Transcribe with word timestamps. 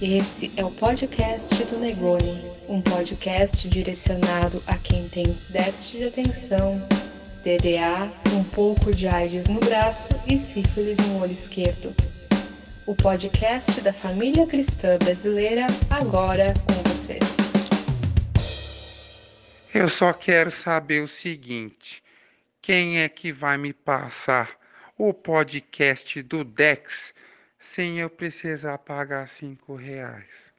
Esse 0.00 0.52
é 0.58 0.64
o 0.64 0.70
podcast 0.70 1.54
do 1.64 1.78
Negoni, 1.78 2.52
um 2.68 2.82
podcast 2.82 3.66
direcionado 3.66 4.62
a 4.66 4.76
quem 4.76 5.08
tem 5.08 5.24
déficit 5.48 5.96
de 5.96 6.04
atenção, 6.04 6.86
DDA, 7.42 8.12
um 8.34 8.44
pouco 8.44 8.94
de 8.94 9.08
AIDS 9.08 9.48
no 9.48 9.58
braço 9.58 10.10
e 10.30 10.36
sífilis 10.36 10.98
no 10.98 11.22
olho 11.22 11.32
esquerdo. 11.32 11.94
O 12.86 12.94
podcast 12.94 13.80
da 13.80 13.90
família 13.90 14.46
cristã 14.46 14.98
brasileira, 14.98 15.66
agora 15.88 16.52
com 16.52 16.90
vocês. 16.90 17.38
Eu 19.72 19.88
só 19.88 20.12
quero 20.12 20.50
saber 20.50 21.02
o 21.02 21.08
seguinte: 21.08 22.02
quem 22.60 22.98
é 22.98 23.08
que 23.08 23.32
vai 23.32 23.56
me 23.56 23.72
passar 23.72 24.50
o 24.98 25.14
podcast 25.14 26.22
do 26.22 26.44
Dex 26.44 27.14
sem 27.72 27.98
eu 27.98 28.08
precisar 28.08 28.78
pagar 28.78 29.28
cinco 29.28 29.74
reais? 29.74 30.52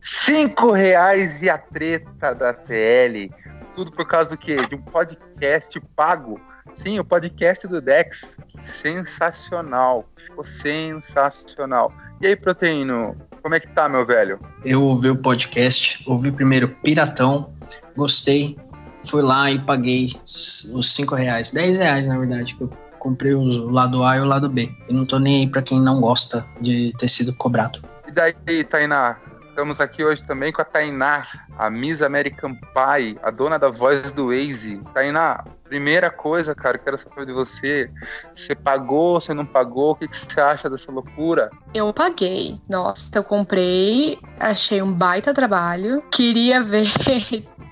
Cinco 0.00 0.72
reais 0.72 1.42
e 1.42 1.50
a 1.50 1.58
treta 1.58 2.34
da 2.34 2.52
TL. 2.52 3.30
Tudo 3.74 3.90
por 3.92 4.06
causa 4.06 4.30
do 4.30 4.38
quê? 4.38 4.56
De 4.66 4.74
um 4.74 4.82
podcast 4.82 5.80
pago. 5.94 6.40
Sim, 6.74 6.98
o 6.98 7.04
podcast 7.04 7.66
do 7.66 7.80
Dex. 7.80 8.28
Sensacional. 8.62 10.08
Ficou 10.16 10.44
sensacional. 10.44 11.92
E 12.20 12.26
aí, 12.26 12.36
Proteíno, 12.36 13.14
como 13.42 13.54
é 13.54 13.60
que 13.60 13.68
tá, 13.68 13.88
meu 13.88 14.04
velho? 14.04 14.38
Eu 14.64 14.82
ouvi 14.82 15.10
o 15.10 15.16
podcast, 15.16 16.02
ouvi 16.08 16.32
primeiro 16.32 16.68
Piratão, 16.68 17.52
gostei, 17.94 18.58
fui 19.04 19.22
lá 19.22 19.50
e 19.50 19.58
paguei 19.58 20.10
os 20.24 20.94
cinco 20.94 21.14
reais, 21.14 21.50
dez 21.50 21.76
reais 21.76 22.06
na 22.06 22.18
verdade, 22.18 22.54
que 22.54 22.62
eu 22.62 22.68
comprei 23.06 23.34
o 23.34 23.70
lado 23.70 24.02
A 24.02 24.16
e 24.16 24.20
o 24.20 24.24
lado 24.24 24.48
B. 24.48 24.68
E 24.88 24.92
não 24.92 25.06
tô 25.06 25.18
nem 25.20 25.42
aí 25.42 25.46
pra 25.48 25.62
quem 25.62 25.80
não 25.80 26.00
gosta 26.00 26.44
de 26.60 26.92
ter 26.98 27.06
sido 27.06 27.32
cobrado. 27.36 27.80
E 28.06 28.10
daí, 28.10 28.64
Tainá? 28.64 29.16
Estamos 29.48 29.80
aqui 29.80 30.04
hoje 30.04 30.22
também 30.22 30.52
com 30.52 30.60
a 30.60 30.64
Tainá, 30.64 31.26
a 31.56 31.70
Miss 31.70 32.02
American 32.02 32.54
Pie, 32.54 33.18
a 33.22 33.30
dona 33.30 33.58
da 33.58 33.70
voz 33.70 34.12
do 34.12 34.26
Waze. 34.26 34.80
Tainá, 34.92 35.44
primeira 35.64 36.10
coisa, 36.10 36.54
cara, 36.54 36.76
quero 36.76 36.98
saber 36.98 37.26
de 37.26 37.32
você. 37.32 37.90
Você 38.34 38.54
pagou, 38.54 39.18
você 39.18 39.32
não 39.32 39.46
pagou? 39.46 39.92
O 39.92 39.94
que, 39.94 40.08
que 40.08 40.16
você 40.16 40.40
acha 40.40 40.68
dessa 40.68 40.92
loucura? 40.92 41.48
Eu 41.72 41.90
paguei. 41.92 42.60
Nossa, 42.68 43.10
eu 43.14 43.24
comprei, 43.24 44.18
achei 44.38 44.82
um 44.82 44.92
baita 44.92 45.32
trabalho. 45.32 46.02
Queria 46.10 46.60
ver 46.60 46.92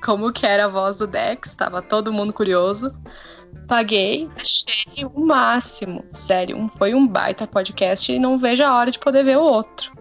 como 0.03 0.33
que 0.33 0.47
era 0.47 0.67
a 0.67 0.69
voz 0.69 0.99
do 0.99 1.07
Dex, 1.07 1.55
tava 1.55 1.83
todo 1.83 2.13
mundo 2.13 2.33
curioso. 2.33 2.95
Paguei, 3.67 4.29
achei 4.37 5.05
o 5.05 5.27
máximo. 5.27 6.05
Sério, 6.13 6.69
foi 6.69 6.95
um 6.95 7.07
baita 7.07 7.47
podcast 7.47 8.13
e 8.13 8.19
não 8.19 8.39
vejo 8.39 8.63
a 8.63 8.75
hora 8.75 8.91
de 8.91 8.99
poder 8.99 9.25
ver 9.25 9.39
o 9.39 9.43
outro. 9.43 9.93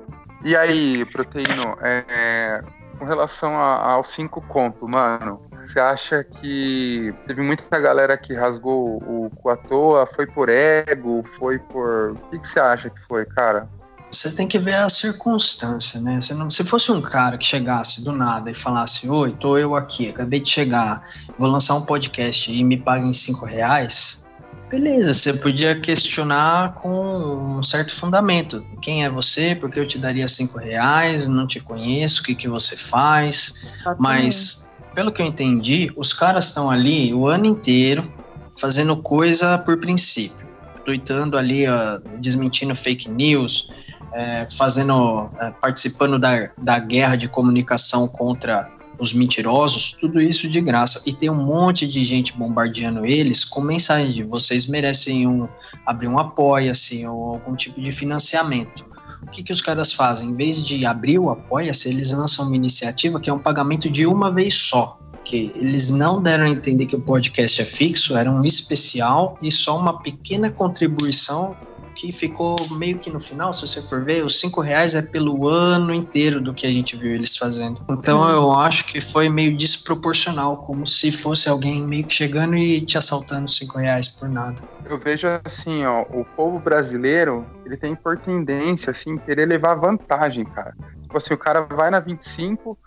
E 0.44 0.56
aí, 0.56 1.06
Proteíno, 1.06 1.78
é, 1.82 2.04
é, 2.10 2.62
com 3.00 3.06
relação 3.06 3.58
a, 3.58 3.94
ao 3.94 4.04
cinco 4.04 4.42
conto, 4.42 4.88
mano, 4.88 5.42
você 5.66 5.80
acha 5.80 6.24
que 6.24 7.14
teve 7.26 7.42
muita 7.42 7.80
galera 7.80 8.18
que 8.18 8.34
rasgou 8.34 8.98
o 8.98 9.30
cu 9.38 9.50
à 9.50 9.56
toa? 9.56 10.06
Foi 10.06 10.28
por 10.28 10.50
ego? 10.50 11.24
Foi 11.24 11.58
por. 11.58 12.12
O 12.12 12.30
que 12.30 12.46
você 12.46 12.60
acha 12.60 12.90
que 12.90 13.00
foi, 13.02 13.26
cara? 13.26 13.70
Você 14.14 14.32
tem 14.32 14.48
que 14.48 14.60
ver 14.60 14.76
a 14.76 14.90
circunstância, 14.90 16.00
né? 16.00 16.22
Se, 16.22 16.34
não, 16.36 16.50
se 16.50 16.64
fosse 16.64 16.92
um 16.92 17.02
cara 17.02 17.38
que 17.38 17.46
chegasse 17.46 18.04
do 18.04 18.12
nada 18.12 18.52
e 18.52 18.54
falasse: 18.54 19.10
Oi, 19.10 19.32
tô 19.40 19.58
eu 19.58 19.76
aqui, 19.76 20.10
acabei 20.10 20.40
de 20.40 20.50
chegar, 20.50 21.04
vou 21.38 21.50
lançar 21.50 21.76
um 21.76 21.82
podcast 21.82 22.52
e 22.52 22.64
me 22.64 22.78
paguem 22.78 23.12
cinco 23.12 23.46
reais, 23.46 24.24
beleza, 24.70 25.14
você 25.14 25.34
podia 25.34 25.80
questionar 25.80 26.74
com 26.74 27.58
um 27.58 27.64
certo 27.64 27.94
fundamento. 27.94 28.66
Quem 28.82 29.04
é 29.04 29.10
você? 29.10 29.56
Por 29.56 29.70
que 29.70 29.80
eu 29.80 29.88
te 29.88 30.00
daria 30.00 30.28
cinco 30.28 30.58
reais? 30.58 31.28
Não 31.28 31.46
te 31.46 31.60
conheço, 31.60 32.22
o 32.22 32.26
que, 32.26 32.34
que 32.34 32.48
você 32.48 32.76
faz? 32.76 33.62
Mas, 34.00 34.72
pelo 34.96 35.12
que 35.12 35.22
eu 35.22 35.28
entendi, 35.28 35.92
os 35.96 36.12
caras 36.12 36.48
estão 36.48 36.72
ali 36.72 37.14
o 37.14 37.28
ano 37.28 37.46
inteiro 37.46 38.12
fazendo 38.60 38.98
coisa 38.98 39.60
por 39.60 39.80
princípio. 39.80 40.48
Tweetando 40.86 41.38
ali, 41.38 41.68
uh, 41.68 42.02
desmentindo 42.20 42.76
fake 42.76 43.10
news, 43.10 43.70
é, 44.14 44.46
fazendo, 44.58 45.30
é, 45.40 45.50
participando 45.50 46.20
da, 46.20 46.50
da 46.58 46.80
guerra 46.80 47.16
de 47.16 47.28
comunicação 47.28 48.08
contra 48.08 48.70
os 49.00 49.14
mentirosos, 49.14 49.92
tudo 49.92 50.22
isso 50.22 50.48
de 50.48 50.62
graça. 50.62 51.02
E 51.06 51.14
tem 51.14 51.30
um 51.30 51.44
monte 51.44 51.88
de 51.88 52.06
gente 52.06 52.34
bombardeando 52.34 53.06
eles 53.06 53.44
com 53.44 53.60
mensagem 53.60 54.12
de 54.12 54.24
vocês 54.24 54.68
merecem 54.68 55.28
um, 55.28 55.48
abrir 55.86 56.08
um 56.08 56.20
apoia-se 56.20 57.06
ou 57.06 57.32
algum 57.32 57.56
tipo 57.56 57.82
de 57.82 57.92
financiamento. 57.92 58.86
O 59.24 59.28
que, 59.28 59.42
que 59.42 59.52
os 59.52 59.62
caras 59.62 59.92
fazem? 59.92 60.30
Em 60.30 60.36
vez 60.36 60.64
de 60.64 60.86
abrir 60.86 61.18
o 61.18 61.30
apoia-se, 61.30 61.90
eles 61.90 62.12
lançam 62.12 62.46
uma 62.46 62.56
iniciativa 62.56 63.20
que 63.20 63.30
é 63.30 63.34
um 63.34 63.40
pagamento 63.40 63.90
de 63.90 64.06
uma 64.06 64.32
vez 64.32 64.54
só. 64.54 65.00
Que 65.24 65.52
eles 65.56 65.90
não 65.90 66.22
deram 66.22 66.46
a 66.46 66.50
entender 66.50 66.86
que 66.86 66.96
o 66.96 67.02
podcast 67.02 67.62
é 67.62 67.66
fixo, 67.66 68.16
era 68.16 68.30
um 68.30 68.44
especial 68.44 69.38
e 69.42 69.50
só 69.50 69.80
uma 69.80 70.02
pequena 70.02 70.52
contribuição 70.52 71.56
que 71.94 72.12
ficou 72.12 72.56
meio 72.72 72.98
que 72.98 73.10
no 73.10 73.20
final, 73.20 73.54
se 73.54 73.62
você 73.62 73.82
for 73.82 74.04
ver, 74.04 74.26
os 74.26 74.40
cinco 74.40 74.62
reais 74.62 74.96
é 74.96 75.02
pelo 75.02 75.48
ano 75.48 75.94
inteiro 75.94 76.42
do 76.42 76.54
que 76.54 76.66
a 76.66 76.70
gente 76.70 76.96
viu 76.98 77.12
eles 77.12 77.38
fazendo. 77.38 77.82
Então 77.90 78.22
uhum. 78.22 78.30
eu 78.30 78.52
acho 78.52 78.86
que 78.86 79.00
foi 79.00 79.30
meio 79.30 79.56
desproporcional, 79.56 80.58
como 80.58 80.86
se 80.86 81.12
fosse 81.12 81.48
alguém 81.50 81.86
meio 81.86 82.06
que 82.06 82.14
chegando 82.14 82.56
e 82.56 82.82
te 82.82 82.98
assaltando 82.98 83.50
cinco 83.50 83.78
reais 83.78 84.08
por 84.08 84.28
nada. 84.28 84.62
Eu 84.86 84.98
vejo 84.98 85.28
assim, 85.46 85.86
ó, 85.86 86.02
o 86.10 86.26
povo 86.26 86.60
brasileiro, 86.60 87.46
ele 87.66 87.78
tem 87.78 87.96
por 87.96 88.18
tendência, 88.18 88.92
assim, 88.92 89.18
querer 89.18 89.48
levar 89.48 89.76
vantagem, 89.76 90.46
cara. 90.46 90.76
Tipo 91.02 91.18
assim, 91.18 91.34
o 91.34 91.38
cara 91.38 91.62
vai 91.62 91.90
na 91.90 92.00
25, 92.00 92.78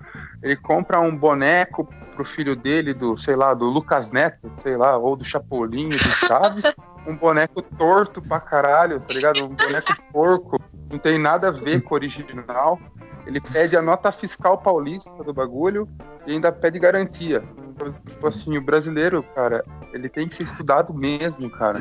ele 0.43 0.56
compra 0.56 1.00
um 1.00 1.17
boneco 1.17 1.88
pro 2.15 2.25
filho 2.25 2.56
dele, 2.56 2.93
do, 2.93 3.17
sei 3.17 3.37
lá, 3.37 3.55
do 3.55 3.67
Lucas 3.67 4.11
Neto, 4.11 4.50
sei 4.62 4.77
lá, 4.77 4.97
ou 4.97 5.17
do 5.17 5.25
Chapolin, 5.25 5.88
do 5.88 5.99
Chaves. 5.99 6.65
um 7.06 7.17
boneco 7.17 7.62
torto 7.62 8.21
pra 8.21 8.41
caralho, 8.41 9.00
tá 9.00 9.15
ligado? 9.15 9.44
Um 9.44 9.55
boneco 9.55 9.94
porco, 10.12 10.61
não 10.91 10.99
tem 10.99 11.19
nada 11.19 11.49
a 11.49 11.53
ver 11.53 11.81
com 11.83 11.94
o 11.94 11.97
original. 11.97 12.78
Ele 13.27 13.41
pede 13.41 13.77
a 13.77 13.83
nota 13.83 14.12
fiscal 14.12 14.59
paulista 14.59 15.22
do 15.25 15.33
bagulho 15.33 15.89
e 16.27 16.33
ainda 16.33 16.53
pede 16.53 16.78
garantia. 16.78 17.43
Então, 17.76 17.92
tipo 17.92 18.26
assim, 18.26 18.56
o 18.56 18.60
brasileiro, 18.62 19.22
cara, 19.34 19.62
ele 19.92 20.09
tem 20.09 20.26
que 20.26 20.34
ser 20.34 20.44
estudado 20.44 20.94
mesmo, 20.94 21.50
cara. 21.50 21.78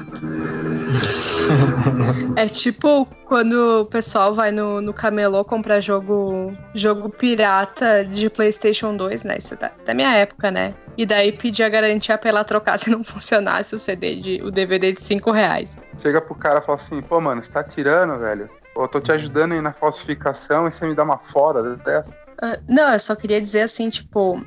É 2.35 2.47
tipo 2.47 3.06
quando 3.25 3.81
o 3.81 3.85
pessoal 3.85 4.33
vai 4.33 4.51
no, 4.51 4.81
no 4.81 4.94
camelô 4.94 5.45
comprar 5.45 5.79
jogo, 5.79 6.51
jogo 6.73 7.09
pirata 7.09 8.03
de 8.03 8.29
PlayStation 8.29 8.95
2, 8.95 9.23
né? 9.23 9.38
Isso 9.38 9.57
da, 9.57 9.72
da 9.85 9.94
minha 9.94 10.13
época, 10.13 10.51
né? 10.51 10.75
E 10.97 11.06
daí 11.06 11.31
pedir 11.31 11.63
a 11.63 11.69
garantia 11.69 12.17
pra 12.17 12.29
ela 12.29 12.44
trocar 12.44 12.77
se 12.79 12.89
não 12.89 13.01
funcionasse 13.03 13.73
o 13.73 13.77
CD, 13.77 14.16
de, 14.16 14.41
o 14.44 14.51
DVD 14.51 14.91
de 14.91 15.01
5 15.01 15.31
reais. 15.31 15.79
Chega 15.97 16.19
pro 16.19 16.35
cara 16.35 16.59
e 16.59 16.62
fala 16.62 16.77
assim, 16.77 17.01
pô, 17.01 17.22
mano, 17.22 17.41
você 17.41 17.51
tá 17.51 17.63
tirando, 17.63 18.19
velho? 18.19 18.50
Eu 18.75 18.88
tô 18.89 19.00
te 19.00 19.13
ajudando 19.13 19.53
aí 19.53 19.62
na 19.62 19.72
falsificação 19.72 20.67
e 20.67 20.72
você 20.72 20.85
me 20.85 20.94
dá 20.94 21.03
uma 21.03 21.17
foda 21.17 21.75
dessa. 21.77 22.09
Uh, 22.44 22.62
não, 22.67 22.91
eu 22.91 23.00
só 23.00 23.16
queria 23.16 23.39
dizer 23.39 23.62
assim, 23.62 23.89
tipo, 23.89 24.44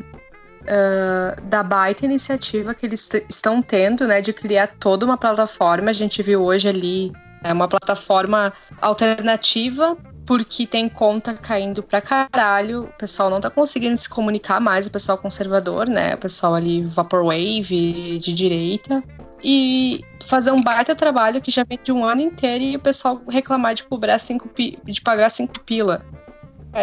uh, 0.69 1.41
da 1.43 1.63
baita 1.63 2.05
iniciativa 2.05 2.75
que 2.75 2.87
eles 2.87 3.11
estão 3.29 3.63
tendo, 3.63 4.07
né, 4.07 4.21
de 4.21 4.33
criar 4.33 4.69
toda 4.79 5.05
uma 5.05 5.17
plataforma. 5.17 5.91
A 5.91 5.95
gente 5.95 6.23
viu 6.23 6.45
hoje 6.45 6.69
ali 6.69 7.13
é 7.43 7.53
uma 7.53 7.69
plataforma 7.69 8.53
alternativa 8.81 9.97
porque 10.27 10.67
tem 10.67 10.91
conta 10.91 11.33
caindo 11.33 11.83
pra 11.83 12.03
caralho, 12.03 12.83
o 12.83 12.99
pessoal 12.99 13.31
não 13.31 13.41
tá 13.41 13.49
conseguindo 13.49 13.97
se 13.97 14.09
comunicar 14.09 14.61
mais, 14.61 14.87
o 14.87 14.91
pessoal 14.91 15.17
conservador, 15.17 15.89
né? 15.89 16.15
O 16.15 16.19
pessoal 16.19 16.55
ali 16.55 16.85
Vaporwave, 16.85 18.19
de 18.19 18.35
direita. 18.35 19.03
E 19.43 20.05
fazer 20.27 20.51
um 20.51 20.61
baita 20.61 20.95
trabalho 20.95 21.41
que 21.41 21.51
já 21.51 21.65
vem 21.65 21.79
de 21.83 21.91
um 21.91 22.05
ano 22.05 22.21
inteiro 22.21 22.63
e 22.63 22.77
o 22.77 22.79
pessoal 22.79 23.23
reclamar 23.27 23.75
de 23.75 23.85
cobrar 23.85 24.19
cinco 24.19 24.51
de 24.85 25.01
pagar 25.01 25.31
cinco 25.31 25.61
pila. 25.61 26.05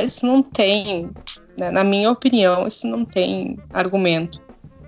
Isso 0.03 0.25
não 0.25 0.41
tem 0.41 1.11
né? 1.57 1.71
Na 1.71 1.83
minha 1.83 2.11
opinião, 2.11 2.67
isso 2.67 2.87
não 2.87 3.05
tem 3.05 3.59
argumento. 3.73 4.41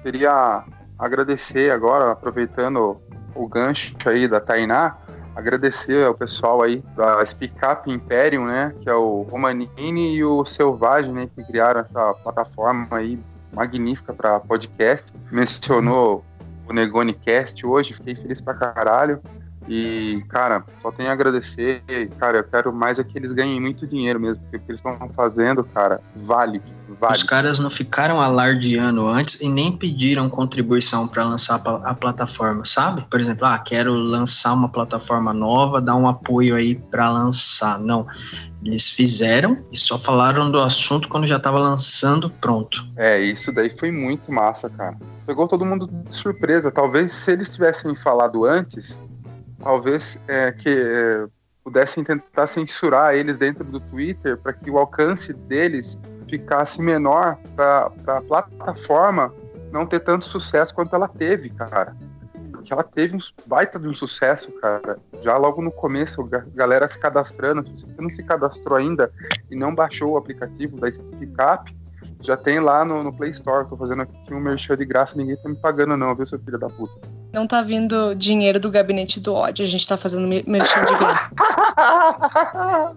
Queria 0.03 0.63
agradecer 0.97 1.71
agora, 1.71 2.11
aproveitando 2.11 2.99
o 3.35 3.47
gancho 3.47 3.95
aí 4.05 4.27
da 4.27 4.39
Tainá, 4.39 4.97
agradecer 5.35 6.03
ao 6.05 6.15
pessoal 6.15 6.63
aí 6.63 6.83
da 6.95 7.23
Speak 7.25 7.55
Imperium, 7.85 8.45
né, 8.45 8.73
que 8.81 8.89
é 8.89 8.93
o 8.93 9.21
Romanini 9.29 10.15
e 10.15 10.23
o 10.23 10.43
Selvagem, 10.43 11.13
né, 11.13 11.29
que 11.35 11.43
criaram 11.43 11.81
essa 11.81 12.13
plataforma 12.15 12.87
aí 12.97 13.19
magnífica 13.53 14.13
para 14.13 14.39
podcast. 14.39 15.13
Mencionou 15.31 16.25
o 16.67 16.73
Negonicast 16.73 17.65
hoje, 17.65 17.93
fiquei 17.93 18.15
feliz 18.15 18.41
pra 18.41 18.55
caralho. 18.55 19.21
E, 19.67 20.23
cara, 20.29 20.63
só 20.81 20.91
tenho 20.91 21.09
a 21.09 21.13
agradecer. 21.13 21.81
Cara, 22.17 22.37
eu 22.37 22.43
quero 22.43 22.73
mais 22.73 22.99
é 22.99 23.03
que 23.03 23.17
eles 23.17 23.31
ganhem 23.31 23.59
muito 23.59 23.85
dinheiro 23.85 24.19
mesmo, 24.19 24.43
porque 24.43 24.57
o 24.57 24.59
que 24.61 24.71
eles 24.71 24.81
estão 24.83 25.09
fazendo, 25.09 25.63
cara, 25.63 25.99
vale, 26.15 26.61
vale. 26.99 27.13
Os 27.13 27.23
caras 27.23 27.59
não 27.59 27.69
ficaram 27.69 28.21
alardeando 28.21 29.05
antes 29.05 29.41
e 29.41 29.49
nem 29.49 29.75
pediram 29.75 30.29
contribuição 30.29 31.07
para 31.07 31.25
lançar 31.25 31.61
a 31.83 31.93
plataforma, 31.93 32.63
sabe? 32.63 33.05
Por 33.09 33.19
exemplo, 33.19 33.45
ah, 33.45 33.59
quero 33.59 33.93
lançar 33.93 34.53
uma 34.53 34.69
plataforma 34.69 35.33
nova, 35.33 35.81
dar 35.81 35.95
um 35.95 36.07
apoio 36.07 36.55
aí 36.55 36.75
para 36.75 37.09
lançar. 37.09 37.77
Não 37.77 38.07
Eles 38.63 38.89
fizeram 38.89 39.57
e 39.71 39.77
só 39.77 39.97
falaram 39.97 40.49
do 40.49 40.61
assunto 40.61 41.09
quando 41.09 41.27
já 41.27 41.37
estava 41.37 41.59
lançando 41.59 42.29
pronto. 42.29 42.87
É, 42.95 43.19
isso 43.19 43.51
daí 43.51 43.69
foi 43.69 43.91
muito 43.91 44.31
massa, 44.31 44.69
cara. 44.69 44.97
Pegou 45.25 45.45
todo 45.45 45.65
mundo 45.65 45.87
de 45.87 46.15
surpresa. 46.15 46.71
Talvez 46.71 47.11
se 47.11 47.31
eles 47.31 47.53
tivessem 47.53 47.93
falado 47.95 48.45
antes, 48.45 48.97
talvez 49.59 50.19
é, 50.27 50.51
que 50.51 50.69
é, 50.69 51.27
pudessem 51.63 52.03
tentar 52.03 52.47
censurar 52.47 53.15
eles 53.15 53.37
dentro 53.37 53.63
do 53.63 53.79
Twitter 53.79 54.37
para 54.37 54.53
que 54.53 54.69
o 54.69 54.77
alcance 54.77 55.33
deles 55.33 55.97
ficasse 56.27 56.81
menor 56.81 57.37
para 57.55 57.91
a 58.07 58.21
plataforma 58.21 59.33
não 59.71 59.85
ter 59.85 59.99
tanto 59.99 60.25
sucesso 60.25 60.73
quanto 60.73 60.95
ela 60.95 61.07
teve, 61.07 61.49
cara. 61.49 61.95
Porque 62.51 62.71
ela 62.71 62.83
teve 62.83 63.15
um 63.15 63.19
baita 63.45 63.79
de 63.79 63.87
um 63.87 63.93
sucesso, 63.93 64.51
cara. 64.53 64.97
Já 65.21 65.37
logo 65.37 65.61
no 65.61 65.71
começo, 65.71 66.21
a 66.21 66.43
galera 66.55 66.87
se 66.87 66.97
cadastrando. 66.97 67.63
Se 67.63 67.71
você 67.71 68.01
não 68.01 68.09
se 68.09 68.23
cadastrou 68.23 68.77
ainda 68.77 69.11
e 69.49 69.55
não 69.55 69.73
baixou 69.73 70.11
o 70.11 70.17
aplicativo 70.17 70.77
da 70.77 70.91
Speak 70.93 71.33
já 72.21 72.35
tem 72.35 72.59
lá 72.59 72.83
no, 72.83 73.03
no, 73.03 73.13
Play 73.13 73.31
Store. 73.31 73.67
Tô 73.67 73.77
fazendo 73.77 74.01
aqui 74.03 74.33
um 74.33 74.39
merchan 74.39 74.75
de 74.75 74.85
graça, 74.85 75.15
ninguém 75.15 75.37
tá 75.37 75.49
me 75.49 75.55
pagando, 75.55 75.95
não, 75.95 76.15
viu, 76.15 76.25
seu 76.25 76.39
filho 76.39 76.57
da 76.57 76.67
puta? 76.67 77.16
Não 77.31 77.45
tá 77.45 77.61
vindo 77.61 78.15
dinheiro 78.15 78.59
do 78.59 78.71
gabinete 78.71 79.19
do 79.19 79.33
ódio, 79.33 79.65
a 79.65 79.67
gente 79.67 79.87
tá 79.87 79.97
fazendo 79.97 80.27
merchan 80.27 80.85
de 80.85 80.95
graça. 80.95 81.29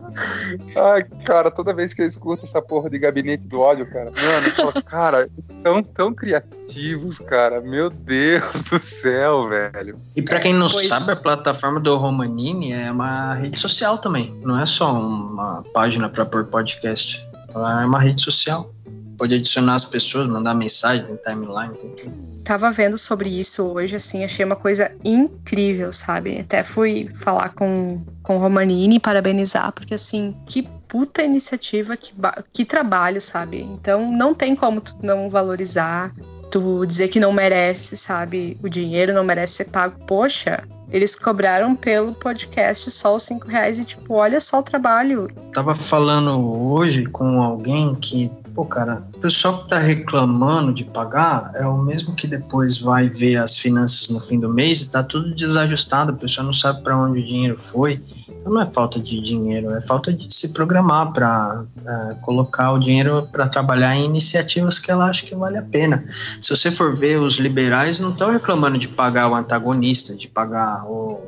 Ai, 0.76 1.04
cara, 1.24 1.50
toda 1.50 1.74
vez 1.74 1.92
que 1.92 2.02
eu 2.02 2.06
escuto 2.06 2.44
essa 2.44 2.62
porra 2.62 2.88
de 2.88 2.98
gabinete 2.98 3.46
do 3.46 3.60
ódio, 3.60 3.86
cara, 3.90 4.06
mano, 4.06 4.46
eu 4.46 4.52
falo, 4.52 4.72
cara, 4.84 5.28
são 5.62 5.82
tão 5.82 6.14
criativos, 6.14 7.18
cara. 7.18 7.60
Meu 7.60 7.90
Deus 7.90 8.62
do 8.62 8.80
céu, 8.80 9.48
velho. 9.48 10.00
E 10.16 10.22
pra 10.22 10.40
quem 10.40 10.54
não 10.54 10.68
pois. 10.68 10.86
sabe, 10.86 11.12
a 11.12 11.16
plataforma 11.16 11.80
do 11.80 11.96
Romanini 11.96 12.72
é 12.72 12.90
uma 12.90 13.34
rede 13.34 13.58
social 13.58 13.98
também. 13.98 14.34
Não 14.42 14.58
é 14.58 14.64
só 14.64 14.92
uma 14.92 15.62
página 15.74 16.08
pra 16.08 16.24
pôr 16.24 16.44
podcast. 16.46 17.28
Ela 17.54 17.82
é 17.82 17.86
uma 17.86 18.00
rede 18.00 18.22
social 18.22 18.72
pode 19.20 19.34
adicionar 19.34 19.74
as 19.74 19.84
pessoas, 19.84 20.26
mandar 20.26 20.54
mensagem 20.54 21.06
no 21.06 21.18
timeline, 21.18 21.74
tem 21.94 22.10
Tava 22.42 22.72
vendo 22.72 22.96
sobre 22.96 23.28
isso 23.28 23.62
hoje, 23.62 23.96
assim, 23.96 24.24
achei 24.24 24.42
uma 24.42 24.56
coisa 24.56 24.90
incrível, 25.04 25.92
sabe? 25.92 26.40
Até 26.40 26.64
fui 26.64 27.06
falar 27.06 27.50
com, 27.50 28.00
com 28.22 28.38
o 28.38 28.40
Romanini, 28.40 28.98
parabenizar, 28.98 29.72
porque 29.72 29.92
assim, 29.92 30.34
que 30.46 30.62
puta 30.88 31.22
iniciativa, 31.22 31.98
que, 31.98 32.14
que 32.50 32.64
trabalho, 32.64 33.20
sabe? 33.20 33.60
Então 33.60 34.10
não 34.10 34.34
tem 34.34 34.56
como 34.56 34.80
tu 34.80 34.96
não 35.02 35.28
valorizar, 35.28 36.14
tu 36.50 36.86
dizer 36.86 37.08
que 37.08 37.20
não 37.20 37.30
merece, 37.30 37.98
sabe? 37.98 38.56
O 38.62 38.70
dinheiro 38.70 39.12
não 39.12 39.22
merece 39.22 39.56
ser 39.56 39.66
pago. 39.66 40.00
Poxa, 40.06 40.64
eles 40.90 41.14
cobraram 41.14 41.76
pelo 41.76 42.14
podcast 42.14 42.90
só 42.90 43.14
os 43.14 43.22
cinco 43.22 43.46
reais 43.46 43.78
e, 43.78 43.84
tipo, 43.84 44.14
olha 44.14 44.40
só 44.40 44.60
o 44.60 44.62
trabalho. 44.62 45.28
Tava 45.52 45.74
falando 45.74 46.72
hoje 46.72 47.04
com 47.04 47.42
alguém 47.42 47.94
que 47.94 48.30
Pô, 48.54 48.64
cara, 48.64 49.02
o 49.14 49.20
pessoal 49.20 49.62
que 49.62 49.68
tá 49.68 49.78
reclamando 49.78 50.72
de 50.72 50.84
pagar 50.84 51.52
é 51.54 51.66
o 51.66 51.78
mesmo 51.78 52.14
que 52.14 52.26
depois 52.26 52.78
vai 52.78 53.08
ver 53.08 53.36
as 53.36 53.56
finanças 53.56 54.08
no 54.08 54.20
fim 54.20 54.40
do 54.40 54.48
mês 54.48 54.82
e 54.82 54.90
tá 54.90 55.02
tudo 55.02 55.34
desajustado, 55.34 56.12
o 56.12 56.16
pessoal 56.16 56.46
não 56.46 56.52
sabe 56.52 56.82
para 56.82 56.96
onde 56.96 57.20
o 57.20 57.26
dinheiro 57.26 57.58
foi. 57.58 58.02
Então 58.40 58.52
não 58.52 58.60
é 58.62 58.66
falta 58.66 58.98
de 58.98 59.20
dinheiro, 59.20 59.70
é 59.72 59.80
falta 59.80 60.12
de 60.12 60.32
se 60.34 60.52
programar 60.52 61.12
para 61.12 61.62
é, 61.84 62.14
colocar 62.22 62.72
o 62.72 62.78
dinheiro 62.78 63.28
para 63.30 63.48
trabalhar 63.48 63.94
em 63.94 64.04
iniciativas 64.04 64.78
que 64.78 64.90
ela 64.90 65.06
acha 65.06 65.26
que 65.26 65.34
vale 65.34 65.58
a 65.58 65.62
pena. 65.62 66.04
Se 66.40 66.50
você 66.50 66.70
for 66.70 66.96
ver, 66.96 67.18
os 67.18 67.34
liberais 67.34 68.00
não 68.00 68.10
estão 68.10 68.32
reclamando 68.32 68.78
de 68.78 68.88
pagar 68.88 69.30
o 69.30 69.34
antagonista, 69.34 70.14
de 70.14 70.26
pagar 70.26 70.84
o, 70.86 71.20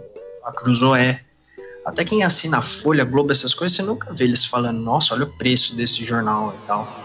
a 0.45 0.53
Cruzoé. 0.53 1.21
Até 1.85 2.05
quem 2.05 2.23
assina 2.23 2.59
a 2.59 2.63
Folha, 2.63 3.05
Globo, 3.05 3.33
essas 3.33 3.53
coisas, 3.53 3.77
você 3.77 3.83
nunca 3.83 4.13
vê 4.13 4.25
eles 4.25 4.45
falando, 4.45 4.79
nossa, 4.79 5.15
olha 5.15 5.25
o 5.25 5.33
preço 5.37 5.75
desse 5.77 6.05
jornal 6.05 6.55
e 6.57 6.67
tal. 6.67 7.02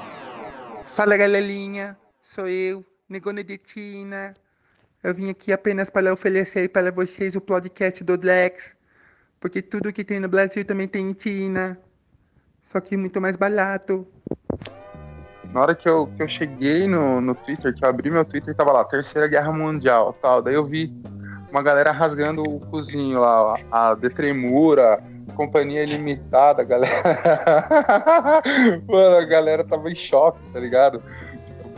Fala 0.98 1.16
galerinha, 1.16 1.96
sou 2.24 2.48
eu, 2.48 2.84
Negone 3.08 3.44
de 3.44 3.56
Tina. 3.60 4.34
Eu 5.04 5.14
vim 5.14 5.30
aqui 5.30 5.54
apenas 5.54 5.92
para 5.92 6.12
oferecer 6.12 6.70
para 6.70 6.92
vocês 6.92 7.36
o 7.36 7.40
podcast 7.40 8.04
do 8.04 8.18
Drex, 8.18 8.76
porque 9.40 9.62
tudo 9.62 9.94
que 9.94 10.04
tem 10.04 10.20
no 10.20 10.28
Brasil 10.28 10.66
também 10.66 10.88
tem 10.88 11.08
em 11.08 11.14
Tina, 11.14 11.80
só 12.72 12.82
que 12.82 12.98
muito 12.98 13.22
mais 13.22 13.36
barato. 13.36 14.08
Na 15.54 15.62
hora 15.62 15.76
que 15.76 15.88
eu, 15.88 16.08
que 16.18 16.24
eu 16.24 16.28
cheguei 16.28 16.88
no, 16.88 17.22
no 17.22 17.36
Twitter, 17.36 17.76
que 17.76 17.86
eu 17.86 17.90
abri 17.90 18.10
meu 18.10 18.26
Twitter, 18.26 18.56
tava 18.56 18.72
lá, 18.72 18.84
Terceira 18.84 19.28
Guerra 19.28 19.52
Mundial 19.52 20.14
tal. 20.20 20.42
Daí 20.42 20.56
eu 20.56 20.66
vi 20.66 20.92
uma 21.52 21.62
galera 21.62 21.92
rasgando 21.92 22.42
o 22.42 22.60
cozinho 22.60 23.20
lá, 23.20 23.56
a 23.72 23.94
Detremura, 23.94 25.00
Companhia 25.38 25.86
Limitada, 25.86 26.64
galera. 26.64 27.04
Mano, 28.90 29.18
a 29.18 29.24
galera 29.24 29.64
tava 29.64 29.92
em 29.92 29.96
choque, 29.96 30.40
tá 30.52 30.60
ligado? 30.60 31.00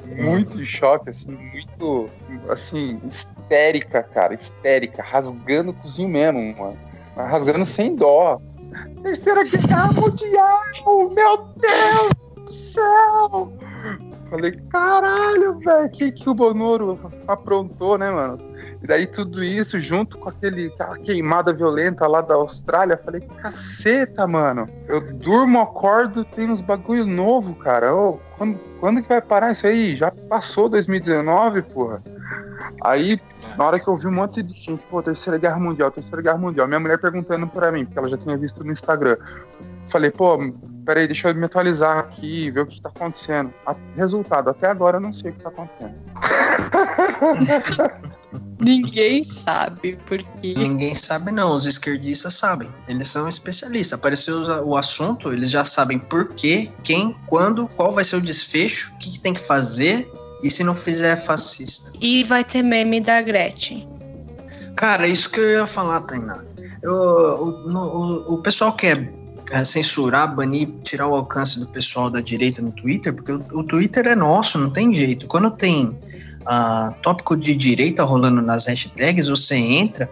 Muito 0.05 0.61
em 0.61 0.65
choque, 0.65 1.09
assim, 1.09 1.31
muito, 1.31 2.09
assim, 2.49 3.01
histérica, 3.05 4.01
cara, 4.01 4.33
histérica, 4.33 5.03
rasgando 5.03 5.71
o 5.71 5.73
cozinho 5.73 6.07
mesmo, 6.07 6.39
mano. 6.57 6.77
Rasgando 7.15 7.65
sem 7.65 7.95
dó. 7.95 8.41
Terceira 9.03 9.43
Guerra 9.43 9.91
Mundial, 9.91 10.61
meu 11.13 11.37
Deus 11.57 12.45
do 12.45 12.51
céu! 12.51 13.53
Falei, 14.29 14.51
caralho, 14.71 15.59
velho, 15.59 15.89
que, 15.89 16.11
que 16.13 16.29
o 16.29 16.33
Bonoro 16.33 16.97
aprontou, 17.27 17.97
né, 17.97 18.09
mano? 18.09 18.48
E 18.81 18.87
daí 18.87 19.05
tudo 19.05 19.43
isso 19.43 19.79
junto 19.79 20.17
com 20.17 20.29
aquele, 20.29 20.67
aquela 20.67 20.97
queimada 20.97 21.53
violenta 21.53 22.07
lá 22.07 22.21
da 22.21 22.35
Austrália, 22.35 22.99
falei, 23.03 23.21
caceta, 23.41 24.25
mano. 24.25 24.67
Eu 24.87 25.01
durmo, 25.01 25.59
acordo, 25.59 26.23
tem 26.23 26.49
uns 26.49 26.61
bagulho 26.61 27.05
novo, 27.05 27.55
cara. 27.55 27.89
Quando, 28.37 28.57
quando 28.79 29.01
que 29.01 29.09
vai 29.09 29.21
parar 29.21 29.51
isso 29.51 29.67
aí? 29.67 29.97
Já 29.97 30.11
passou 30.11 30.69
2019, 30.69 31.61
porra. 31.63 32.01
Aí, 32.81 33.19
na 33.59 33.65
hora 33.65 33.77
que 33.77 33.89
eu 33.89 33.97
vi 33.97 34.07
um 34.07 34.13
monte 34.13 34.41
de 34.41 34.53
gente, 34.53 34.81
pô, 34.89 35.03
Terceira 35.03 35.37
Guerra 35.37 35.59
Mundial, 35.59 35.91
Terceira 35.91 36.21
Guerra 36.21 36.37
Mundial, 36.37 36.65
minha 36.65 36.79
mulher 36.79 36.97
perguntando 36.97 37.45
pra 37.45 37.69
mim, 37.73 37.83
porque 37.83 37.99
ela 37.99 38.07
já 38.07 38.17
tinha 38.17 38.37
visto 38.37 38.63
no 38.63 38.71
Instagram. 38.71 39.17
Falei, 39.89 40.09
pô, 40.11 40.37
peraí, 40.85 41.05
deixa 41.05 41.27
eu 41.29 41.35
me 41.35 41.43
atualizar 41.43 41.97
aqui, 41.97 42.49
ver 42.51 42.61
o 42.61 42.65
que 42.65 42.81
tá 42.81 42.87
acontecendo. 42.87 43.53
A, 43.65 43.75
resultado, 43.97 44.49
até 44.49 44.67
agora 44.67 44.95
eu 44.95 45.01
não 45.01 45.13
sei 45.13 45.31
o 45.31 45.33
que 45.33 45.43
tá 45.43 45.49
acontecendo. 45.49 45.93
Ninguém 48.61 49.25
sabe, 49.25 49.97
porque. 50.05 50.53
Ninguém 50.53 50.95
sabe, 50.95 51.29
não. 51.29 51.53
Os 51.53 51.65
esquerdistas 51.65 52.35
sabem. 52.35 52.69
Eles 52.87 53.09
são 53.09 53.27
especialistas. 53.27 53.99
Apareceu 53.99 54.37
o 54.63 54.77
assunto, 54.77 55.33
eles 55.33 55.49
já 55.49 55.65
sabem 55.65 55.99
por 55.99 56.29
quê, 56.29 56.71
quem, 56.81 57.13
quando, 57.27 57.67
qual 57.67 57.91
vai 57.91 58.05
ser 58.05 58.15
o 58.15 58.21
desfecho, 58.21 58.93
o 58.93 58.97
que, 58.99 59.11
que 59.11 59.19
tem 59.19 59.33
que 59.33 59.41
fazer 59.41 60.09
e 60.43 60.49
se 60.49 60.63
não 60.63 60.73
fizer 60.75 61.13
é 61.13 61.15
fascista. 61.15 61.91
E 61.99 62.23
vai 62.23 62.43
ter 62.43 62.63
meme 62.63 62.99
da 62.99 63.21
Gretchen. 63.21 63.87
Cara, 64.75 65.07
isso 65.07 65.29
que 65.29 65.39
eu 65.39 65.49
ia 65.49 65.67
falar, 65.67 66.01
Tainá. 66.01 66.39
Eu, 66.81 66.93
o, 66.93 67.69
o, 67.69 68.33
o 68.35 68.37
pessoal 68.37 68.71
quer 68.73 69.11
é, 69.51 69.63
censurar, 69.63 70.33
banir, 70.33 70.69
tirar 70.83 71.07
o 71.07 71.15
alcance 71.15 71.59
do 71.59 71.67
pessoal 71.67 72.09
da 72.09 72.21
direita 72.21 72.61
no 72.61 72.71
Twitter, 72.71 73.13
porque 73.13 73.31
o, 73.31 73.43
o 73.51 73.63
Twitter 73.63 74.07
é 74.07 74.15
nosso, 74.15 74.57
não 74.57 74.69
tem 74.69 74.91
jeito. 74.93 75.27
Quando 75.27 75.51
tem 75.51 75.85
uh, 75.85 76.93
tópico 77.01 77.35
de 77.35 77.55
direita 77.55 78.03
rolando 78.03 78.41
nas 78.41 78.67
hashtags, 78.67 79.27
você 79.27 79.55
entra, 79.55 80.09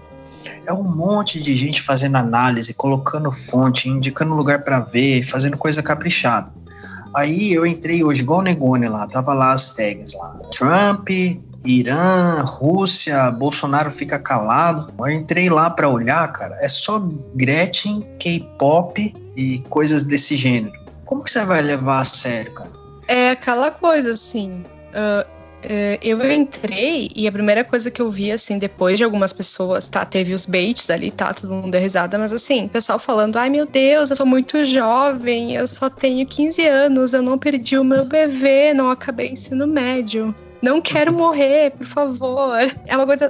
é 0.66 0.74
um 0.74 0.84
monte 0.84 1.42
de 1.42 1.56
gente 1.56 1.82
fazendo 1.82 2.18
análise, 2.18 2.74
colocando 2.74 3.32
fonte, 3.32 3.90
indicando 3.90 4.34
lugar 4.34 4.64
para 4.64 4.80
ver, 4.80 5.24
fazendo 5.24 5.58
coisa 5.58 5.82
caprichada. 5.82 6.52
Aí 7.14 7.54
eu 7.54 7.66
entrei 7.66 8.04
hoje, 8.04 8.22
igual 8.22 8.42
Negone 8.42 8.88
lá, 8.88 9.08
tava 9.08 9.34
lá 9.34 9.52
as 9.52 9.76
tags 9.76 10.14
lá. 10.14 10.40
Trump, 10.52 11.10
Irã, 11.66 12.44
Rússia, 12.46 13.30
Bolsonaro 13.32 13.92
fica 13.92 14.18
calado. 14.18 14.94
Eu 14.98 15.10
entrei 15.10 15.50
lá 15.50 15.70
para 15.70 15.90
olhar, 15.90 16.32
cara, 16.32 16.58
é 16.62 16.68
só 16.68 17.00
Gretchen, 17.36 18.06
K-pop 18.20 19.14
e 19.36 19.60
coisas 19.70 20.04
desse 20.04 20.36
gênero. 20.36 20.78
Como 21.06 21.24
que 21.24 21.32
você 21.32 21.44
vai 21.44 21.62
levar 21.62 22.00
a 22.00 22.04
sério, 22.04 22.54
cara? 22.54 22.72
É 23.08 23.32
aquela 23.32 23.72
coisa 23.72 24.12
assim. 24.12 24.64
Uh, 24.90 25.37
eu 26.02 26.32
entrei 26.32 27.10
e 27.16 27.28
a 27.28 27.32
primeira 27.32 27.64
coisa 27.64 27.90
que 27.90 28.02
eu 28.02 28.10
vi, 28.10 28.32
assim, 28.32 28.60
depois 28.60 28.98
de 28.98 29.04
algumas 29.04 29.34
pessoas, 29.34 29.90
tá, 29.90 30.06
teve 30.06 30.34
os 30.34 30.46
baits 30.46 30.90
ali, 30.90 31.12
tá, 31.12 31.34
todo 31.34 31.52
mundo 31.52 31.72
deu 31.72 31.82
risada, 31.82 32.18
mas 32.18 32.32
assim, 32.32 32.68
pessoal 32.68 33.00
falando, 33.00 33.38
ai 33.38 33.50
meu 33.50 33.66
Deus, 33.66 34.10
eu 34.10 34.16
sou 34.16 34.26
muito 34.26 34.64
jovem, 34.66 35.56
eu 35.56 35.66
só 35.68 35.90
tenho 35.90 36.26
15 36.26 36.66
anos, 36.66 37.14
eu 37.14 37.22
não 37.22 37.38
perdi 37.38 37.78
o 37.78 37.84
meu 37.84 38.06
bebê, 38.06 38.74
não 38.74 38.90
acabei 38.90 39.30
ensino 39.30 39.68
médio. 39.68 40.34
Não 40.62 40.82
quero 40.82 41.14
morrer, 41.14 41.72
por 41.72 41.86
favor. 41.86 42.58
É 42.88 42.96
uma 42.96 43.06
coisa. 43.06 43.30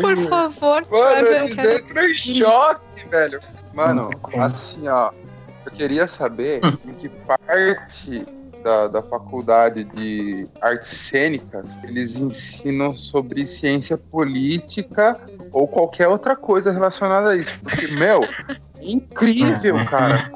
por 0.00 0.16
favor, 0.28 0.86
Mano, 0.88 1.26
eu 1.26 1.50
quero. 1.50 1.84
Mano, 1.92 2.14
choque, 2.14 3.08
velho. 3.10 3.40
Mano, 3.74 4.10
assim, 4.38 4.86
ó 4.86 5.10
eu 5.64 5.72
queria 5.72 6.06
saber 6.06 6.60
em 6.84 6.92
que 6.94 7.08
parte 7.08 8.26
da, 8.64 8.88
da 8.88 9.02
faculdade 9.02 9.84
de 9.84 10.48
artes 10.60 10.88
cênicas, 10.88 11.76
eles 11.84 12.16
ensinam 12.16 12.94
sobre 12.94 13.46
ciência 13.46 13.98
política 13.98 15.20
ou 15.52 15.68
qualquer 15.68 16.08
outra 16.08 16.34
coisa 16.34 16.72
relacionada 16.72 17.30
a 17.30 17.36
isso. 17.36 17.58
Porque, 17.60 17.88
meu, 17.88 18.24
é 18.24 18.58
incrível, 18.80 19.76
cara. 19.84 20.30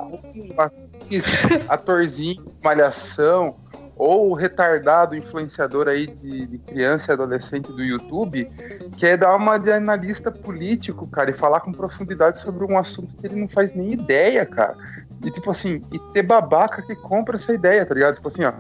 Atorzinho, 1.68 2.44
malhação, 2.62 3.56
ou 3.99 4.30
o 4.30 4.35
retardado 4.35 5.16
influenciador 5.16 5.88
aí 5.88 6.06
de, 6.06 6.47
de, 6.47 6.58
criança 6.58 7.11
e 7.11 7.14
adolescente 7.14 7.73
do 7.73 7.82
YouTube 7.82 8.49
quer 8.97 9.18
dar 9.18 9.35
uma 9.35 9.58
de 9.58 9.73
analista 9.73 10.30
político, 10.30 11.06
cara, 11.08 11.30
e 11.30 11.35
falar 11.35 11.61
com 11.61 11.73
profundidade 11.73 12.38
sobre 12.38 12.64
um 12.64 12.78
assunto 12.78 13.16
que 13.16 13.26
ele 13.26 13.40
não 13.40 13.49
faz 13.49 13.75
nem 13.75 13.92
ideia, 13.92 14.47
cara. 14.47 14.76
E 15.25 15.30
tipo 15.30 15.50
assim, 15.50 15.82
e 15.92 15.98
ter 16.12 16.22
babaca 16.22 16.82
que 16.82 16.94
compra 16.94 17.37
essa 17.37 17.52
ideia, 17.52 17.84
tá 17.84 17.94
ligado? 17.94 18.16
Tipo 18.16 18.28
assim, 18.28 18.44
ó, 18.44 18.52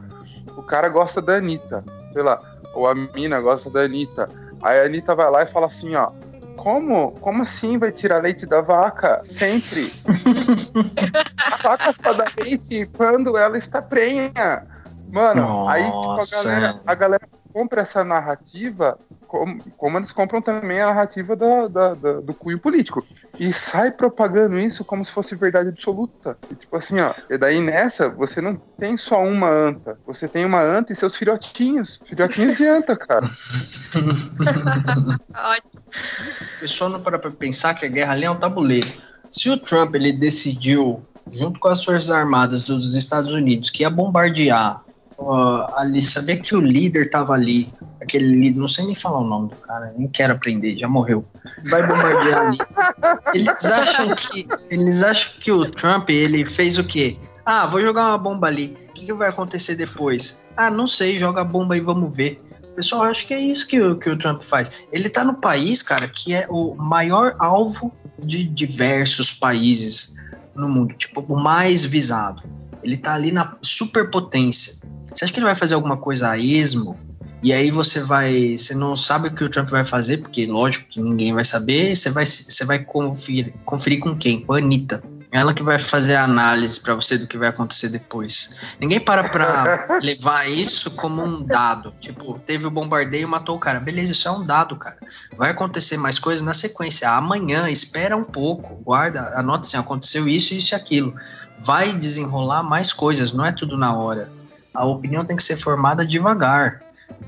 o 0.56 0.62
cara 0.62 0.88
gosta 0.88 1.22
da 1.22 1.34
Anitta, 1.34 1.84
sei 2.12 2.22
lá, 2.22 2.40
ou 2.74 2.86
a 2.86 2.94
mina 2.94 3.40
gosta 3.40 3.70
da 3.70 3.82
Anitta. 3.82 4.28
Aí 4.62 4.80
a 4.80 4.84
Anitta 4.84 5.14
vai 5.14 5.30
lá 5.30 5.42
e 5.42 5.46
fala 5.46 5.66
assim, 5.66 5.94
ó, 5.94 6.10
como? 6.56 7.12
Como 7.20 7.42
assim 7.42 7.78
vai 7.78 7.92
tirar 7.92 8.22
leite 8.22 8.44
da 8.44 8.60
vaca? 8.60 9.22
Sempre. 9.24 9.90
a 11.38 11.56
vaca 11.56 11.94
só 12.02 12.12
dá 12.12 12.26
leite 12.42 12.86
quando 12.96 13.38
ela 13.38 13.56
está 13.56 13.80
prenha. 13.80 14.66
Mano, 15.10 15.42
Nossa. 15.42 15.72
aí 15.72 15.84
tipo, 15.84 16.10
a, 16.10 16.42
galera, 16.44 16.80
a 16.84 16.94
galera 16.94 17.28
compra 17.52 17.82
essa 17.82 18.04
narrativa 18.04 18.98
como, 19.28 19.62
como 19.76 19.98
eles 19.98 20.10
compram 20.10 20.40
também 20.40 20.80
a 20.80 20.86
narrativa 20.86 21.36
da, 21.36 21.68
da, 21.68 21.94
da, 21.94 22.20
do 22.20 22.34
cunho 22.34 22.58
político. 22.58 23.06
E 23.38 23.52
sai 23.52 23.92
propagando 23.92 24.58
isso 24.58 24.84
como 24.84 25.04
se 25.04 25.12
fosse 25.12 25.36
verdade 25.36 25.68
absoluta. 25.68 26.36
E 26.50 26.54
tipo 26.54 26.74
assim, 26.74 26.98
ó, 26.98 27.14
e 27.30 27.36
daí 27.36 27.60
nessa, 27.60 28.08
você 28.08 28.40
não 28.40 28.56
tem 28.56 28.96
só 28.96 29.22
uma 29.22 29.48
anta, 29.48 29.98
você 30.06 30.26
tem 30.26 30.44
uma 30.44 30.62
anta 30.62 30.92
e 30.92 30.96
seus 30.96 31.14
filhotinhos. 31.14 32.00
Filhotinhos 32.08 32.56
de 32.56 32.66
anta, 32.66 32.96
cara. 32.96 33.24
o 33.24 33.28
pessoal 36.60 36.90
não 36.90 37.00
para 37.00 37.18
pra 37.18 37.30
pensar 37.30 37.74
que 37.74 37.84
a 37.84 37.88
guerra 37.88 38.14
ali 38.14 38.24
é 38.24 38.30
um 38.30 38.38
tabuleiro. 38.38 38.88
Se 39.30 39.50
o 39.50 39.58
Trump 39.58 39.94
ele 39.94 40.12
decidiu, 40.12 41.02
junto 41.30 41.60
com 41.60 41.68
as 41.68 41.84
Forças 41.84 42.10
Armadas 42.10 42.64
dos 42.64 42.96
Estados 42.96 43.30
Unidos, 43.30 43.68
que 43.68 43.82
ia 43.82 43.90
bombardear 43.90 44.82
uh, 45.18 45.74
ali, 45.76 46.00
saber 46.00 46.38
que 46.38 46.54
o 46.54 46.60
líder 46.60 47.10
tava 47.10 47.34
ali, 47.34 47.68
aquele 48.08 48.50
não 48.52 48.66
sei 48.66 48.86
nem 48.86 48.94
falar 48.94 49.20
o 49.20 49.24
nome 49.24 49.50
do 49.50 49.56
cara, 49.56 49.92
nem 49.96 50.08
quero 50.08 50.32
aprender, 50.32 50.78
já 50.78 50.88
morreu. 50.88 51.24
Vai 51.68 51.86
bombardear 51.86 52.46
ali. 52.46 52.58
Eles 53.34 53.64
acham 53.66 54.14
que 54.14 54.48
eles 54.70 55.02
acham 55.02 55.32
que 55.38 55.52
o 55.52 55.70
Trump 55.70 56.08
ele 56.08 56.44
fez 56.44 56.78
o 56.78 56.84
quê? 56.84 57.18
Ah, 57.44 57.66
vou 57.66 57.80
jogar 57.80 58.08
uma 58.08 58.18
bomba 58.18 58.46
ali. 58.46 58.76
O 58.88 58.92
que, 58.92 59.06
que 59.06 59.12
vai 59.12 59.28
acontecer 59.28 59.74
depois? 59.74 60.44
Ah, 60.56 60.70
não 60.70 60.86
sei, 60.86 61.18
joga 61.18 61.42
a 61.42 61.44
bomba 61.44 61.76
e 61.76 61.80
vamos 61.80 62.14
ver. 62.14 62.42
O 62.72 62.74
pessoal 62.74 63.04
acha 63.04 63.26
que 63.26 63.34
é 63.34 63.40
isso 63.40 63.66
que 63.66 63.80
o, 63.80 63.96
que 63.98 64.08
o 64.08 64.18
Trump 64.18 64.42
faz. 64.42 64.86
Ele 64.92 65.08
tá 65.08 65.24
no 65.24 65.34
país, 65.34 65.82
cara, 65.82 66.08
que 66.08 66.34
é 66.34 66.46
o 66.48 66.74
maior 66.74 67.34
alvo 67.38 67.92
de 68.18 68.44
diversos 68.44 69.32
países 69.32 70.16
no 70.54 70.68
mundo, 70.68 70.94
tipo, 70.94 71.20
o 71.20 71.36
mais 71.36 71.84
visado. 71.84 72.42
Ele 72.82 72.96
tá 72.96 73.14
ali 73.14 73.32
na 73.32 73.56
superpotência. 73.62 74.74
Você 75.12 75.24
acha 75.24 75.32
que 75.32 75.38
ele 75.38 75.46
vai 75.46 75.56
fazer 75.56 75.74
alguma 75.74 75.96
coisa 75.96 76.30
a 76.30 76.38
esmo? 76.38 76.98
E 77.42 77.52
aí 77.52 77.70
você 77.70 78.02
vai, 78.02 78.56
você 78.56 78.74
não 78.74 78.96
sabe 78.96 79.28
o 79.28 79.32
que 79.32 79.44
o 79.44 79.48
Trump 79.48 79.68
vai 79.68 79.84
fazer, 79.84 80.18
porque 80.18 80.46
lógico 80.46 80.86
que 80.88 81.00
ninguém 81.00 81.32
vai 81.32 81.44
saber. 81.44 81.94
Você 81.94 82.10
vai, 82.10 82.26
você 82.26 82.64
vai 82.64 82.80
conferir, 82.80 83.52
conferir 83.64 84.00
com 84.00 84.16
quem? 84.16 84.40
Com 84.40 84.54
a 84.54 84.58
Anitta. 84.58 85.02
Ela 85.30 85.52
que 85.52 85.62
vai 85.62 85.78
fazer 85.78 86.16
a 86.16 86.24
análise 86.24 86.80
para 86.80 86.94
você 86.94 87.18
do 87.18 87.26
que 87.26 87.36
vai 87.36 87.48
acontecer 87.48 87.90
depois. 87.90 88.56
Ninguém 88.80 88.98
para 88.98 89.22
pra 89.28 89.98
levar 90.02 90.48
isso 90.48 90.90
como 90.92 91.22
um 91.22 91.42
dado. 91.42 91.92
Tipo, 92.00 92.38
teve 92.40 92.66
o 92.66 92.70
bombardeio, 92.70 93.28
matou 93.28 93.56
o 93.56 93.58
cara. 93.58 93.78
Beleza, 93.78 94.12
isso 94.12 94.26
é 94.26 94.30
um 94.30 94.42
dado, 94.42 94.74
cara. 94.76 94.96
Vai 95.36 95.50
acontecer 95.50 95.98
mais 95.98 96.18
coisas 96.18 96.42
na 96.42 96.54
sequência. 96.54 97.10
Amanhã, 97.10 97.68
espera 97.68 98.16
um 98.16 98.24
pouco, 98.24 98.76
guarda, 98.76 99.38
anota 99.38 99.66
assim, 99.66 99.76
aconteceu 99.76 100.26
isso, 100.26 100.54
isso 100.54 100.74
e 100.74 100.76
aquilo. 100.76 101.14
Vai 101.60 101.92
desenrolar 101.92 102.62
mais 102.62 102.92
coisas, 102.92 103.32
não 103.32 103.44
é 103.44 103.52
tudo 103.52 103.76
na 103.76 103.94
hora 103.94 104.30
a 104.78 104.84
opinião 104.84 105.24
tem 105.24 105.36
que 105.36 105.42
ser 105.42 105.56
formada 105.56 106.06
devagar. 106.06 106.80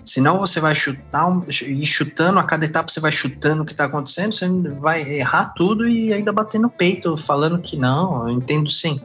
Senão 0.05 0.39
você 0.39 0.61
vai 0.61 0.75
chutar, 0.75 1.29
e 1.49 1.87
chutando, 1.87 2.39
a 2.39 2.45
cada 2.45 2.65
etapa 2.65 2.91
você 2.91 3.01
vai 3.01 3.13
chutando 3.13 3.63
o 3.63 3.65
que 3.67 3.73
está 3.73 3.85
acontecendo, 3.85 4.33
você 4.33 4.49
vai 4.81 5.03
errar 5.03 5.53
tudo 5.57 5.89
e 5.89 6.13
ainda 6.13 6.33
bater 6.33 6.61
no 6.61 6.71
peito, 6.71 7.17
falando 7.17 7.59
que 7.61 7.77
não, 7.77 8.29
eu 8.29 8.35
entendo 8.35 8.69
sim. 8.71 9.01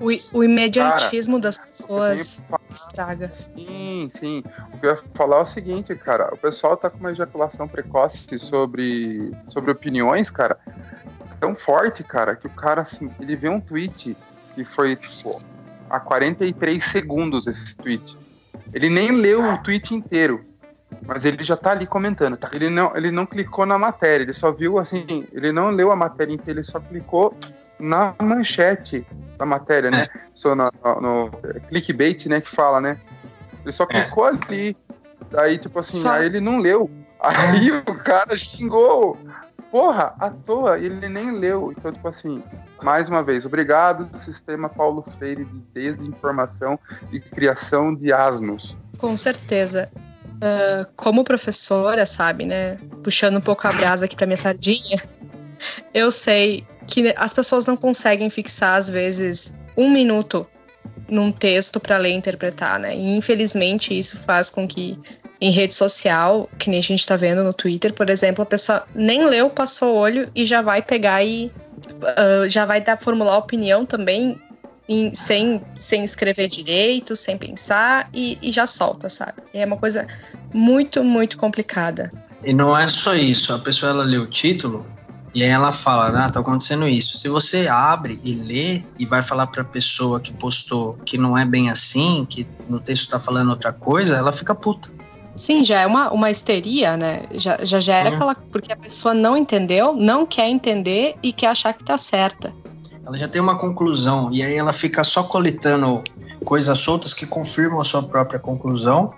O, 0.00 0.38
o 0.38 0.44
imediatismo 0.44 1.34
cara, 1.34 1.42
das 1.42 1.58
pessoas 1.58 2.42
estraga. 2.70 3.30
Sim, 3.54 4.10
sim. 4.18 4.42
O 4.72 4.78
que 4.78 4.86
eu 4.86 4.90
ia 4.90 4.98
falar 5.14 5.38
é 5.38 5.42
o 5.42 5.46
seguinte, 5.46 5.94
cara, 5.94 6.32
o 6.32 6.36
pessoal 6.36 6.76
tá 6.76 6.90
com 6.90 6.98
uma 6.98 7.12
ejaculação 7.12 7.68
precoce 7.68 8.38
sobre, 8.38 9.32
sobre 9.48 9.70
opiniões, 9.70 10.30
cara, 10.30 10.58
tão 11.38 11.54
forte, 11.54 12.02
cara, 12.02 12.34
que 12.36 12.46
o 12.46 12.50
cara, 12.50 12.82
assim, 12.82 13.10
ele 13.20 13.36
vê 13.36 13.48
um 13.48 13.60
tweet 13.60 14.16
que 14.54 14.64
foi, 14.64 14.96
tipo, 14.96 15.42
há 15.88 16.00
43 16.00 16.84
segundos 16.84 17.46
esse 17.46 17.76
tweet. 17.76 18.16
Ele 18.72 18.88
nem 18.88 19.10
leu 19.10 19.44
o 19.44 19.58
tweet 19.58 19.94
inteiro, 19.94 20.42
mas 21.06 21.24
ele 21.24 21.42
já 21.42 21.56
tá 21.56 21.72
ali 21.72 21.86
comentando. 21.86 22.36
Tá? 22.36 22.50
Ele, 22.52 22.68
não, 22.70 22.96
ele 22.96 23.10
não 23.10 23.26
clicou 23.26 23.66
na 23.66 23.78
matéria, 23.78 24.24
ele 24.24 24.32
só 24.32 24.50
viu 24.50 24.78
assim, 24.78 25.26
ele 25.32 25.52
não 25.52 25.70
leu 25.70 25.90
a 25.90 25.96
matéria 25.96 26.32
inteira, 26.32 26.60
ele 26.60 26.66
só 26.66 26.80
clicou 26.80 27.34
na 27.78 28.14
manchete 28.20 29.06
da 29.38 29.46
matéria, 29.46 29.90
né? 29.90 30.08
É. 30.14 30.20
Só 30.34 30.54
no, 30.54 30.70
no, 30.84 31.00
no, 31.00 31.30
clickbait, 31.68 32.26
né, 32.26 32.40
que 32.40 32.50
fala, 32.50 32.80
né? 32.80 32.98
Ele 33.62 33.72
só 33.72 33.84
é. 33.84 33.86
clicou 33.86 34.26
é. 34.26 34.30
ali. 34.30 34.76
Aí, 35.36 35.58
tipo 35.58 35.78
assim, 35.78 35.98
só... 35.98 36.12
aí 36.12 36.26
ele 36.26 36.40
não 36.40 36.58
leu. 36.58 36.90
Aí 37.20 37.70
o 37.72 37.94
cara 37.96 38.36
xingou. 38.36 39.18
Porra, 39.70 40.14
à 40.18 40.30
toa, 40.30 40.78
ele 40.78 41.08
nem 41.08 41.32
leu. 41.32 41.72
Então, 41.72 41.92
tipo 41.92 42.08
assim, 42.08 42.42
mais 42.82 43.08
uma 43.08 43.22
vez, 43.22 43.46
obrigado, 43.46 44.08
Sistema 44.16 44.68
Paulo 44.68 45.02
Freire 45.16 45.44
de 45.44 45.58
Desinformação 45.72 46.78
e 47.12 47.20
Criação 47.20 47.94
de 47.94 48.12
Asnos. 48.12 48.76
Com 48.98 49.16
certeza. 49.16 49.90
Uh, 50.40 50.90
como 50.96 51.22
professora, 51.22 52.04
sabe, 52.04 52.46
né? 52.46 52.76
Puxando 53.04 53.36
um 53.36 53.40
pouco 53.40 53.68
a 53.68 53.72
brasa 53.72 54.06
aqui 54.06 54.16
para 54.16 54.26
minha 54.26 54.36
sardinha, 54.36 55.00
eu 55.94 56.10
sei 56.10 56.64
que 56.86 57.14
as 57.16 57.32
pessoas 57.32 57.66
não 57.66 57.76
conseguem 57.76 58.28
fixar, 58.30 58.76
às 58.76 58.88
vezes, 58.88 59.54
um 59.76 59.90
minuto 59.90 60.46
num 61.08 61.30
texto 61.30 61.78
para 61.78 61.98
ler 61.98 62.10
e 62.10 62.14
interpretar, 62.14 62.78
né? 62.78 62.96
E 62.96 63.16
infelizmente 63.16 63.96
isso 63.96 64.16
faz 64.16 64.50
com 64.50 64.66
que 64.66 64.98
em 65.40 65.50
rede 65.50 65.74
social, 65.74 66.48
que 66.58 66.68
nem 66.68 66.78
a 66.78 66.82
gente 66.82 67.00
está 67.00 67.16
vendo 67.16 67.42
no 67.42 67.52
Twitter, 67.52 67.94
por 67.94 68.10
exemplo, 68.10 68.42
a 68.42 68.46
pessoa 68.46 68.84
nem 68.94 69.24
leu, 69.24 69.48
passou 69.48 69.94
o 69.94 69.96
olho 69.96 70.30
e 70.34 70.44
já 70.44 70.60
vai 70.60 70.82
pegar 70.82 71.24
e 71.24 71.50
uh, 71.86 72.48
já 72.48 72.66
vai 72.66 72.80
dar 72.80 72.98
formular 72.98 73.38
opinião 73.38 73.86
também 73.86 74.38
em, 74.86 75.14
sem, 75.14 75.62
sem 75.74 76.04
escrever 76.04 76.48
direito, 76.48 77.16
sem 77.16 77.38
pensar 77.38 78.10
e, 78.12 78.38
e 78.42 78.52
já 78.52 78.66
solta, 78.66 79.08
sabe? 79.08 79.34
É 79.54 79.64
uma 79.64 79.78
coisa 79.78 80.06
muito, 80.52 81.02
muito 81.02 81.38
complicada. 81.38 82.10
E 82.44 82.52
não 82.52 82.76
é 82.76 82.86
só 82.88 83.14
isso, 83.14 83.54
a 83.54 83.58
pessoa 83.58 83.92
ela 83.92 84.04
lê 84.04 84.18
o 84.18 84.26
título 84.26 84.86
e 85.32 85.44
aí 85.44 85.48
ela 85.48 85.72
fala, 85.72 86.26
ah, 86.26 86.28
tá 86.28 86.40
acontecendo 86.40 86.88
isso. 86.88 87.16
Se 87.16 87.28
você 87.28 87.68
abre 87.68 88.20
e 88.24 88.34
lê 88.34 88.82
e 88.98 89.06
vai 89.06 89.22
falar 89.22 89.46
para 89.46 89.62
a 89.62 89.64
pessoa 89.64 90.20
que 90.20 90.32
postou 90.32 90.98
que 91.04 91.16
não 91.16 91.38
é 91.38 91.44
bem 91.44 91.70
assim, 91.70 92.26
que 92.28 92.46
no 92.68 92.80
texto 92.80 93.10
tá 93.10 93.20
falando 93.20 93.50
outra 93.50 93.72
coisa, 93.72 94.16
ela 94.16 94.32
fica 94.32 94.54
puta. 94.54 94.90
Sim, 95.40 95.64
já 95.64 95.80
é 95.80 95.86
uma, 95.86 96.12
uma 96.12 96.30
histeria, 96.30 96.98
né? 96.98 97.22
Já, 97.32 97.58
já 97.62 97.80
gera 97.80 98.10
aquela. 98.10 98.34
Porque 98.34 98.70
a 98.70 98.76
pessoa 98.76 99.14
não 99.14 99.38
entendeu, 99.38 99.94
não 99.94 100.26
quer 100.26 100.46
entender 100.46 101.16
e 101.22 101.32
quer 101.32 101.46
achar 101.46 101.72
que 101.72 101.82
tá 101.82 101.96
certa. 101.96 102.52
Ela 103.06 103.16
já 103.16 103.26
tem 103.26 103.40
uma 103.40 103.56
conclusão, 103.56 104.30
e 104.30 104.42
aí 104.42 104.54
ela 104.54 104.74
fica 104.74 105.02
só 105.02 105.22
coletando 105.22 106.04
coisas 106.44 106.78
soltas 106.78 107.14
que 107.14 107.24
confirmam 107.24 107.80
a 107.80 107.84
sua 107.84 108.02
própria 108.02 108.38
conclusão. 108.38 109.14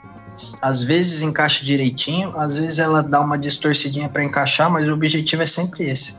Às 0.63 0.85
vezes 0.85 1.23
encaixa 1.23 1.65
direitinho, 1.65 2.33
às 2.37 2.57
vezes 2.57 2.79
ela 2.79 3.03
dá 3.03 3.21
uma 3.21 3.37
distorcidinha 3.37 4.09
para 4.09 4.23
encaixar, 4.23 4.71
mas 4.71 4.89
o 4.89 4.93
objetivo 4.93 5.43
é 5.43 5.47
sempre 5.47 5.91
esse. 5.91 6.19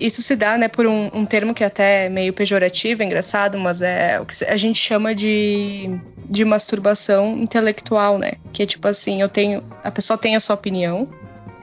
Isso 0.00 0.22
se 0.22 0.34
dá, 0.34 0.58
né, 0.58 0.68
por 0.68 0.86
um, 0.86 1.10
um 1.14 1.24
termo 1.24 1.54
que 1.54 1.62
é 1.62 1.66
até 1.66 2.08
meio 2.08 2.32
pejorativo, 2.32 3.02
é 3.02 3.06
engraçado, 3.06 3.58
mas 3.58 3.80
é 3.80 4.20
o 4.20 4.26
que 4.26 4.44
a 4.44 4.56
gente 4.56 4.78
chama 4.78 5.14
de, 5.14 5.88
de 6.28 6.44
masturbação 6.44 7.36
intelectual, 7.38 8.18
né? 8.18 8.32
Que 8.52 8.64
é 8.64 8.66
tipo 8.66 8.88
assim, 8.88 9.20
eu 9.20 9.28
tenho. 9.28 9.62
A 9.82 9.90
pessoa 9.90 10.18
tem 10.18 10.34
a 10.34 10.40
sua 10.40 10.54
opinião, 10.54 11.08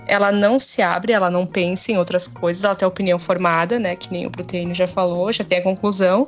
ela 0.08 0.32
não 0.32 0.60
se 0.60 0.82
abre, 0.82 1.12
ela 1.12 1.30
não 1.30 1.46
pensa 1.46 1.92
em 1.92 1.98
outras 1.98 2.28
coisas, 2.28 2.64
ela 2.64 2.76
tem 2.76 2.86
a 2.86 2.90
opinião 2.90 3.20
formada, 3.20 3.78
né? 3.80 3.96
Que 3.96 4.12
nem 4.12 4.26
o 4.26 4.32
proteína 4.32 4.74
já 4.74 4.88
falou, 4.88 5.32
já 5.32 5.44
tem 5.44 5.60
a 5.60 5.64
conclusão. 5.64 6.28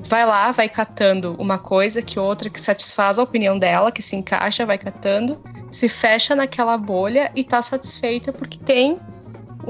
Vai 0.00 0.24
lá, 0.24 0.50
vai 0.52 0.68
catando 0.68 1.36
uma 1.38 1.58
coisa 1.58 2.00
que 2.00 2.18
outra 2.18 2.48
que 2.48 2.60
satisfaz 2.60 3.18
a 3.18 3.22
opinião 3.22 3.58
dela, 3.58 3.92
que 3.92 4.02
se 4.02 4.16
encaixa, 4.16 4.64
vai 4.64 4.78
catando, 4.78 5.42
se 5.70 5.88
fecha 5.88 6.34
naquela 6.34 6.76
bolha 6.76 7.30
e 7.34 7.44
tá 7.44 7.60
satisfeita 7.60 8.32
porque 8.32 8.58
tem 8.58 8.98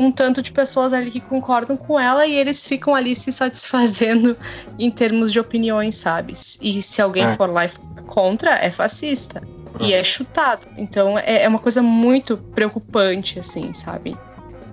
um 0.00 0.11
tanto 0.11 0.40
de 0.40 0.50
pessoas 0.50 0.95
ali 0.95 1.11
que 1.11 1.21
concordam 1.21 1.76
com 1.76 2.00
ela 2.00 2.26
e 2.26 2.35
eles 2.35 2.66
ficam 2.66 2.95
ali 2.95 3.14
se 3.14 3.30
satisfazendo 3.30 4.35
em 4.78 4.90
termos 4.90 5.30
de 5.30 5.38
opiniões, 5.38 5.97
sabe? 5.97 6.33
E 6.62 6.83
se 6.83 7.02
alguém 7.02 7.25
é. 7.25 7.37
for 7.37 7.50
lá 7.50 7.66
e 7.66 7.69
falar 7.69 8.02
contra 8.07 8.54
é 8.54 8.71
fascista. 8.71 9.42
E 9.78 9.92
é 9.92 10.02
chutado. 10.02 10.66
Então 10.76 11.19
é, 11.19 11.42
é 11.42 11.49
uma 11.49 11.59
coisa 11.59 11.83
muito 11.83 12.37
preocupante, 12.37 13.38
assim, 13.38 13.73
sabe? 13.75 14.16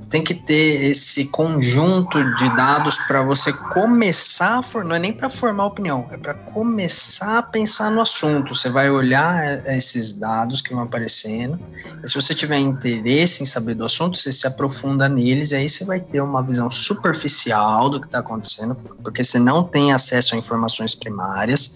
Tem 0.10 0.24
que 0.24 0.34
ter 0.34 0.84
esse 0.86 1.28
conjunto 1.28 2.24
de 2.36 2.56
dados 2.56 2.98
para 3.00 3.22
você 3.22 3.52
começar 3.52 4.60
a 4.60 4.64
for... 4.64 4.84
não 4.84 4.96
é 4.96 5.00
nem 5.00 5.12
para 5.12 5.30
formar 5.30 5.66
opinião, 5.66 6.08
é 6.12 6.18
para 6.18 6.34
começar 6.34 7.40
a 7.40 7.44
pensar 7.44 7.92
no 7.92 8.02
assunto. 8.02 8.56
Você 8.56 8.70
vai 8.70 8.90
olhar 8.90 9.66
esses 9.68 10.14
dados 10.14 10.62
que 10.62 10.74
vão 10.74 10.84
aparecendo, 10.84 11.60
se 12.06 12.16
você 12.16 12.34
tiver 12.34 12.58
interesse 12.58 13.44
em 13.44 13.46
saber 13.46 13.74
do 13.74 13.86
assunto, 13.86 14.18
você 14.18 14.32
se 14.32 14.48
aprofunda 14.48 15.10
neles, 15.10 15.52
e 15.52 15.56
aí 15.56 15.68
você 15.68 15.84
vai 15.84 16.00
ter 16.00 16.22
uma 16.22 16.42
visão 16.42 16.70
superficial 16.70 17.90
do 17.90 18.00
que 18.00 18.06
está 18.06 18.20
acontecendo, 18.20 18.76
porque 19.04 19.24
você 19.24 19.40
não 19.40 19.64
tem 19.64 19.92
acesso 19.92 20.36
a 20.36 20.38
informações 20.38 20.96
primárias. 20.96 21.76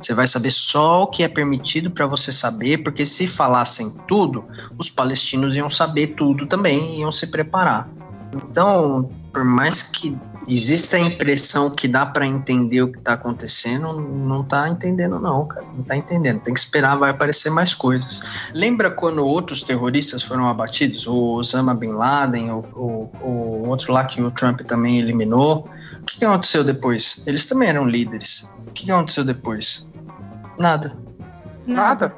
Você 0.00 0.14
vai 0.14 0.26
saber 0.26 0.50
só 0.50 1.02
o 1.02 1.06
que 1.06 1.22
é 1.22 1.28
permitido 1.28 1.90
para 1.90 2.06
você 2.06 2.32
saber, 2.32 2.78
porque 2.78 3.04
se 3.04 3.26
falassem 3.26 3.94
tudo, 4.08 4.44
os 4.78 4.88
palestinos 4.88 5.54
iam 5.54 5.68
saber 5.68 6.08
tudo 6.08 6.46
também, 6.46 6.98
iam 7.00 7.12
se 7.12 7.26
preparar. 7.26 7.69
Então, 8.32 9.08
por 9.32 9.44
mais 9.44 9.82
que 9.82 10.16
exista 10.48 10.96
a 10.96 11.00
impressão 11.00 11.70
que 11.70 11.86
dá 11.86 12.04
para 12.04 12.26
entender 12.26 12.82
o 12.82 12.90
que 12.90 12.98
está 12.98 13.12
acontecendo, 13.14 13.92
não 13.92 14.42
está 14.42 14.68
entendendo 14.68 15.18
não, 15.18 15.46
cara. 15.46 15.66
Não 15.72 15.80
está 15.80 15.96
entendendo. 15.96 16.40
Tem 16.40 16.54
que 16.54 16.60
esperar, 16.60 16.96
vai 16.96 17.10
aparecer 17.10 17.50
mais 17.50 17.74
coisas. 17.74 18.22
Lembra 18.52 18.90
quando 18.90 19.24
outros 19.24 19.62
terroristas 19.62 20.22
foram 20.22 20.46
abatidos? 20.48 21.06
O 21.06 21.36
Osama 21.38 21.74
Bin 21.74 21.92
Laden, 21.92 22.50
o, 22.50 22.58
o, 22.74 23.10
o 23.20 23.68
outro 23.68 23.92
lá 23.92 24.04
que 24.04 24.22
o 24.22 24.30
Trump 24.30 24.60
também 24.62 24.98
eliminou. 24.98 25.68
O 26.00 26.04
que 26.04 26.24
aconteceu 26.24 26.64
depois? 26.64 27.22
Eles 27.26 27.46
também 27.46 27.68
eram 27.68 27.86
líderes. 27.86 28.50
O 28.66 28.72
que 28.72 28.90
aconteceu 28.90 29.24
depois? 29.24 29.90
Nada. 30.58 30.96
Nada. 31.66 32.14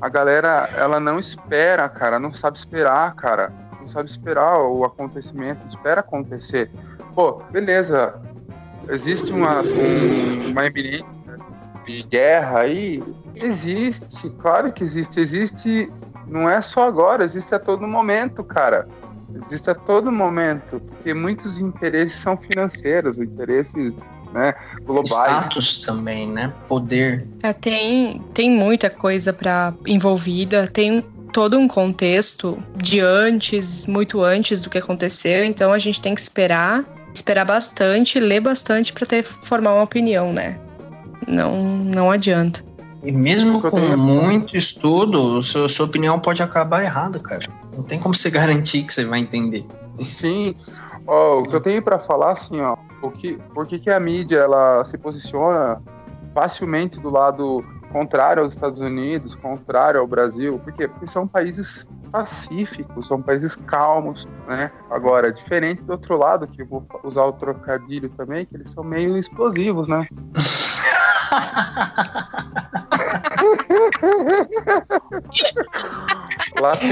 A 0.00 0.08
galera, 0.08 0.68
ela 0.76 1.00
não 1.00 1.18
espera, 1.18 1.88
cara, 1.88 2.18
não 2.18 2.32
sabe 2.32 2.58
esperar, 2.58 3.14
cara. 3.14 3.52
Não 3.84 3.90
sabe 3.90 4.08
esperar 4.08 4.58
o 4.60 4.82
acontecimento, 4.82 5.68
espera 5.68 6.00
acontecer. 6.00 6.70
Pô, 7.14 7.42
beleza. 7.50 8.18
Existe 8.88 9.30
uma, 9.30 9.60
um, 9.60 10.50
uma 10.50 10.66
eminência 10.66 11.06
de 11.84 12.02
guerra 12.02 12.60
aí? 12.60 13.02
Existe, 13.34 14.30
claro 14.30 14.72
que 14.72 14.82
existe. 14.82 15.20
Existe, 15.20 15.92
não 16.26 16.48
é 16.48 16.62
só 16.62 16.86
agora, 16.88 17.24
existe 17.24 17.54
a 17.54 17.58
todo 17.58 17.86
momento, 17.86 18.42
cara. 18.42 18.88
Existe 19.34 19.68
a 19.68 19.74
todo 19.74 20.10
momento, 20.10 20.80
porque 20.80 21.12
muitos 21.12 21.58
interesses 21.58 22.18
são 22.18 22.38
financeiros, 22.38 23.18
interesses 23.18 23.94
né, 24.32 24.54
globais. 24.82 25.44
Status 25.44 25.78
também, 25.80 26.26
né? 26.26 26.50
Poder. 26.68 27.28
É, 27.42 27.52
tem, 27.52 28.22
tem 28.32 28.50
muita 28.50 28.88
coisa 28.88 29.30
para 29.30 29.74
envolvida, 29.86 30.66
tem 30.68 31.04
todo 31.34 31.58
um 31.58 31.66
contexto 31.66 32.56
de 32.76 33.00
antes, 33.00 33.88
muito 33.88 34.22
antes 34.22 34.62
do 34.62 34.70
que 34.70 34.78
aconteceu, 34.78 35.44
então 35.44 35.72
a 35.72 35.80
gente 35.80 36.00
tem 36.00 36.14
que 36.14 36.20
esperar, 36.20 36.84
esperar 37.12 37.44
bastante, 37.44 38.20
ler 38.20 38.38
bastante 38.38 38.92
para 38.92 39.04
ter 39.04 39.24
formar 39.24 39.74
uma 39.74 39.82
opinião, 39.82 40.32
né? 40.32 40.56
Não, 41.26 41.56
não 41.60 42.08
adianta. 42.08 42.64
E 43.02 43.10
mesmo 43.10 43.60
com 43.60 43.96
muito 43.96 44.56
estudo, 44.56 45.42
sua, 45.42 45.68
sua 45.68 45.86
opinião 45.86 46.20
pode 46.20 46.40
acabar 46.40 46.84
errada, 46.84 47.18
cara. 47.18 47.42
Não 47.76 47.82
tem 47.82 47.98
como 47.98 48.14
você 48.14 48.30
garantir 48.32 48.84
que 48.84 48.94
você 48.94 49.04
vai 49.04 49.18
entender. 49.18 49.66
Sim. 49.98 50.54
Oh, 51.04 51.40
o 51.40 51.48
que 51.48 51.56
eu 51.56 51.60
tenho 51.60 51.82
para 51.82 51.98
falar, 51.98 52.30
assim, 52.30 52.60
ó, 52.60 52.76
o 53.02 53.10
que, 53.10 53.36
por 53.52 53.66
que, 53.66 53.80
que 53.80 53.90
a 53.90 53.98
mídia 53.98 54.38
ela 54.38 54.84
se 54.84 54.96
posiciona 54.96 55.82
facilmente 56.32 57.00
do 57.00 57.10
lado 57.10 57.64
contrário 57.94 58.42
aos 58.42 58.54
Estados 58.54 58.80
Unidos, 58.80 59.36
contrário 59.36 60.00
ao 60.00 60.06
Brasil? 60.06 60.58
Por 60.58 60.72
quê? 60.72 60.88
Porque 60.88 61.06
são 61.06 61.28
países 61.28 61.86
pacíficos, 62.10 63.06
são 63.06 63.22
países 63.22 63.54
calmos, 63.54 64.26
né? 64.48 64.72
Agora, 64.90 65.32
diferente 65.32 65.84
do 65.84 65.92
outro 65.92 66.16
lado, 66.16 66.48
que 66.48 66.64
vou 66.64 66.82
usar 67.04 67.22
o 67.22 67.32
trocadilho 67.32 68.08
também, 68.08 68.44
que 68.44 68.56
eles 68.56 68.72
são 68.72 68.82
meio 68.82 69.16
explosivos, 69.16 69.86
né? 69.86 70.08
Lá 76.64 76.74
tem 76.74 76.88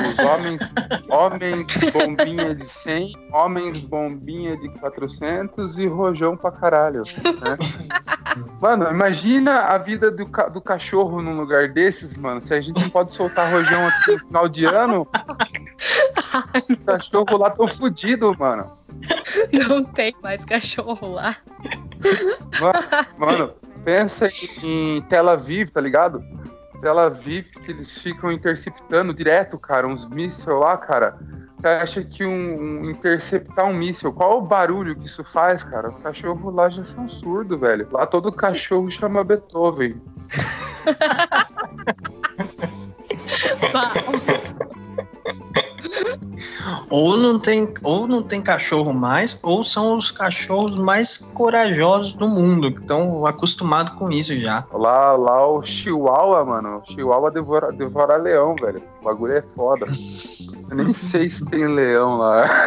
os 0.00 0.18
homens, 0.18 0.60
homens 1.08 1.92
bombinha 1.92 2.54
de 2.56 2.66
100, 2.66 3.12
homens 3.32 3.80
bombinha 3.82 4.56
de 4.56 4.68
400 4.80 5.78
e 5.78 5.86
rojão 5.86 6.36
pra 6.36 6.50
caralho. 6.50 7.02
Né? 7.22 7.56
Mano, 8.60 8.90
imagina 8.90 9.60
a 9.60 9.78
vida 9.78 10.10
do, 10.10 10.24
do 10.24 10.60
cachorro 10.60 11.22
num 11.22 11.36
lugar 11.36 11.68
desses, 11.68 12.16
mano. 12.16 12.40
Se 12.40 12.52
a 12.52 12.60
gente 12.60 12.82
não 12.82 12.90
pode 12.90 13.12
soltar 13.12 13.48
rojão 13.52 13.86
aqui 13.86 14.10
no 14.10 14.18
final 14.26 14.48
de 14.48 14.64
ano, 14.64 15.06
os 16.68 16.80
cachorros 16.80 17.38
lá 17.38 17.50
tão 17.50 17.68
fodidos, 17.68 18.36
mano. 18.36 18.68
Não 19.68 19.84
tem 19.84 20.16
mais 20.20 20.44
cachorro 20.44 21.12
lá. 21.12 21.36
Mano, 22.60 23.06
mano 23.18 23.54
pensa 23.84 24.28
em 24.62 25.00
Tel 25.02 25.28
Aviv, 25.28 25.70
tá 25.70 25.80
ligado? 25.80 26.24
Tel 26.82 26.98
Aviv, 26.98 27.46
que 27.64 27.70
eles 27.70 27.96
ficam 27.96 28.32
interceptando 28.32 29.14
direto, 29.14 29.56
cara, 29.56 29.86
uns 29.86 30.04
mísseis 30.10 30.58
lá, 30.58 30.76
cara. 30.76 31.16
Você 31.56 31.68
acha 31.68 32.02
que 32.02 32.24
um, 32.24 32.60
um, 32.60 32.90
interceptar 32.90 33.66
um 33.66 33.72
míssil, 33.72 34.12
qual 34.12 34.38
o 34.38 34.42
barulho 34.42 34.96
que 34.96 35.06
isso 35.06 35.22
faz, 35.22 35.62
cara? 35.62 35.86
Os 35.86 35.98
cachorros 35.98 36.52
lá 36.52 36.68
já 36.68 36.84
são 36.84 37.08
surdos, 37.08 37.60
velho. 37.60 37.86
Lá 37.92 38.04
todo 38.04 38.32
cachorro 38.32 38.90
chama 38.90 39.22
Beethoven. 39.22 40.02
ou 46.88 47.16
não 47.16 47.38
tem 47.38 47.68
ou 47.82 48.06
não 48.06 48.22
tem 48.22 48.40
cachorro 48.40 48.92
mais, 48.92 49.38
ou 49.42 49.62
são 49.62 49.94
os 49.94 50.10
cachorros 50.10 50.78
mais 50.78 51.18
corajosos 51.18 52.14
do 52.14 52.28
mundo, 52.28 52.72
que 52.72 52.80
estão 52.80 53.26
acostumados 53.26 53.94
com 53.94 54.10
isso 54.10 54.36
já. 54.36 54.64
Lá, 54.72 55.12
lá 55.12 55.46
o 55.46 55.64
Chihuahua, 55.64 56.44
mano. 56.44 56.78
O 56.78 56.92
Chihuahua 56.92 57.30
devora, 57.30 57.72
devora 57.72 58.16
leão, 58.16 58.54
velho. 58.54 58.82
O 59.00 59.04
bagulho 59.04 59.34
é 59.34 59.42
foda. 59.42 59.86
Eu 60.70 60.76
nem 60.76 60.92
sei 60.92 61.28
se 61.28 61.44
tem 61.46 61.66
leão 61.66 62.18
lá. 62.18 62.44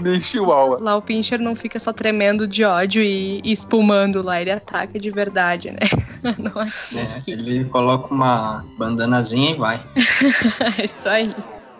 Nem 0.00 0.20
chihuahua. 0.20 0.78
Lá 0.80 0.96
o 0.96 1.02
Pincher 1.02 1.38
não 1.40 1.54
fica 1.54 1.78
só 1.78 1.92
tremendo 1.92 2.46
de 2.46 2.64
ódio 2.64 3.02
e, 3.02 3.40
e 3.44 3.52
espumando 3.52 4.22
lá, 4.22 4.40
ele 4.40 4.50
ataca 4.50 4.98
de 4.98 5.10
verdade, 5.10 5.70
né? 5.70 5.78
É, 6.96 7.18
é 7.18 7.32
ele 7.32 7.64
coloca 7.66 8.12
uma 8.12 8.64
bandanazinha 8.78 9.50
e 9.52 9.54
vai. 9.54 9.80
é 10.78 10.84
isso 10.84 11.08
aí. 11.08 11.34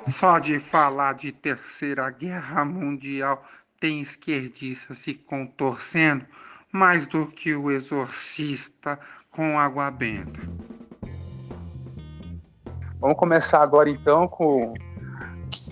Só 0.09 0.39
de 0.39 0.59
falar 0.59 1.15
de 1.15 1.33
Terceira 1.33 2.09
Guerra 2.11 2.65
Mundial 2.65 3.43
tem 3.81 4.01
esquerdista 4.01 4.95
se 4.95 5.15
contorcendo 5.15 6.25
mais 6.73 7.07
do 7.07 7.27
que 7.27 7.55
o 7.55 7.71
exorcista 7.71 8.99
com 9.31 9.59
água 9.59 9.91
benta. 9.91 10.41
Vamos 13.01 13.19
começar 13.19 13.63
agora 13.63 13.91
então 13.91 14.27
com, 14.27 14.73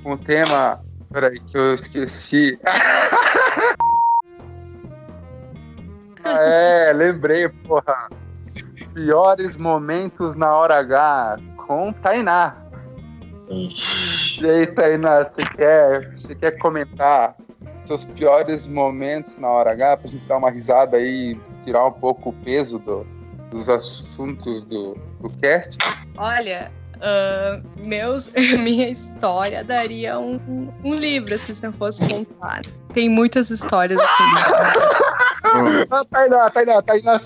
o 0.04 0.16
tema. 0.18 0.84
Peraí, 1.10 1.40
que 1.40 1.56
eu 1.56 1.74
esqueci. 1.74 2.58
ah, 6.24 6.38
é, 6.40 6.92
lembrei, 6.92 7.48
porra. 7.48 8.08
Piores 8.94 9.56
momentos 9.56 10.36
na 10.36 10.56
hora 10.56 10.78
H 10.78 11.38
com 11.56 11.92
Tainá. 11.92 12.56
E 13.50 14.48
aí, 14.48 14.66
Tainá, 14.68 15.24
você 15.24 15.56
quer, 15.56 16.12
você 16.16 16.34
quer 16.34 16.52
comentar 16.52 17.34
seus 17.86 18.04
piores 18.04 18.66
momentos 18.66 19.36
na 19.38 19.48
hora 19.48 19.72
H 19.72 19.96
pra 19.98 20.08
gente 20.08 20.24
dar 20.26 20.38
uma 20.38 20.50
risada 20.50 20.96
aí 20.96 21.36
tirar 21.64 21.86
um 21.86 21.92
pouco 21.92 22.30
o 22.30 22.32
peso 22.32 22.78
do, 22.78 23.04
dos 23.50 23.68
assuntos 23.68 24.60
do, 24.62 24.94
do 25.20 25.28
cast? 25.40 25.76
Olha, 26.16 26.70
uh, 26.96 27.80
meus, 27.80 28.32
minha 28.58 28.88
história 28.88 29.64
daria 29.64 30.18
um, 30.18 30.70
um 30.82 30.94
livro, 30.94 31.34
assim, 31.34 31.52
se 31.52 31.66
eu 31.66 31.72
fosse 31.72 32.06
contar. 32.08 32.62
Tem 32.92 33.08
muitas 33.08 33.50
histórias 33.50 34.00
assim. 34.00 34.24
ah, 35.90 36.04
Tainá, 36.10 36.50
Tainá, 36.50 36.82
Tainá 36.82 37.18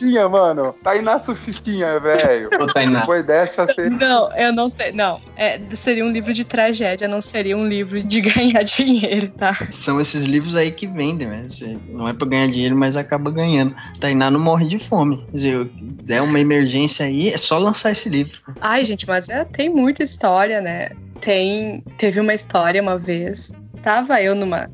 surfistinha, 0.00 0.28
mano. 0.28 0.74
Tainá 0.82 1.18
surfistinha, 1.18 2.00
velho. 2.00 2.48
Depois 2.50 3.26
dessa, 3.26 3.66
você... 3.66 3.90
Não, 3.90 4.34
eu 4.36 4.52
não 4.52 4.70
tenho. 4.70 4.96
Não, 4.96 5.20
é, 5.36 5.60
seria 5.74 6.04
um 6.04 6.10
livro 6.10 6.32
de 6.32 6.44
tragédia, 6.44 7.06
não 7.06 7.20
seria 7.20 7.56
um 7.56 7.66
livro 7.66 8.02
de 8.02 8.20
ganhar 8.22 8.62
dinheiro, 8.62 9.28
tá? 9.28 9.52
São 9.70 10.00
esses 10.00 10.24
livros 10.24 10.56
aí 10.56 10.70
que 10.70 10.86
vendem, 10.86 11.28
né? 11.28 11.44
Você 11.46 11.78
não 11.88 12.08
é 12.08 12.12
pra 12.12 12.26
ganhar 12.26 12.48
dinheiro, 12.48 12.76
mas 12.76 12.96
acaba 12.96 13.30
ganhando. 13.30 13.74
Tainá 13.98 14.30
não 14.30 14.40
morre 14.40 14.66
de 14.66 14.78
fome. 14.78 15.24
Quer 15.26 15.36
dizer, 15.36 15.70
der 15.74 16.22
uma 16.22 16.40
emergência 16.40 17.06
aí, 17.06 17.28
é 17.28 17.36
só 17.36 17.58
lançar 17.58 17.92
esse 17.92 18.08
livro. 18.08 18.38
Ai, 18.60 18.84
gente, 18.84 19.06
mas 19.06 19.28
é, 19.28 19.44
tem 19.44 19.68
muita 19.68 20.02
história, 20.02 20.60
né? 20.60 20.90
Tem. 21.20 21.84
Teve 21.98 22.20
uma 22.20 22.32
história 22.32 22.80
uma 22.80 22.98
vez. 22.98 23.52
Tava 23.82 24.20
eu 24.22 24.34
numa 24.34 24.68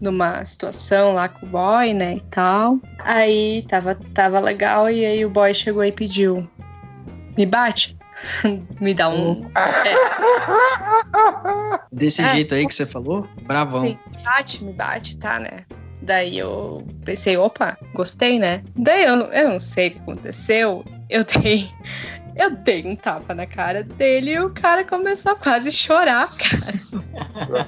numa 0.00 0.44
situação 0.44 1.14
lá 1.14 1.28
com 1.28 1.46
o 1.46 1.48
boy, 1.48 1.92
né, 1.94 2.16
e 2.16 2.20
tal. 2.30 2.78
Aí 3.00 3.62
tava, 3.68 3.94
tava 4.14 4.40
legal, 4.40 4.88
e 4.90 5.04
aí 5.04 5.24
o 5.24 5.30
boy 5.30 5.52
chegou 5.54 5.84
e 5.84 5.92
pediu: 5.92 6.48
Me 7.36 7.44
bate? 7.46 7.96
Me 8.80 8.94
dá 8.94 9.08
um. 9.08 9.48
Desse 11.92 12.22
É. 12.22 12.28
jeito 12.30 12.54
aí 12.54 12.66
que 12.66 12.74
você 12.74 12.86
falou? 12.86 13.28
Bravão. 13.42 13.82
Sim, 13.82 13.98
me 14.10 14.22
bate, 14.24 14.64
me 14.64 14.72
bate, 14.72 15.16
tá, 15.18 15.38
né? 15.38 15.64
Daí 16.00 16.38
eu 16.38 16.86
pensei, 17.04 17.36
opa, 17.36 17.76
gostei, 17.94 18.38
né? 18.38 18.62
Daí 18.76 19.04
eu, 19.04 19.16
não- 19.16 19.32
eu 19.32 19.48
não 19.50 19.60
sei 19.60 19.88
o 19.88 19.90
que 19.92 19.98
aconteceu. 19.98 20.84
Eu 21.10 21.24
dei. 21.24 21.68
Eu 22.38 22.50
dei 22.54 22.86
um 22.86 22.94
tapa 22.94 23.34
na 23.34 23.44
cara 23.46 23.82
dele 23.82 24.30
e 24.30 24.40
o 24.40 24.50
cara 24.50 24.84
começou 24.84 25.32
a 25.32 25.36
quase 25.36 25.72
chorar, 25.72 26.28
cara. 26.28 27.58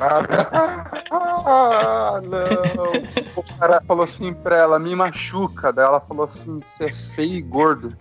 ah, 1.11 2.20
não. 2.22 2.92
O 3.37 3.42
cara 3.59 3.83
falou 3.87 4.04
assim 4.04 4.33
pra 4.33 4.56
ela, 4.56 4.78
me 4.78 4.94
machuca. 4.94 5.72
Daí 5.72 5.85
ela 5.85 6.00
falou 6.00 6.24
assim, 6.24 6.56
você 6.56 6.85
é 6.85 6.92
feio 6.92 7.35
e 7.35 7.42
gordo. 7.42 7.94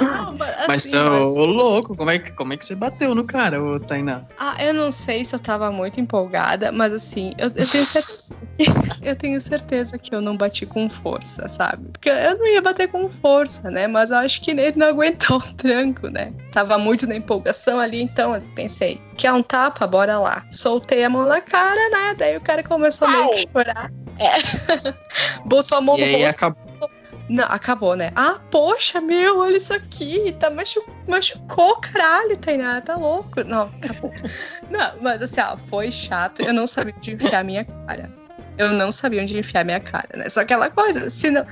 Não, 0.00 0.36
mas, 0.36 0.56
Mas, 0.68 0.86
assim, 0.86 0.96
ô, 0.96 1.10
mas- 1.10 1.22
ô, 1.36 1.44
louco, 1.46 1.96
como 1.96 2.10
é, 2.10 2.18
que, 2.18 2.30
como 2.32 2.52
é 2.52 2.56
que 2.56 2.64
você 2.64 2.74
bateu 2.74 3.14
no 3.14 3.24
cara, 3.24 3.62
ô 3.62 3.78
Tainá? 3.78 4.22
Ah, 4.38 4.54
eu 4.62 4.72
não 4.72 4.90
sei 4.90 5.24
se 5.24 5.34
eu 5.34 5.38
tava 5.40 5.70
muito 5.70 6.00
empolgada, 6.00 6.70
mas 6.70 6.92
assim, 6.92 7.32
eu, 7.38 7.48
eu 7.48 7.68
tenho 7.68 7.84
certeza. 7.84 8.36
eu 9.02 9.16
tenho 9.16 9.40
certeza 9.40 9.98
que 9.98 10.14
eu 10.14 10.20
não 10.20 10.36
bati 10.36 10.64
com 10.66 10.88
força, 10.88 11.48
sabe? 11.48 11.90
Porque 11.92 12.08
eu 12.08 12.38
não 12.38 12.46
ia 12.46 12.62
bater 12.62 12.88
com 12.88 13.08
força, 13.10 13.70
né? 13.70 13.86
Mas 13.86 14.10
eu 14.10 14.18
acho 14.18 14.40
que 14.40 14.50
ele 14.50 14.62
não 14.76 14.86
aguentou 14.88 15.38
o 15.38 15.54
tranco, 15.54 16.08
né? 16.08 16.32
Tava 16.52 16.76
muito 16.78 17.06
na 17.06 17.16
empolgação 17.16 17.78
ali, 17.80 18.02
então 18.02 18.34
eu 18.34 18.42
pensei, 18.54 19.00
quer 19.16 19.32
um 19.32 19.42
tapa? 19.42 19.86
Bora 19.86 20.18
lá. 20.18 20.44
Soltei 20.50 21.04
a 21.04 21.10
mão 21.10 21.26
na 21.26 21.40
cara, 21.40 21.88
né? 21.90 22.14
Daí 22.18 22.36
o 22.36 22.40
cara 22.40 22.62
começou 22.62 23.08
meio 23.08 23.30
que 23.30 23.46
chorar. 23.52 23.90
É. 24.18 24.92
Botou 25.44 25.78
a 25.78 25.80
mão 25.80 25.96
E 25.96 26.00
no 26.00 26.06
aí 26.06 26.24
rosto. 26.24 26.36
acabou. 26.36 26.90
Não, 27.28 27.44
acabou, 27.44 27.96
né? 27.96 28.12
Ah, 28.14 28.38
poxa, 28.52 29.00
meu, 29.00 29.38
olha 29.40 29.56
isso 29.56 29.74
aqui. 29.74 30.34
Tá 30.38 30.48
machu... 30.48 30.80
machucou, 31.08 31.76
caralho, 31.80 32.36
Tainá, 32.36 32.80
tá 32.80 32.94
louco. 32.96 33.42
Não, 33.44 33.62
acabou. 33.62 34.12
não, 34.70 34.92
mas 35.02 35.20
assim, 35.22 35.40
ó, 35.40 35.56
foi 35.66 35.90
chato. 35.90 36.42
Eu 36.42 36.54
não 36.54 36.66
sabia 36.66 36.94
onde 36.96 37.12
enfiar 37.14 37.42
minha 37.42 37.64
cara. 37.64 38.10
Eu 38.56 38.72
não 38.72 38.92
sabia 38.92 39.22
onde 39.22 39.36
enfiar 39.38 39.64
minha 39.64 39.80
cara, 39.80 40.08
né? 40.14 40.28
Só 40.28 40.40
aquela 40.40 40.70
coisa, 40.70 41.10
se 41.10 41.30
não. 41.30 41.44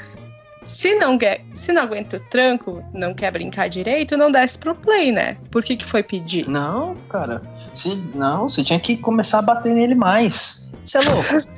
Se 0.65 0.95
não, 0.95 1.19
quer, 1.19 1.45
se 1.53 1.73
não 1.73 1.83
aguenta 1.83 2.17
o 2.17 2.21
tranco, 2.21 2.83
não 2.93 3.13
quer 3.13 3.31
brincar 3.31 3.69
direito, 3.69 4.17
não 4.17 4.33
desce 4.33 4.59
pro 4.59 4.75
play, 4.75 5.13
né? 5.13 5.37
Por 5.51 5.63
que, 5.63 5.77
que 5.77 5.85
foi 5.85 6.03
pedir? 6.03 6.49
Não, 6.49 6.95
cara. 7.09 7.41
Você, 7.75 7.99
não, 8.15 8.49
você 8.49 8.65
tinha 8.65 8.81
que 8.81 8.97
começar 8.97 9.41
a 9.41 9.43
bater 9.43 9.75
nele 9.75 9.95
mais. 9.95 10.71
Você 10.85 10.99
é 10.99 11.01
louco. 11.03 11.49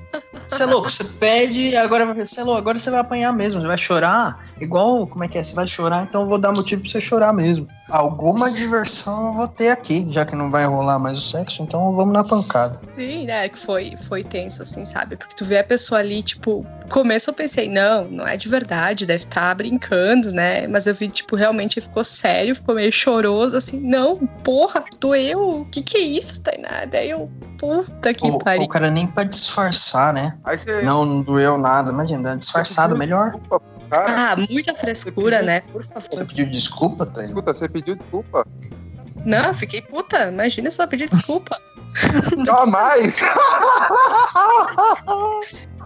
Você 0.48 0.62
é 0.62 0.66
louco, 0.66 0.90
você 0.90 1.04
pede 1.04 1.68
e 1.68 1.76
agora 1.76 2.12
você 2.14 2.40
é 2.40 2.44
louco, 2.44 2.58
agora 2.58 2.78
você 2.78 2.90
vai 2.90 3.00
apanhar 3.00 3.32
mesmo, 3.32 3.60
você 3.60 3.66
vai 3.66 3.78
chorar. 3.78 4.46
Igual, 4.60 5.06
como 5.06 5.24
é 5.24 5.28
que 5.28 5.38
é? 5.38 5.42
Você 5.42 5.54
vai 5.54 5.66
chorar, 5.66 6.04
então 6.04 6.22
eu 6.22 6.28
vou 6.28 6.38
dar 6.38 6.52
motivo 6.52 6.82
pra 6.82 6.90
você 6.90 7.00
chorar 7.00 7.32
mesmo. 7.32 7.66
Alguma 7.88 8.50
diversão 8.50 9.28
eu 9.28 9.32
vou 9.32 9.48
ter 9.48 9.68
aqui, 9.70 10.06
já 10.08 10.24
que 10.24 10.34
não 10.34 10.50
vai 10.50 10.64
rolar 10.66 10.98
mais 10.98 11.18
o 11.18 11.20
sexo, 11.20 11.62
então 11.62 11.94
vamos 11.94 12.12
na 12.12 12.24
pancada. 12.24 12.80
Sim, 12.96 13.26
né? 13.26 13.48
Que 13.48 13.58
foi, 13.58 13.94
foi 14.08 14.24
tenso, 14.24 14.62
assim, 14.62 14.84
sabe? 14.84 15.16
Porque 15.16 15.34
tu 15.34 15.44
vê 15.44 15.58
a 15.58 15.64
pessoa 15.64 16.00
ali, 16.00 16.22
tipo, 16.22 16.66
no 16.82 16.88
começo 16.88 17.30
eu 17.30 17.34
pensei, 17.34 17.68
não, 17.68 18.04
não 18.04 18.26
é 18.26 18.36
de 18.36 18.48
verdade, 18.48 19.06
deve 19.06 19.24
estar 19.24 19.54
brincando, 19.54 20.32
né? 20.32 20.66
Mas 20.66 20.86
eu 20.86 20.94
vi, 20.94 21.08
tipo, 21.08 21.36
realmente 21.36 21.80
ficou 21.80 22.02
sério, 22.02 22.54
ficou 22.54 22.74
meio 22.74 22.92
choroso, 22.92 23.56
assim, 23.56 23.78
não, 23.78 24.16
porra, 24.42 24.84
doeu, 24.98 25.60
o 25.60 25.64
que 25.66 25.82
que 25.82 25.98
é 25.98 26.00
isso, 26.00 26.40
Tainá? 26.40 26.84
Daí 26.90 27.10
eu, 27.10 27.30
puta 27.58 28.14
que 28.14 28.26
O, 28.26 28.38
pariu. 28.38 28.62
o 28.62 28.68
cara 28.68 28.90
nem 28.90 29.06
pra 29.06 29.24
disfarçar, 29.24 30.12
né? 30.12 30.36
Aí 30.44 30.58
você 30.58 30.82
Não, 30.82 31.04
não 31.04 31.22
doeu 31.22 31.58
nada, 31.58 31.90
imagina, 31.90 32.36
disfarçado, 32.36 32.96
melhor. 32.96 33.32
desculpa 33.32 33.62
cara. 33.88 34.32
Ah, 34.32 34.36
muita 34.50 34.74
frescura, 34.74 35.42
né? 35.42 35.60
Por 35.72 35.82
Você 35.84 35.92
favor. 35.94 36.26
pediu 36.26 36.46
desculpa, 36.50 37.06
Tainá? 37.06 37.28
Escuta, 37.28 37.54
você 37.54 37.68
pediu 37.68 37.94
desculpa. 37.96 38.44
Não, 39.24 39.46
eu 39.46 39.54
fiquei 39.54 39.80
puta, 39.80 40.28
imagina 40.28 40.70
se 40.70 40.82
eu 40.82 40.88
pedir 40.88 41.08
desculpa. 41.08 41.56
Jamais! 42.44 43.20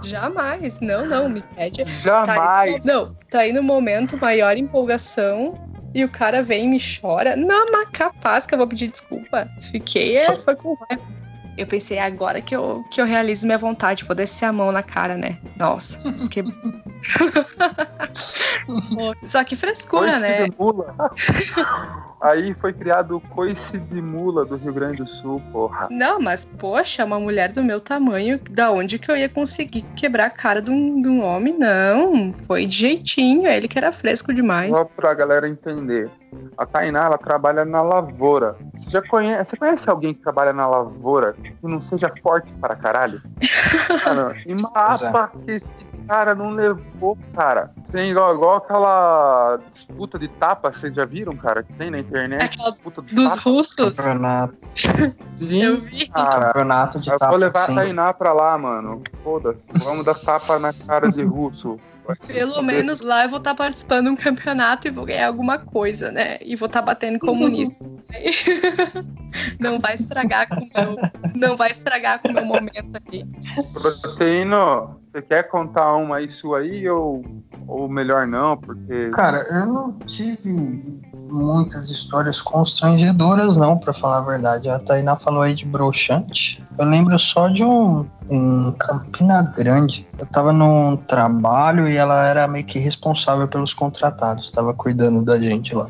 Jamais, 0.03 0.81
não, 0.81 1.07
não, 1.07 1.29
me 1.29 1.43
pede. 1.55 1.85
Tá 1.85 1.91
Jamais! 1.91 2.75
aí, 2.75 2.81
não, 2.85 3.15
tá 3.31 3.41
aí 3.41 3.53
no 3.53 3.63
momento 3.63 4.17
maior 4.19 4.57
empolgação 4.57 5.53
e 5.95 6.05
o 6.05 6.09
cara 6.09 6.43
vem 6.43 6.65
e 6.65 6.69
me 6.69 6.79
chora. 6.81 7.37
Não, 7.37 7.67
mas 7.71 7.89
capaz 7.91 8.47
que 8.47 8.55
eu 8.55 8.59
vou 8.59 8.67
pedir 8.67 8.89
desculpa. 8.89 9.47
Fiquei, 9.71 10.17
é, 10.17 10.33
foi 10.37 10.57
com 10.57 10.75
raiva. 10.75 11.03
Eu 11.61 11.67
pensei, 11.67 11.99
"É 11.99 12.03
agora 12.03 12.41
que 12.41 12.57
eu, 12.57 12.83
que 12.91 13.01
eu 13.01 13.05
realizo 13.05 13.45
minha 13.47 13.59
vontade, 13.59 14.05
vou 14.05 14.17
descer 14.17 14.47
a 14.47 14.53
mão 14.53 14.73
na 14.73 14.83
cara, 14.83 15.17
né? 15.17 15.37
Nossa, 15.59 16.01
isso 16.09 16.31
que... 16.31 16.43
Só 19.25 19.43
que 19.45 19.57
frescura, 19.57 20.13
Coice 20.13 20.21
né? 20.21 20.45
de 20.45 20.55
mula. 20.59 20.95
Aí 22.21 22.55
foi 22.55 22.73
criado 22.73 23.17
o 23.17 23.21
coice 23.21 23.79
de 23.79 24.03
mula 24.03 24.45
do 24.45 24.57
Rio 24.57 24.75
Grande 24.75 24.99
do 24.99 25.07
Sul, 25.07 25.43
porra. 25.51 25.89
Não, 25.91 26.21
mas 26.21 26.45
poxa, 26.45 27.05
uma 27.05 27.19
mulher 27.19 27.51
do 27.51 27.65
meu 27.65 27.81
tamanho, 27.81 28.39
da 28.51 28.71
onde 28.71 28.99
que 28.99 29.11
eu 29.11 29.17
ia 29.17 29.29
conseguir 29.29 29.83
quebrar 29.97 30.27
a 30.27 30.31
cara 30.31 30.61
de 30.61 30.71
um, 30.71 31.01
de 31.01 31.09
um 31.09 31.25
homem? 31.25 31.57
Não, 31.57 32.35
foi 32.47 32.67
de 32.67 32.77
jeitinho, 32.77 33.47
ele 33.47 33.67
que 33.67 33.79
era 33.79 33.91
fresco 33.91 34.35
demais. 34.35 34.77
Só 34.77 34.85
pra 34.85 35.15
galera 35.15 35.49
entender. 35.49 36.11
A 36.57 36.67
Tainá, 36.67 37.07
ela 37.07 37.19
trabalha 37.19 37.65
na 37.65 37.81
lavoura. 37.83 38.55
Você 38.75 38.91
já 38.91 39.03
conhece, 39.03 39.51
você 39.51 39.57
conhece 39.57 39.89
alguém 39.91 40.13
que 40.13 40.21
trabalha 40.21 40.53
na 40.53 40.67
lavoura 40.67 41.33
que 41.33 41.55
não 41.63 41.81
seja 41.81 42.11
forte 42.23 42.53
para 42.55 42.77
caralho? 42.77 43.21
Cara, 44.05 44.37
e 44.47 44.55
mapa 44.55 45.33
que 45.45 45.53
esse 45.53 45.90
cara 46.11 46.35
não 46.35 46.51
levou, 46.51 47.17
cara. 47.33 47.71
Tem 47.93 48.11
igual, 48.11 48.35
igual 48.35 48.57
aquela 48.57 49.59
disputa 49.73 50.19
de 50.19 50.27
tapa, 50.27 50.73
vocês 50.73 50.93
já 50.93 51.05
viram, 51.05 51.37
cara? 51.37 51.63
Que 51.63 51.73
tem 51.75 51.89
na 51.89 52.01
internet. 52.01 52.43
Aquela 52.43 52.73
disputa 52.73 53.01
de 53.01 53.15
Dos 53.15 53.37
tapa. 53.37 53.49
russos, 53.49 53.97
Campeonato, 53.97 54.59
Sim, 55.37 55.63
eu 55.63 55.81
vi. 55.81 56.09
cara. 56.09 56.47
campeonato 56.49 56.99
de 56.99 57.11
Eu 57.11 57.19
tapa, 57.19 57.31
vou 57.31 57.39
levar 57.39 57.67
sim. 57.67 57.73
a 57.73 57.75
Tainá 57.77 58.13
pra 58.13 58.33
lá, 58.33 58.59
mano. 58.59 59.03
Foda-se. 59.23 59.69
Vamos 59.85 60.05
dar 60.05 60.17
tapa 60.17 60.59
na 60.59 60.73
cara 60.85 61.09
de 61.09 61.23
russo. 61.23 61.79
Pelo 62.27 62.61
menos 62.63 63.03
lá 63.03 63.23
eu 63.25 63.29
vou 63.29 63.39
estar 63.39 63.55
participando 63.55 64.07
de 64.07 64.11
um 64.11 64.17
campeonato 64.17 64.89
e 64.89 64.91
vou 64.91 65.05
ganhar 65.05 65.29
alguma 65.29 65.59
coisa, 65.59 66.11
né? 66.11 66.39
E 66.41 66.57
vou 66.57 66.67
estar 66.67 66.83
batendo 66.83 67.21
comunista. 67.21 67.85
não 69.61 69.79
vai 69.79 69.95
estragar 69.95 70.49
com 70.49 70.57
o 70.57 70.69
meu, 70.75 70.97
não 71.37 71.57
vai 71.57 71.71
estragar 71.71 72.19
com 72.21 72.29
o 72.29 72.33
meu 72.33 72.45
momento 72.45 72.97
aqui. 72.97 73.25
Proteíno, 73.81 75.00
você 75.13 75.23
quer 75.23 75.43
contar 75.45 75.95
uma 75.97 76.19
aí 76.19 76.31
sua 76.31 76.61
aí 76.61 76.89
ou, 76.89 77.23
ou 77.67 77.89
melhor 77.89 78.27
não? 78.27 78.57
Porque. 78.57 79.11
Cara, 79.11 79.47
eu 79.51 79.67
não 79.67 79.93
tive 80.07 81.01
muitas 81.31 81.91
histórias 81.91 82.41
constrangedoras, 82.41 83.57
não, 83.57 83.77
pra 83.79 83.93
falar 83.93 84.19
a 84.19 84.25
verdade. 84.25 84.69
A 84.69 84.79
Tainá 84.79 85.17
falou 85.17 85.43
aí 85.43 85.55
de 85.55 85.65
broxante. 85.65 86.65
Eu 86.79 86.87
lembro 86.87 87.19
só 87.19 87.49
de 87.49 87.65
um 87.65 88.07
em 88.29 88.73
Campina 88.79 89.43
Grande. 89.43 90.07
Eu 90.17 90.27
tava 90.27 90.53
num 90.53 90.97
trabalho 90.97 91.89
e 91.89 91.97
ela 91.97 92.27
era 92.27 92.47
meio 92.47 92.65
que 92.65 92.79
responsável 92.79 93.49
pelos 93.49 93.75
contratados, 93.75 94.51
tava 94.51 94.73
cuidando 94.73 95.23
da 95.23 95.39
gente 95.39 95.75
lá. 95.75 95.89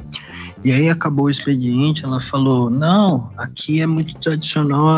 E 0.64 0.72
aí 0.72 0.88
acabou 0.88 1.26
o 1.26 1.30
expediente, 1.30 2.04
ela 2.04 2.20
falou: 2.20 2.70
Não, 2.70 3.30
aqui 3.36 3.82
é 3.82 3.86
muito 3.86 4.14
tradicional 4.14 4.88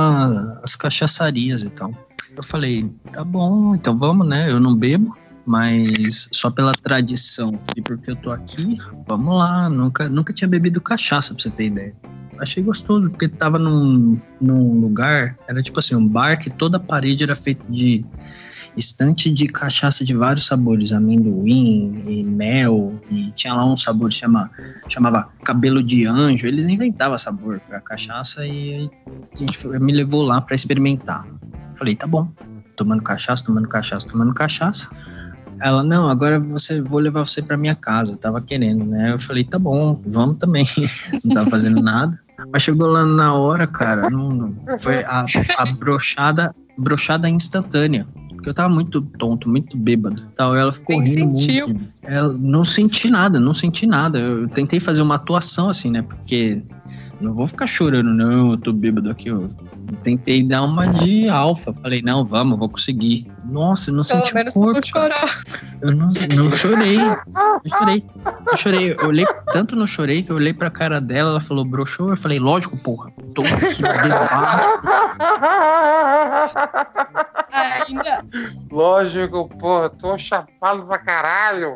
as 0.63 0.77
cachaçarias 0.77 1.63
e 1.63 1.71
tal. 1.71 1.91
Eu 2.37 2.43
falei: 2.43 2.91
Tá 3.13 3.25
bom, 3.25 3.75
então 3.75 3.97
vamos, 3.99 4.27
né? 4.27 4.51
Eu 4.51 4.61
não 4.61 4.75
bebo 4.77 5.17
mas 5.45 6.29
só 6.33 6.51
pela 6.51 6.73
tradição 6.73 7.53
e 7.77 7.83
porque 7.83 8.11
eu 8.11 8.17
tô 8.17 8.31
aqui, 8.31 8.79
vamos 9.07 9.37
lá. 9.37 9.69
Nunca, 9.69 10.09
nunca 10.09 10.33
tinha 10.33 10.47
bebido 10.49 10.81
cachaça, 10.81 11.35
pra 11.35 11.43
você 11.43 11.51
ter 11.51 11.67
ideia. 11.67 11.95
Achei 12.39 12.63
gostoso, 12.63 13.11
porque 13.11 13.29
tava 13.29 13.59
num, 13.59 14.19
num 14.41 14.81
lugar, 14.81 15.37
era 15.47 15.63
tipo 15.63 15.79
assim, 15.79 15.95
um 15.95 16.07
bar 16.07 16.39
que 16.39 16.51
toda 16.51 16.77
a 16.77 16.81
parede 16.81 17.23
era 17.23 17.37
feita 17.37 17.65
de 17.71 18.05
estante 18.77 19.31
de 19.31 19.47
cachaça 19.49 20.05
de 20.05 20.15
vários 20.15 20.47
sabores, 20.47 20.93
amendoim 20.93 22.03
e 22.07 22.25
mel, 22.25 23.01
e 23.11 23.31
tinha 23.33 23.53
lá 23.55 23.65
um 23.67 23.77
sabor 23.77 24.09
que 24.09 24.17
chama, 24.17 24.51
chamava 24.89 25.29
cabelo 25.45 25.83
de 25.83 26.07
anjo. 26.07 26.47
Eles 26.47 26.65
inventavam 26.65 27.19
sabor 27.19 27.61
pra 27.61 27.81
cachaça 27.81 28.47
e 28.47 28.91
a 29.35 29.39
gente 29.39 29.59
foi- 29.59 29.79
me 29.79 29.93
levou 29.93 30.23
lá 30.23 30.41
pra 30.41 30.55
experimentar. 30.55 31.27
Falei, 31.77 31.95
tá 31.97 32.07
bom. 32.07 32.29
Tomando 32.77 33.03
cachaça, 33.03 33.45
tomando 33.45 33.69
cachaça, 33.69 34.07
tomando 34.09 34.33
cachaça. 34.35 34.89
Ela, 35.61 35.83
não, 35.85 36.09
agora 36.09 36.41
você 36.41 36.81
vou 36.81 36.99
levar 36.99 37.25
você 37.27 37.41
pra 37.41 37.57
minha 37.57 37.75
casa. 37.75 38.17
Tava 38.17 38.41
querendo, 38.41 38.85
né? 38.85 39.13
Eu 39.13 39.19
falei, 39.21 39.45
tá 39.45 39.59
bom, 39.59 40.01
vamos 40.07 40.39
também. 40.39 40.67
não 41.25 41.35
tava 41.35 41.51
fazendo 41.51 41.81
nada. 41.81 42.19
Mas 42.53 42.63
chegou 42.63 42.89
lá 42.89 43.05
na 43.07 43.35
hora, 43.35 43.67
cara, 43.67 44.11
não, 44.11 44.29
não- 44.29 44.55
foi 44.81 45.05
a, 45.05 45.25
a 45.59 45.67
brochada, 45.73 46.51
brochada 46.77 47.29
instantânea. 47.29 48.07
Porque 48.31 48.49
eu 48.49 48.55
tava 48.55 48.69
muito 48.75 49.01
tonto, 49.01 49.49
muito 49.49 49.77
bêbado. 49.77 50.23
Tal, 50.35 50.57
ela 50.57 50.73
ficou 50.73 50.99
Nem 51.01 51.07
rindo 51.07 51.39
sentiu. 51.39 51.69
muito. 51.69 51.85
Ela, 52.03 52.33
não 52.37 52.65
senti 52.65 53.09
nada, 53.09 53.39
não 53.39 53.55
senti 53.55 53.87
nada. 53.87 54.19
Eu 54.19 54.49
tentei 54.49 54.81
fazer 54.81 55.01
uma 55.01 55.15
atuação 55.15 55.71
assim, 55.71 55.93
né? 55.93 56.03
Porque 56.03 56.61
não 57.21 57.33
vou 57.35 57.47
ficar 57.47 57.69
chorando, 57.69 58.13
não, 58.13 58.51
eu 58.51 58.57
tô 58.57 58.73
bêbado 58.73 59.09
aqui. 59.09 59.29
Eu 59.29 59.49
tentei 60.03 60.43
dar 60.43 60.63
uma 60.63 60.87
de 60.87 61.29
alfa. 61.29 61.73
Falei, 61.73 62.03
não, 62.03 62.25
vamos, 62.25 62.59
vou 62.59 62.69
conseguir. 62.69 63.31
Nossa, 63.45 63.91
eu 63.91 63.95
não 63.95 64.03
Pelo 64.05 64.21
senti 64.21 64.35
menos 64.35 64.55
o 64.57 64.61
corpo. 64.61 64.75
não 64.75 64.83
chorou. 64.83 65.29
Eu 65.83 65.95
não, 65.97 66.13
não 66.37 66.57
chorei. 66.57 66.99
Eu 67.01 67.71
chorei. 67.79 68.05
Eu 68.51 68.57
chorei. 68.57 68.93
Eu 68.99 69.07
olhei, 69.09 69.27
tanto 69.53 69.77
não 69.77 69.87
chorei 69.87 70.23
que 70.23 70.31
eu 70.31 70.37
olhei 70.37 70.53
pra 70.55 70.71
cara 70.71 71.01
dela, 71.01 71.31
ela 71.31 71.41
falou, 71.41 71.65
broxou. 71.65 72.11
Eu 72.11 72.17
falei, 72.17 72.39
lógico, 72.39 72.77
porra. 72.79 73.11
Tô 73.35 73.43
aqui 73.43 73.83
bebaço. 73.83 74.69
Ainda. 77.53 78.25
Lógico, 78.71 79.49
pô, 79.59 79.89
tô 79.91 80.17
chapado 80.19 80.87
pra 80.87 80.99
caralho. 80.99 81.75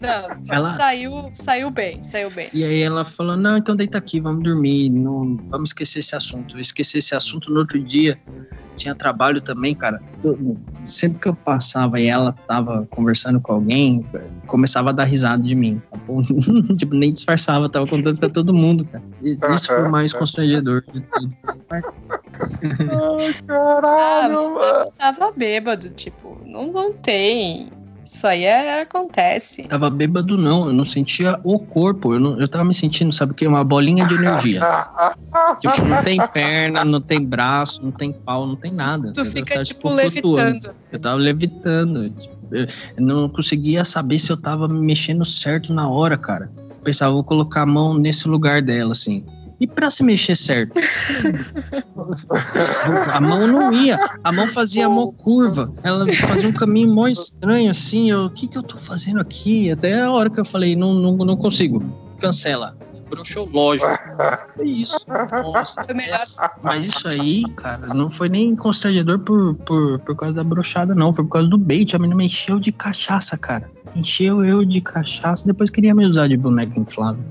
Não, 0.00 0.42
Ela- 0.54 0.64
saiu, 0.72 1.30
saiu 1.32 1.70
bem, 1.70 2.02
saiu 2.02 2.30
bem. 2.30 2.48
E 2.52 2.64
aí 2.64 2.82
ela 2.82 3.04
falou, 3.04 3.36
não, 3.36 3.56
então 3.56 3.74
deita 3.74 3.98
aqui, 3.98 4.20
vamos 4.20 4.42
dormir. 4.42 4.90
Não, 4.90 5.36
vamos 5.48 5.70
esquecer 5.70 6.00
esse 6.00 6.14
assunto. 6.14 6.56
Eu 6.56 6.60
esqueci 6.60 6.98
esse 6.98 7.14
assunto 7.18 7.52
no 7.52 7.60
outro 7.60 7.78
dia. 7.82 8.18
Tinha 8.76 8.94
trabalho 8.94 9.40
também, 9.40 9.74
cara. 9.74 9.98
Todo- 10.22 10.56
Sempre 10.84 11.18
que 11.18 11.28
eu 11.28 11.34
passava 11.34 11.98
e 12.00 12.06
ela 12.06 12.32
tava 12.32 12.86
conversando 12.90 13.40
com 13.40 13.52
alguém, 13.52 14.04
começava 14.46 14.90
a 14.90 14.92
dar 14.92 15.02
risada 15.04 15.42
de 15.42 15.52
mim. 15.54 15.82
tipo, 16.78 16.94
nem 16.94 17.12
disfarçava, 17.12 17.68
tava 17.68 17.86
contando 17.88 18.16
pra 18.18 18.28
todo 18.30 18.54
mundo, 18.54 18.84
cara. 18.84 19.02
E 19.20 19.32
Isso 19.52 19.66
foi 19.66 19.82
o 19.82 19.90
mais 19.90 20.12
constrangedor 20.12 20.84
de 20.92 21.00
tudo. 21.00 21.34
Ai, 21.70 21.82
Ah, 22.88 23.42
caralho, 23.46 24.34
mas 24.34 24.52
mano. 24.52 24.92
tava, 24.96 25.12
tava 25.18 25.32
bêbado, 25.32 25.90
tipo, 25.90 26.40
não, 26.46 26.72
não 26.72 26.92
tem. 26.92 27.68
Isso 28.08 28.26
aí 28.26 28.44
é, 28.44 28.80
acontece. 28.80 29.64
Tava 29.64 29.90
bêbado, 29.90 30.38
não. 30.38 30.68
Eu 30.68 30.72
não 30.72 30.84
sentia 30.84 31.38
o 31.44 31.58
corpo. 31.58 32.14
Eu, 32.14 32.20
não, 32.20 32.40
eu 32.40 32.48
tava 32.48 32.64
me 32.64 32.72
sentindo, 32.72 33.12
sabe 33.12 33.32
o 33.32 33.34
que? 33.34 33.46
Uma 33.46 33.62
bolinha 33.62 34.06
de 34.06 34.14
energia. 34.14 34.60
tipo, 35.60 35.84
não 35.84 36.02
tem 36.02 36.18
perna, 36.28 36.86
não 36.86 37.02
tem 37.02 37.22
braço, 37.22 37.82
não 37.82 37.92
tem 37.92 38.10
pau, 38.10 38.46
não 38.46 38.56
tem 38.56 38.72
nada. 38.72 39.12
Tu 39.12 39.20
Eu 39.20 39.26
fica, 39.26 39.54
tava, 39.54 39.64
tipo, 39.64 39.92
flutuando. 39.92 40.42
levitando. 40.42 40.76
Eu 40.90 40.98
tava 40.98 41.16
levitando. 41.16 42.10
tipo, 42.10 42.36
Eu 42.50 42.66
não 42.96 43.28
conseguia 43.28 43.84
saber 43.84 44.18
se 44.18 44.32
eu 44.32 44.40
tava 44.40 44.66
me 44.66 44.80
mexendo 44.80 45.24
certo 45.24 45.74
na 45.74 45.86
hora, 45.88 46.16
cara. 46.16 46.50
Eu 46.56 46.76
pensava, 46.82 47.12
vou 47.12 47.22
colocar 47.22 47.62
a 47.62 47.66
mão 47.66 47.92
nesse 47.92 48.26
lugar 48.26 48.62
dela, 48.62 48.92
assim. 48.92 49.22
E 49.60 49.66
pra 49.66 49.90
se 49.90 50.04
mexer 50.04 50.36
certo? 50.36 50.78
a 53.12 53.20
mão 53.20 53.46
não 53.46 53.72
ia. 53.72 53.98
A 54.22 54.30
mão 54.30 54.46
fazia 54.46 54.88
mão 54.88 55.12
curva. 55.12 55.72
Ela 55.82 56.06
fazia 56.12 56.48
um 56.48 56.52
caminho 56.52 56.94
mó 56.94 57.08
estranho, 57.08 57.70
assim. 57.70 58.12
O 58.12 58.30
que 58.30 58.46
que 58.46 58.56
eu 58.56 58.62
tô 58.62 58.76
fazendo 58.76 59.20
aqui? 59.20 59.70
Até 59.70 60.00
a 60.00 60.10
hora 60.10 60.30
que 60.30 60.38
eu 60.38 60.44
falei, 60.44 60.76
não, 60.76 60.94
não, 60.94 61.16
não 61.16 61.36
consigo. 61.36 61.82
Cancela. 62.20 62.76
Broxou, 63.08 63.48
lógico. 63.52 63.88
Foi 64.54 64.66
isso. 64.66 65.04
Nossa. 65.42 65.84
Melhor. 65.94 66.18
Mas 66.62 66.84
isso 66.84 67.08
aí, 67.08 67.42
cara, 67.56 67.88
não 67.88 68.08
foi 68.10 68.28
nem 68.28 68.54
constrangedor 68.54 69.18
por, 69.20 69.54
por, 69.56 69.98
por 70.00 70.16
causa 70.16 70.34
da 70.34 70.44
brochada, 70.44 70.94
não. 70.94 71.12
Foi 71.12 71.24
por 71.24 71.32
causa 71.32 71.48
do 71.48 71.58
bait. 71.58 71.94
A 71.94 71.98
menina 71.98 72.16
me 72.16 72.26
encheu 72.26 72.60
de 72.60 72.70
cachaça, 72.72 73.36
cara. 73.36 73.68
Encheu 73.96 74.44
eu 74.44 74.64
de 74.64 74.80
cachaça, 74.80 75.46
depois 75.46 75.70
queria 75.70 75.94
me 75.94 76.06
usar 76.06 76.28
de 76.28 76.36
boneco 76.36 76.78
inflável. 76.78 77.24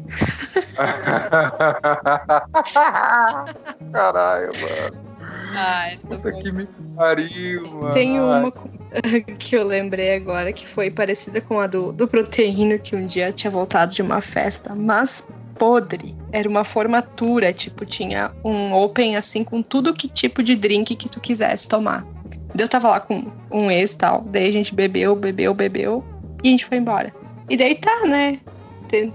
Caralho, 3.93 4.51
mano. 4.53 5.07
Ah, 5.55 5.91
essa 5.91 6.07
Puta 6.07 6.31
foi. 6.31 6.33
que 6.33 6.51
me 6.51 6.67
pariu, 6.95 7.71
mano. 7.71 7.91
Tem 7.91 8.19
uma 8.19 8.51
que 9.39 9.55
eu 9.55 9.65
lembrei 9.65 10.15
agora 10.15 10.51
que 10.51 10.67
foi 10.67 10.89
parecida 10.89 11.39
com 11.41 11.59
a 11.59 11.67
do, 11.67 11.91
do 11.91 12.07
proteíno 12.07 12.77
que 12.79 12.95
um 12.95 13.05
dia 13.05 13.31
tinha 13.31 13.51
voltado 13.51 13.93
de 13.93 14.01
uma 14.01 14.21
festa, 14.21 14.73
mas 14.75 15.27
podre. 15.57 16.15
Era 16.31 16.47
uma 16.47 16.63
formatura, 16.63 17.51
tipo, 17.53 17.85
tinha 17.85 18.31
um 18.43 18.73
open 18.73 19.15
assim 19.15 19.43
com 19.43 19.61
tudo 19.61 19.93
que 19.93 20.07
tipo 20.07 20.43
de 20.43 20.55
drink 20.55 20.95
que 20.95 21.09
tu 21.09 21.19
quisesse 21.19 21.67
tomar. 21.67 22.05
Daí 22.53 22.65
eu 22.65 22.69
tava 22.69 22.89
lá 22.89 22.99
com 22.99 23.25
um 23.51 23.69
ex 23.71 23.91
e 23.93 23.97
tal, 23.97 24.21
daí 24.27 24.47
a 24.47 24.51
gente 24.51 24.73
bebeu, 24.73 25.15
bebeu, 25.15 25.53
bebeu 25.53 26.03
e 26.43 26.47
a 26.47 26.51
gente 26.51 26.65
foi 26.65 26.77
embora. 26.77 27.13
E 27.49 27.55
daí 27.57 27.75
tá, 27.75 28.05
né? 28.07 28.39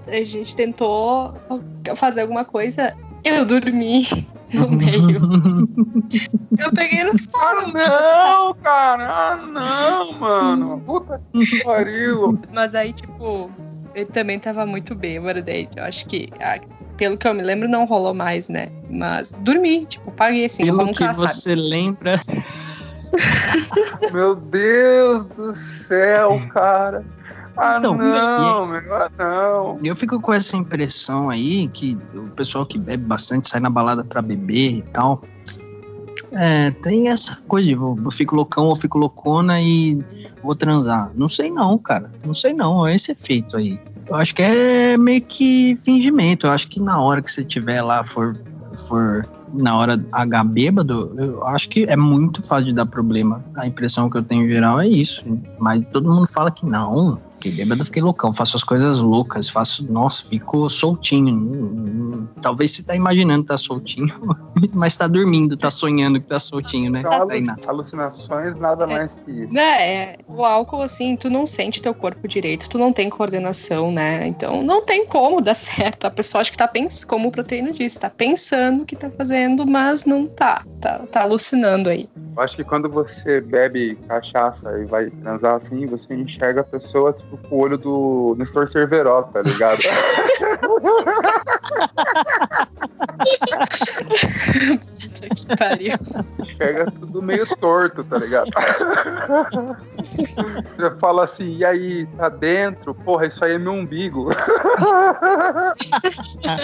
A 0.09 0.24
gente 0.24 0.55
tentou 0.55 1.35
fazer 1.96 2.20
alguma 2.22 2.44
coisa, 2.44 2.94
eu 3.24 3.44
dormi 3.46 4.07
no 4.52 4.70
meio. 4.70 5.18
Eu 6.59 6.70
peguei 6.72 7.05
no 7.05 7.12
Ah, 7.12 7.18
sono. 7.18 7.72
não, 7.72 8.55
cara. 8.62 9.09
Ah, 9.09 9.37
não, 9.37 10.12
mano. 10.12 10.83
Puta 10.85 11.20
que 11.33 11.64
pariu. 11.64 12.38
Mas 12.52 12.74
aí, 12.74 12.92
tipo, 12.92 13.50
ele 13.94 14.07
também 14.07 14.38
tava 14.38 14.64
muito 14.66 14.94
bêbado 14.94 15.42
daí. 15.42 15.68
Eu 15.76 15.85
acho 15.85 16.07
que, 16.07 16.28
ah, 16.40 16.59
pelo 16.96 17.16
que 17.16 17.26
eu 17.26 17.35
me 17.35 17.42
lembro, 17.42 17.68
não 17.68 17.85
rolou 17.85 18.14
mais, 18.14 18.48
né? 18.48 18.68
Mas 18.90 19.33
dormi, 19.38 19.87
tipo, 19.87 20.11
paguei 20.12 20.44
assim, 20.44 20.64
Pelo 20.64 20.78
como 20.78 20.94
que 20.94 21.05
um 21.05 21.14
sabe? 21.14 21.28
você 21.33 21.55
lembra, 21.55 22.20
Meu 24.12 24.35
Deus 24.35 25.24
do 25.26 25.55
céu, 25.55 26.40
cara. 26.52 27.05
Ah, 27.57 27.76
Então, 27.78 27.94
não, 27.96 28.66
meu, 28.66 28.94
ah, 28.96 29.11
não. 29.18 29.78
eu 29.85 29.94
fico 29.94 30.18
com 30.20 30.33
essa 30.33 30.57
impressão 30.57 31.28
aí 31.28 31.68
que 31.68 31.98
o 32.14 32.28
pessoal 32.28 32.64
que 32.64 32.78
bebe 32.78 33.05
bastante 33.05 33.48
sai 33.48 33.61
na 33.61 33.68
balada 33.68 34.02
pra 34.02 34.22
beber 34.22 34.70
e 34.78 34.83
tal. 34.83 35.22
É, 36.33 36.71
tem 36.71 37.09
essa 37.09 37.37
coisa 37.47 37.66
de 37.66 37.75
eu 37.75 38.11
fico 38.11 38.35
loucão 38.35 38.66
ou 38.66 38.77
fico 38.77 38.99
loucona 38.99 39.61
e 39.61 40.03
vou 40.42 40.55
transar. 40.55 41.11
Não 41.14 41.29
sei 41.29 41.51
não, 41.51 41.77
cara. 41.79 42.11
Não 42.25 42.35
sei 42.35 42.55
não. 42.55 42.87
É 42.87 42.95
esse 42.95 43.12
efeito 43.12 43.57
aí. 43.57 43.79
Eu 44.09 44.16
acho 44.16 44.35
que 44.35 44.42
é 44.42 44.97
meio 44.97 45.21
que 45.21 45.77
fingimento. 45.85 46.47
Eu 46.47 46.53
acho 46.53 46.68
que 46.68 46.81
na 46.81 47.01
hora 47.01 47.23
que 47.23 47.31
você 47.31 47.45
tiver 47.45 47.83
lá, 47.83 48.05
for, 48.05 48.38
for 48.88 49.27
na 49.53 49.77
hora 49.77 50.03
H 50.11 50.45
bêbado, 50.45 51.14
eu 51.18 51.47
acho 51.47 51.68
que 51.68 51.85
é 51.85 51.97
muito 51.97 52.42
fácil 52.42 52.66
de 52.66 52.73
dar 52.73 52.87
problema. 52.87 53.45
A 53.55 53.66
impressão 53.66 54.09
que 54.09 54.16
eu 54.16 54.23
tenho 54.23 54.47
em 54.47 54.51
geral 54.51 54.81
é 54.81 54.88
isso. 54.88 55.25
Mas 55.59 55.85
todo 55.92 56.11
mundo 56.11 56.27
fala 56.27 56.51
que 56.51 56.64
não. 56.64 57.18
Fiquei 57.42 57.50
bêbado, 57.64 57.81
eu 57.81 57.85
fiquei 57.87 58.00
loucão. 58.00 58.33
Faço 58.33 58.57
as 58.57 58.62
coisas 58.62 59.02
loucas. 59.02 59.48
Faço, 59.48 59.90
nossa, 59.90 60.22
fico 60.28 60.70
soltinho. 60.70 62.28
Talvez 62.40 62.70
você 62.70 62.85
tá 62.85 62.94
imaginando 62.94 63.42
que 63.42 63.48
tá 63.48 63.59
soltinho, 63.59 64.14
mas 64.72 64.96
tá 64.96 65.09
dormindo, 65.09 65.57
tá 65.57 65.68
sonhando 65.68 66.20
que 66.20 66.26
tá 66.28 66.38
soltinho, 66.38 66.88
né? 66.90 67.02
Alu- 67.05 67.28
alucinações, 67.66 68.59
nada 68.61 68.87
mais 68.87 69.16
que 69.16 69.31
isso. 69.31 69.52
Né, 69.52 69.92
é, 69.94 70.18
o 70.28 70.44
álcool, 70.44 70.83
assim, 70.83 71.16
tu 71.16 71.28
não 71.28 71.44
sente 71.44 71.83
teu 71.83 71.92
corpo 71.94 72.28
direito, 72.28 72.68
tu 72.68 72.78
não 72.78 72.92
tem 72.92 73.11
coordenação, 73.11 73.90
né? 73.90 74.26
Então 74.28 74.62
não 74.62 74.85
tem 74.85 75.05
como 75.07 75.40
dar 75.40 75.55
certo. 75.55 76.05
A 76.05 76.11
pessoa 76.11 76.42
acha 76.42 76.50
que 76.50 76.57
tá 76.57 76.68
pensando, 76.68 77.09
como 77.09 77.28
o 77.28 77.33
proteíno 77.33 77.72
disse, 77.72 77.98
tá 77.98 78.09
pensando 78.11 78.85
que 78.85 78.94
tá 78.94 79.11
fazendo, 79.11 79.66
mas 79.66 80.05
não 80.05 80.26
tá. 80.26 80.62
Tá, 80.81 80.98
tá 81.11 81.22
alucinando 81.22 81.88
aí. 81.88 82.09
Eu 82.37 82.42
acho 82.42 82.57
que 82.57 82.64
quando 82.64 82.88
você 82.88 83.40
bebe 83.40 83.96
cachaça 84.09 84.68
e 84.81 84.85
vai 84.85 85.11
transar 85.11 85.55
assim, 85.55 85.87
você 85.87 86.12
enxerga 86.12 86.62
a 86.62 86.64
pessoa 86.64 87.12
tipo 87.12 87.32
com 87.37 87.57
o 87.57 87.61
olho 87.61 87.79
do 87.79 88.35
Nestor 88.38 88.68
Cerveró, 88.68 89.23
tá 89.23 89.42
ligado? 89.42 89.83
Puta 95.03 95.29
que 95.35 95.57
pariu. 95.57 95.95
enxerga 96.40 96.90
tudo 96.90 97.23
meio 97.23 97.47
torto, 97.57 98.05
tá 98.05 98.18
ligado? 98.18 98.51
Você 100.77 100.90
fala 100.99 101.25
assim, 101.25 101.57
e 101.57 101.64
aí, 101.64 102.07
tá 102.16 102.29
dentro? 102.29 102.95
Porra, 102.95 103.27
isso 103.27 103.45
aí 103.45 103.53
é 103.53 103.59
meu 103.59 103.73
umbigo. 103.73 104.31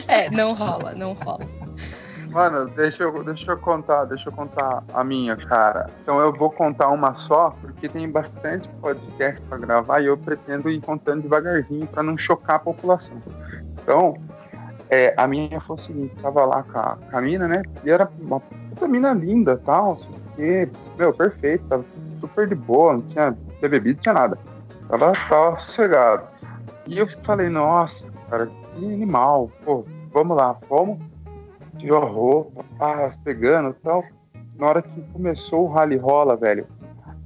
É, 0.08 0.30
não 0.30 0.52
rola, 0.52 0.92
não 0.94 1.12
rola. 1.12 1.46
Mano, 2.30 2.66
deixa 2.66 3.04
eu, 3.04 3.24
deixa 3.24 3.52
eu 3.52 3.58
contar, 3.58 4.04
deixa 4.04 4.28
eu 4.28 4.32
contar 4.32 4.84
a 4.92 5.02
minha, 5.02 5.34
cara. 5.36 5.86
Então 6.02 6.20
eu 6.20 6.32
vou 6.32 6.50
contar 6.50 6.88
uma 6.88 7.16
só, 7.16 7.50
porque 7.60 7.88
tem 7.88 8.08
bastante 8.08 8.68
podcast 8.80 9.40
pra 9.42 9.56
gravar 9.56 10.00
e 10.00 10.06
eu 10.06 10.16
pretendo 10.16 10.70
ir 10.70 10.80
contando 10.80 11.22
devagarzinho 11.22 11.86
pra 11.86 12.02
não 12.02 12.18
chocar 12.18 12.56
a 12.56 12.58
população. 12.58 13.16
Então, 13.82 14.14
é, 14.90 15.14
a 15.16 15.26
minha 15.26 15.60
foi 15.60 15.76
o 15.76 15.78
seguinte, 15.78 16.14
tava 16.16 16.44
lá 16.44 16.62
com 16.62 16.78
a, 16.78 16.98
com 17.10 17.16
a 17.16 17.20
mina, 17.20 17.48
né? 17.48 17.62
E 17.82 17.90
era 17.90 18.08
uma 18.20 18.40
puta 18.40 18.86
mina 18.86 19.12
linda 19.14 19.56
tal, 19.64 19.98
e, 20.38 20.68
meu, 20.98 21.12
perfeito, 21.12 21.64
tava 21.66 21.84
super 22.20 22.46
de 22.46 22.54
boa, 22.54 22.94
não 22.94 23.02
tinha, 23.02 23.30
não 23.30 23.56
tinha 23.58 23.68
bebido, 23.68 23.96
não 23.96 24.02
tinha 24.02 24.14
nada. 24.14 24.38
Tava, 24.88 25.12
tava 25.28 25.58
sossegado. 25.58 26.24
E 26.86 26.98
eu 26.98 27.08
falei, 27.22 27.48
nossa, 27.48 28.04
cara, 28.30 28.46
que 28.46 28.84
animal, 28.84 29.50
pô, 29.64 29.84
vamos 30.12 30.36
lá, 30.36 30.56
vamos 30.68 30.98
tirou 31.78 32.02
a 32.02 32.06
roupa, 32.06 32.64
pá, 32.78 33.10
pegando 33.24 33.70
e 33.70 33.82
tal. 33.82 34.04
Na 34.58 34.66
hora 34.66 34.82
que 34.82 35.00
começou 35.12 35.64
o 35.64 35.72
rally 35.72 35.96
rola, 35.96 36.36
velho, 36.36 36.66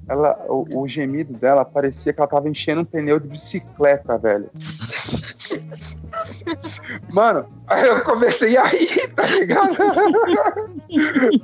ela, 0.08 0.38
o, 0.48 0.82
o 0.82 0.88
gemido 0.88 1.32
dela 1.32 1.64
parecia 1.64 2.12
que 2.12 2.20
ela 2.20 2.28
tava 2.28 2.48
enchendo 2.48 2.82
um 2.82 2.84
pneu 2.84 3.18
de 3.18 3.28
bicicleta, 3.28 4.18
velho. 4.18 4.50
Mano, 7.10 7.46
aí 7.66 7.86
eu 7.86 8.02
comecei 8.04 8.56
a 8.56 8.64
rir, 8.64 9.08
tá 9.14 9.26
ligado? 9.26 9.76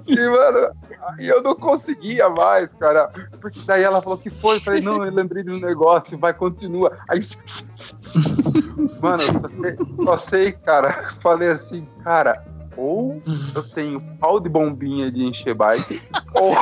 E, 0.06 0.28
mano, 0.28 0.70
aí 1.00 1.26
eu 1.26 1.42
não 1.42 1.54
conseguia 1.54 2.28
mais, 2.28 2.72
cara. 2.74 3.08
Porque 3.40 3.60
daí 3.64 3.82
ela 3.82 4.02
falou 4.02 4.18
que 4.18 4.28
foi, 4.28 4.56
eu 4.56 4.60
falei, 4.60 4.82
não, 4.82 5.04
eu 5.04 5.12
lembrei 5.12 5.42
de 5.42 5.50
um 5.50 5.58
negócio, 5.58 6.18
vai, 6.18 6.34
continua. 6.34 6.98
Aí, 7.08 7.20
mano, 9.00 9.22
eu 9.22 9.32
só 9.32 9.48
sei, 9.48 9.76
só 10.04 10.18
sei, 10.18 10.52
cara, 10.52 11.10
falei 11.20 11.50
assim, 11.50 11.86
cara, 12.04 12.44
Ou 12.78 13.20
eu 13.56 13.62
tenho 13.70 14.00
pau 14.20 14.38
de 14.38 14.48
bombinha 14.48 15.10
de 15.10 15.24
encher 15.24 15.52
bike, 15.52 16.00
ou... 16.32 16.54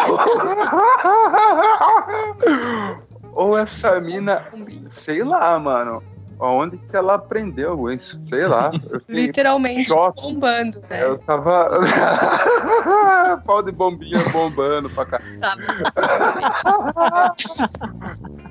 ou 3.50 3.58
essa 3.58 4.00
mina, 4.00 4.42
sei 4.90 5.22
lá, 5.22 5.58
mano. 5.60 6.02
Onde 6.38 6.76
que 6.76 6.96
ela 6.96 7.14
aprendeu 7.14 7.90
isso? 7.90 8.20
Sei 8.26 8.46
lá. 8.46 8.70
Literalmente 9.08 9.88
choque. 9.88 10.20
bombando, 10.20 10.78
né? 10.90 11.02
Eu 11.02 11.16
tava. 11.18 11.66
Pau 13.46 13.62
de 13.62 13.72
bombinha 13.72 14.18
bombando 14.32 14.90
pra 14.90 15.06
cá. 15.06 15.18
Tá 15.40 17.34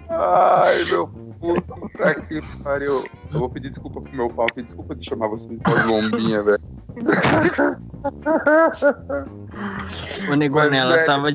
Ai, 0.10 0.84
meu 0.86 1.08
puta 1.45 2.15
que 2.21 2.41
pariu. 2.63 3.04
Eu 3.32 3.39
vou 3.39 3.49
pedir 3.49 3.69
desculpa 3.69 4.01
pro 4.01 4.15
meu 4.15 4.30
pau, 4.30 4.47
pedir 4.47 4.65
desculpa 4.65 4.95
de 4.95 5.08
chamar 5.08 5.28
você 5.28 5.47
de 5.47 5.58
pau 5.58 5.78
de 5.78 5.88
bombinha, 5.88 6.41
velho. 6.41 6.62
Ô, 10.29 10.36
Negona, 10.36 10.75
ela, 10.75 11.05
tava 11.05 11.27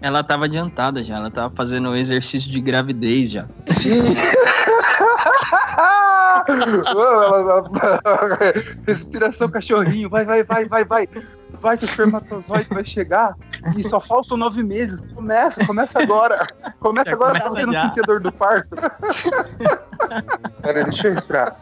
ela 0.00 0.22
tava 0.22 0.44
adiantada 0.44 1.02
já. 1.02 1.16
Ela 1.16 1.30
tava 1.30 1.54
fazendo 1.54 1.90
o 1.90 1.96
exercício 1.96 2.50
de 2.50 2.60
gravidez 2.60 3.30
já. 3.30 3.46
Respiração 8.86 9.48
cachorrinho, 9.48 10.08
vai, 10.08 10.24
vai, 10.24 10.42
vai, 10.42 10.64
vai, 10.64 10.84
vai. 10.84 11.08
Vai 11.60 11.78
que 11.78 11.84
o 11.84 11.86
espermatozoide 11.86 12.68
vai 12.70 12.84
chegar 12.84 13.34
e 13.76 13.82
só 13.82 13.98
faltam 13.98 14.36
nove 14.36 14.62
meses. 14.62 15.00
Começa, 15.14 15.66
começa 15.66 16.00
agora. 16.00 16.46
Começa 16.78 17.12
agora 17.12 17.40
pra 17.40 17.48
você 17.48 17.66
não 17.66 17.72
sentir 17.72 18.02
dor 18.02 18.20
do 18.20 18.30
parto. 18.30 18.76
Pera, 20.62 20.84
deixa 20.84 21.08
eu 21.08 21.14
respirar. 21.14 21.56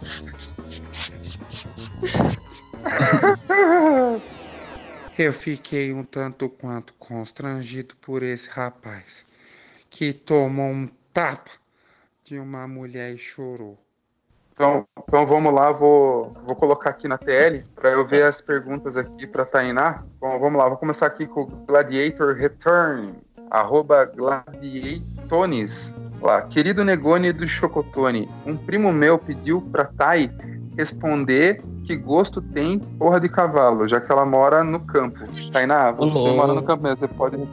Eu 5.19 5.33
fiquei 5.33 5.93
um 5.93 6.05
tanto 6.05 6.49
quanto 6.49 6.93
constrangido 6.95 7.95
por 7.97 8.23
esse 8.23 8.51
rapaz 8.51 9.25
que 9.89 10.13
tomou 10.13 10.67
um 10.67 10.89
tapa 11.13 11.51
de 12.23 12.39
uma 12.39 12.69
mulher 12.69 13.15
e 13.15 13.19
chorou. 13.19 13.79
Então, 14.53 14.87
então 15.07 15.27
vamos 15.27 15.53
lá, 15.53 15.71
vou, 15.71 16.31
vou 16.45 16.57
colocar 16.57 16.91
aqui 16.91 17.07
na 17.07 17.19
TL 17.19 17.65
para 17.75 17.91
eu 17.91 18.07
ver 18.07 18.25
as 18.25 18.41
perguntas 18.41 18.97
aqui 18.97 19.27
para 19.27 19.45
Tainá. 19.45 20.03
Bom, 20.19 20.39
vamos 20.39 20.59
lá, 20.59 20.69
vou 20.69 20.79
começar 20.79 21.07
aqui 21.07 21.27
com 21.27 21.43
o 21.43 21.47
Gladiator 21.47 22.35
Return, 22.35 23.15
arroba 23.51 24.05
Gladiatones. 24.07 25.93
Lá, 26.23 26.43
querido 26.43 26.85
Negone 26.85 27.33
do 27.33 27.47
Chocotone, 27.47 28.29
um 28.47 28.57
primo 28.57 28.93
meu 28.93 29.19
pediu 29.19 29.61
para 29.61 29.85
Tai 29.85 30.31
responder 30.77 31.61
que 31.87 31.97
gosto 31.97 32.43
tem 32.43 32.79
porra 32.79 33.21
de 33.21 33.29
cavalo, 33.29 33.87
já 33.87 34.01
que 34.01 34.11
ela 34.11 34.27
mora 34.27 34.65
no 34.65 34.81
campo. 34.81 35.21
Tainá, 35.53 35.93
você 35.93 36.19
Olô. 36.19 36.37
mora 36.37 36.53
no 36.53 36.63
campo 36.63 36.83
mesmo, 36.83 36.99
você 36.99 37.09
pode. 37.09 37.37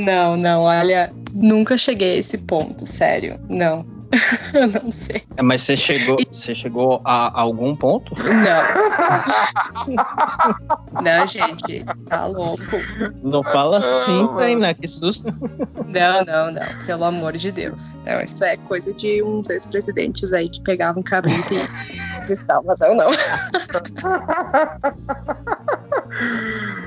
Não, 0.00 0.36
não, 0.38 0.62
olha, 0.62 1.12
nunca 1.34 1.76
cheguei 1.76 2.14
a 2.14 2.18
esse 2.18 2.38
ponto, 2.38 2.86
sério, 2.86 3.38
não. 3.46 3.84
eu 4.54 4.66
não 4.68 4.90
sei. 4.90 5.22
É, 5.36 5.42
mas 5.42 5.62
você 5.62 5.76
chegou, 5.76 6.16
você 6.30 6.54
chegou 6.54 7.00
a, 7.04 7.40
algum 7.40 7.76
ponto? 7.76 8.14
Não. 8.22 8.62
não, 11.02 11.26
gente, 11.26 11.84
tá 12.06 12.26
louco. 12.26 12.62
Não 13.22 13.42
fala 13.42 13.78
assim, 13.78 14.28
Tainá, 14.38 14.72
que 14.74 14.86
susto. 14.86 15.32
Não, 15.86 16.24
não, 16.24 16.52
não. 16.52 16.86
Pelo 16.86 17.04
amor 17.04 17.32
de 17.36 17.50
Deus. 17.50 17.94
Não, 18.04 18.20
isso 18.20 18.44
é 18.44 18.56
coisa 18.56 18.92
de 18.92 19.22
uns 19.22 19.50
ex-presidentes 19.50 20.32
aí 20.32 20.48
que 20.48 20.62
pegavam 20.62 21.02
cabrito 21.02 21.52
e 21.52 22.03
tal, 22.46 22.62
mas 22.64 22.80
eu 22.80 22.94
não. 22.94 23.10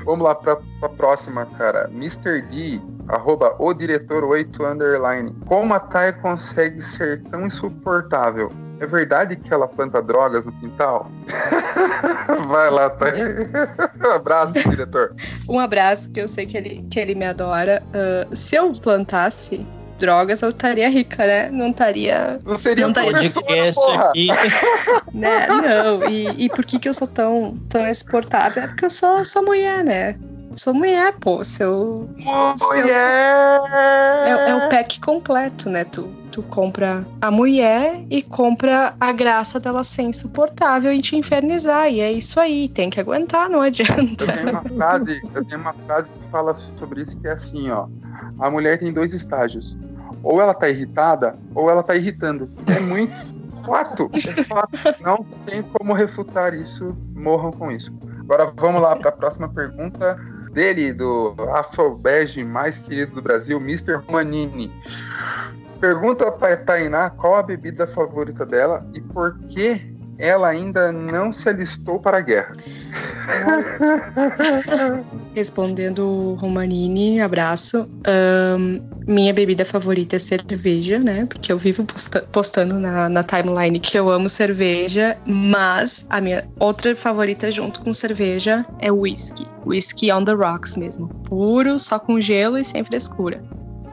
Vamos 0.04 0.24
lá 0.24 0.34
pra, 0.34 0.56
pra 0.80 0.88
próxima, 0.88 1.46
cara. 1.56 1.88
Mr. 1.92 2.42
D, 2.42 2.80
arroba 3.08 3.54
o 3.58 3.72
diretor 3.74 4.24
8 4.24 4.64
underline. 4.64 5.34
Como 5.46 5.74
a 5.74 5.80
Thay 5.80 6.12
consegue 6.14 6.80
ser 6.80 7.22
tão 7.24 7.46
insuportável? 7.46 8.50
É 8.80 8.86
verdade 8.86 9.36
que 9.36 9.52
ela 9.52 9.66
planta 9.66 10.00
drogas 10.00 10.44
no 10.44 10.52
quintal? 10.52 11.10
Vai 12.48 12.70
lá, 12.70 12.88
Thay. 12.90 13.22
um 13.22 14.12
abraço, 14.14 14.54
diretor. 14.68 15.14
Um 15.48 15.58
abraço, 15.58 16.10
que 16.10 16.20
eu 16.20 16.28
sei 16.28 16.46
que 16.46 16.56
ele, 16.56 16.86
que 16.90 16.98
ele 17.00 17.14
me 17.14 17.26
adora. 17.26 17.82
Uh, 17.88 18.34
se 18.36 18.56
eu 18.56 18.70
plantasse 18.72 19.66
drogas, 19.98 20.42
eu 20.42 20.48
estaria 20.48 20.88
rica, 20.88 21.26
né? 21.26 21.50
Não 21.50 21.70
estaria. 21.70 22.40
Não 22.44 22.56
seria 22.58 22.84
não 22.84 22.90
estaria 22.90 23.30
podcast 23.30 23.90
aqui. 23.90 24.28
né? 25.12 25.46
Não, 25.48 26.08
e, 26.08 26.44
e 26.44 26.48
por 26.48 26.64
que, 26.64 26.78
que 26.78 26.88
eu 26.88 26.94
sou 26.94 27.06
tão, 27.06 27.58
tão 27.68 27.86
exportável? 27.86 28.62
É 28.62 28.66
porque 28.66 28.84
eu 28.84 28.90
sou, 28.90 29.24
sou 29.24 29.42
mulher, 29.42 29.84
né? 29.84 30.16
Sou 30.54 30.74
mulher, 30.74 31.14
pô. 31.20 31.44
Seu. 31.44 32.08
Mulher! 32.16 33.60
É, 34.26 34.50
é 34.50 34.54
o 34.56 34.68
pack 34.68 35.00
completo, 35.00 35.68
né? 35.68 35.84
Tu, 35.84 36.08
tu 36.38 36.42
compra 36.44 37.04
a 37.20 37.32
mulher 37.32 38.00
e 38.08 38.22
compra 38.22 38.94
a 39.00 39.10
graça 39.10 39.58
dela 39.58 39.82
ser 39.82 40.02
insuportável 40.02 40.92
e 40.92 41.02
te 41.02 41.16
infernizar. 41.16 41.90
E 41.90 42.00
é 42.00 42.12
isso 42.12 42.38
aí, 42.38 42.68
tem 42.68 42.88
que 42.88 43.00
aguentar, 43.00 43.48
não 43.48 43.60
adianta. 43.60 44.24
Eu 44.24 44.36
tenho 44.36 44.50
uma 44.50 44.62
frase, 44.62 45.20
eu 45.34 45.44
tenho 45.44 45.60
uma 45.60 45.72
frase 45.72 46.10
que 46.12 46.30
fala 46.30 46.54
sobre 46.54 47.02
isso 47.02 47.18
que 47.18 47.26
é 47.26 47.32
assim, 47.32 47.70
ó. 47.70 47.88
A 48.38 48.48
mulher 48.48 48.78
tem 48.78 48.92
dois 48.92 49.12
estágios. 49.12 49.76
Ou 50.22 50.40
ela 50.40 50.54
tá 50.54 50.68
irritada, 50.68 51.34
ou 51.56 51.68
ela 51.68 51.82
tá 51.82 51.96
irritando. 51.96 52.48
É 52.68 52.80
muito 52.82 53.12
fato. 53.66 54.08
É 54.14 54.44
fato. 54.44 55.02
Não 55.02 55.26
tem 55.44 55.60
como 55.60 55.92
refutar 55.92 56.54
isso. 56.54 56.96
Morram 57.16 57.50
com 57.50 57.68
isso. 57.72 57.92
Agora 58.20 58.52
vamos 58.54 58.80
lá 58.80 58.94
para 58.94 59.08
a 59.08 59.12
próxima 59.12 59.48
pergunta 59.48 60.16
dele, 60.52 60.92
do 60.92 61.34
Afrobege 61.54 62.44
mais 62.44 62.78
querido 62.78 63.16
do 63.16 63.22
Brasil, 63.22 63.58
Mr. 63.58 63.98
Manini. 64.08 64.70
Pergunta 65.80 66.30
para 66.32 66.56
Tainá 66.56 67.10
qual 67.10 67.36
a 67.36 67.42
bebida 67.42 67.86
favorita 67.86 68.44
dela 68.44 68.84
e 68.92 69.00
por 69.00 69.38
que 69.48 69.96
ela 70.18 70.48
ainda 70.48 70.90
não 70.90 71.32
se 71.32 71.48
alistou 71.48 72.00
para 72.00 72.18
a 72.18 72.20
guerra. 72.20 72.52
Respondendo 75.34 76.36
Romanini, 76.40 77.20
abraço. 77.20 77.88
Um, 78.58 78.80
minha 79.06 79.32
bebida 79.32 79.64
favorita 79.64 80.16
é 80.16 80.18
cerveja, 80.18 80.98
né? 80.98 81.24
Porque 81.26 81.52
eu 81.52 81.58
vivo 81.58 81.84
posta 81.84 82.22
postando 82.32 82.80
na, 82.80 83.08
na, 83.08 83.22
timeline 83.22 83.78
que 83.78 83.96
eu 83.96 84.10
amo 84.10 84.28
cerveja, 84.28 85.16
mas 85.24 86.04
a 86.10 86.20
minha 86.20 86.44
outra 86.58 86.96
favorita 86.96 87.52
junto 87.52 87.80
com 87.80 87.94
cerveja 87.94 88.66
é 88.80 88.90
whisky. 88.90 89.46
Whisky 89.64 90.10
on 90.10 90.24
the 90.24 90.32
rocks 90.32 90.76
mesmo. 90.76 91.06
Puro, 91.28 91.78
só 91.78 91.98
com 91.98 92.20
gelo 92.20 92.58
e 92.58 92.64
sem 92.64 92.84
frescura. 92.84 93.40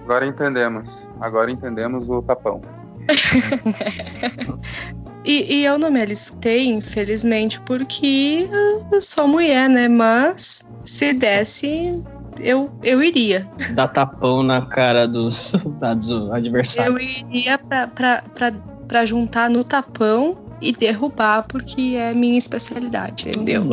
Agora 0.05 0.25
entendemos. 0.25 1.07
Agora 1.19 1.51
entendemos 1.51 2.07
o 2.09 2.21
tapão. 2.21 2.61
E, 5.27 5.55
e, 5.55 5.65
eu 5.65 5.79
não 5.79 5.89
me 5.89 5.99
alistei, 5.99 6.67
infelizmente, 6.67 7.59
porque 7.61 8.47
eu 8.91 9.01
sou 9.01 9.27
mulher, 9.27 9.67
né? 9.67 9.87
Mas 9.87 10.63
se 10.83 11.13
desse, 11.13 11.99
eu, 12.39 12.69
eu 12.83 13.01
iria. 13.01 13.43
Dar 13.71 13.87
tapão 13.87 14.43
na 14.43 14.67
cara 14.67 15.07
dos, 15.07 15.51
dos 15.51 16.31
adversários. 16.31 17.23
Eu 17.23 17.27
iria 17.27 17.57
pra, 17.57 17.87
pra, 17.87 18.23
pra, 18.35 18.53
pra 18.87 19.03
juntar 19.03 19.49
no 19.49 19.63
tapão 19.63 20.37
e 20.61 20.71
derrubar, 20.71 21.47
porque 21.47 21.95
é 21.97 22.13
minha 22.13 22.37
especialidade, 22.37 23.29
entendeu? 23.29 23.63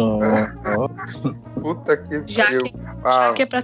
Puta 1.61 1.99
que 1.99 2.23
já 2.27 2.47
que, 2.47 2.75
ah. 3.05 3.11
já 3.11 3.33
que 3.35 3.43
é 3.43 3.47
pra 3.47 3.63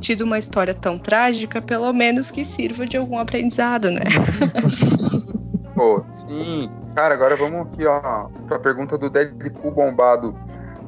tido 0.00 0.22
uma 0.22 0.38
história 0.38 0.74
tão 0.74 0.98
trágica, 0.98 1.60
pelo 1.60 1.92
menos 1.92 2.30
que 2.30 2.44
sirva 2.44 2.86
de 2.86 2.96
algum 2.96 3.18
aprendizado, 3.18 3.90
né? 3.90 4.02
Pô, 5.74 6.02
sim. 6.12 6.70
Cara, 6.94 7.14
agora 7.14 7.36
vamos 7.36 7.68
aqui, 7.68 7.86
ó, 7.86 8.28
pra 8.48 8.58
pergunta 8.58 8.98
do 8.98 9.08
Deadpool 9.08 9.70
bombado. 9.70 10.36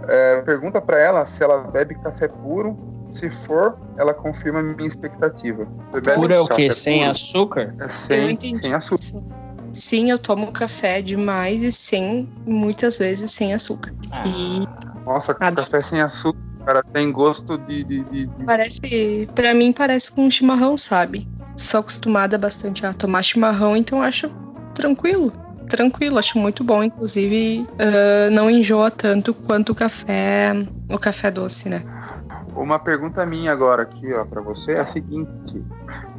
É, 0.09 0.41
pergunta 0.41 0.81
para 0.81 0.99
ela 0.99 1.25
se 1.27 1.43
ela 1.43 1.59
bebe 1.65 1.95
café 1.95 2.27
puro. 2.27 2.77
Se 3.11 3.29
for, 3.31 3.77
ela 3.97 4.15
confirma 4.15 4.63
minha 4.63 4.89
expectativa. 4.89 5.67
Puro 6.15 6.33
é 6.33 6.41
o 6.41 6.47
quê? 6.47 6.71
Sem 6.71 7.01
puro? 7.01 7.11
açúcar? 7.11 7.75
É 7.79 7.89
sem, 7.89 8.37
sem 8.39 8.75
açúcar. 8.75 9.23
Sim, 9.73 10.11
eu 10.11 10.19
tomo 10.19 10.51
café 10.51 11.01
demais 11.01 11.63
e 11.63 11.71
sem, 11.71 12.29
muitas 12.45 12.99
vezes 12.99 13.31
sem 13.31 13.55
açúcar. 13.55 13.93
Ah. 14.11 14.25
E... 14.27 14.69
Nossa, 15.05 15.35
café 15.35 15.83
sem 15.83 16.01
açúcar, 16.01 16.39
cara, 16.65 16.83
tem 16.83 17.11
gosto 17.11 17.59
de, 17.59 17.85
de, 17.85 18.05
de, 18.05 18.27
de... 18.27 18.45
Parece, 18.45 19.29
para 19.35 19.55
mim 19.55 19.73
parece 19.73 20.13
com 20.13 20.31
chimarrão, 20.31 20.77
sabe? 20.77 21.29
Sou 21.57 21.81
acostumada 21.81 22.39
bastante 22.39 22.87
a 22.87 22.93
tomar 22.93 23.23
chimarrão, 23.23 23.77
então 23.77 24.03
acho 24.03 24.31
tranquilo 24.75 25.33
tranquilo, 25.71 26.19
acho 26.19 26.37
muito 26.37 26.63
bom. 26.65 26.83
Inclusive, 26.83 27.65
uh, 27.75 28.31
não 28.33 28.51
enjoa 28.51 28.91
tanto 28.91 29.33
quanto 29.33 29.71
o 29.71 29.75
café, 29.75 30.53
o 30.89 30.99
café 30.99 31.31
doce, 31.31 31.69
né? 31.69 31.83
Uma 32.55 32.79
pergunta 32.79 33.25
minha 33.25 33.53
agora 33.53 33.85
aqui, 33.85 34.13
ó, 34.13 34.25
para 34.25 34.43
você 34.43 34.73
é 34.73 34.81
a 34.81 34.85
seguinte: 34.85 35.65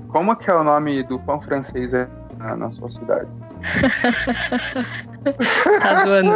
como 0.07 0.35
que 0.35 0.49
é 0.49 0.55
o 0.55 0.63
nome 0.63 1.03
do 1.03 1.19
pão 1.19 1.39
francês 1.39 1.91
na, 2.37 2.55
na 2.55 2.71
sua 2.71 2.89
cidade? 2.89 3.29
tá 5.23 5.95
zoando. 6.03 6.31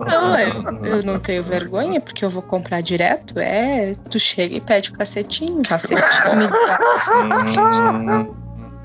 Não, 0.00 0.38
eu, 0.38 0.84
eu 0.84 1.02
não 1.02 1.18
tenho 1.18 1.42
vergonha, 1.42 2.00
porque 2.00 2.24
eu 2.24 2.30
vou 2.30 2.42
comprar 2.42 2.80
direto. 2.80 3.38
É, 3.38 3.92
tu 4.10 4.18
chega 4.18 4.56
e 4.56 4.60
pede 4.60 4.90
o 4.90 4.92
cacetinho, 4.92 5.62
cacetinho 5.62 6.36
me 6.36 6.48
dá. 6.48 6.78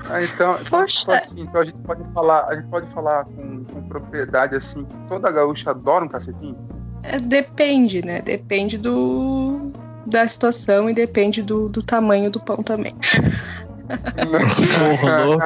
Ah, 0.08 0.22
então, 0.22 0.56
então, 0.60 0.80
Poxa. 0.80 0.98
tipo 0.98 1.12
assim, 1.12 1.40
então 1.40 1.60
a 1.60 1.64
gente 1.64 1.80
pode 1.80 2.04
falar, 2.12 2.44
a 2.44 2.54
gente 2.54 2.68
pode 2.68 2.86
falar 2.92 3.24
com, 3.24 3.64
com 3.64 3.82
propriedade 3.88 4.54
assim, 4.54 4.84
que 4.84 4.96
toda 5.08 5.30
gaúcha 5.32 5.70
adora 5.70 6.04
um 6.04 6.08
cacetinho. 6.08 6.56
É, 7.02 7.18
depende, 7.18 8.04
né? 8.04 8.22
Depende 8.22 8.78
do 8.78 9.72
da 10.06 10.26
situação 10.28 10.88
e 10.88 10.94
depende 10.94 11.42
do, 11.42 11.68
do 11.68 11.82
tamanho 11.82 12.30
do 12.30 12.38
pão 12.38 12.62
também. 12.62 12.94
Porra, 15.00 15.24
louco. 15.24 15.44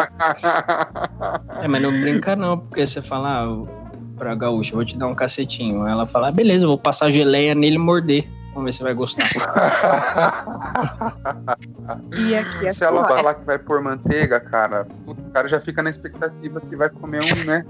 É, 1.63 1.69
mas 1.69 1.83
não 1.83 1.91
brinca 1.91 2.35
não, 2.37 2.59
porque 2.59 2.87
você 2.87 3.03
fala 3.03 3.45
ah, 3.45 3.63
pra 4.17 4.35
gaúcha, 4.35 4.75
vou 4.75 4.85
te 4.85 4.97
dar 4.97 5.07
um 5.07 5.15
cacetinho. 5.15 5.87
Ela 5.87 6.07
fala, 6.07 6.29
ah, 6.29 6.33
beleza, 6.33 6.65
eu 6.65 6.69
vou 6.69 6.79
passar 6.79 7.11
geleia 7.11 7.55
nele 7.55 7.77
e 7.77 7.79
morder. 7.79 8.27
Vamos 8.53 8.65
ver 8.65 8.73
se 8.73 8.83
vai 8.83 8.95
gostar. 8.95 9.29
E 12.19 12.35
aqui 12.35 12.67
é 12.67 12.73
Se 12.73 12.85
ela 12.85 13.07
falar 13.07 13.35
que 13.35 13.45
vai 13.45 13.59
pôr 13.59 13.81
manteiga, 13.81 14.41
cara, 14.41 14.87
o 15.07 15.15
cara 15.33 15.49
já 15.49 15.61
fica 15.61 15.83
na 15.83 15.91
expectativa 15.91 16.61
que 16.61 16.75
vai 16.75 16.91
comer 16.91 17.23
um, 17.23 17.45
né? 17.45 17.65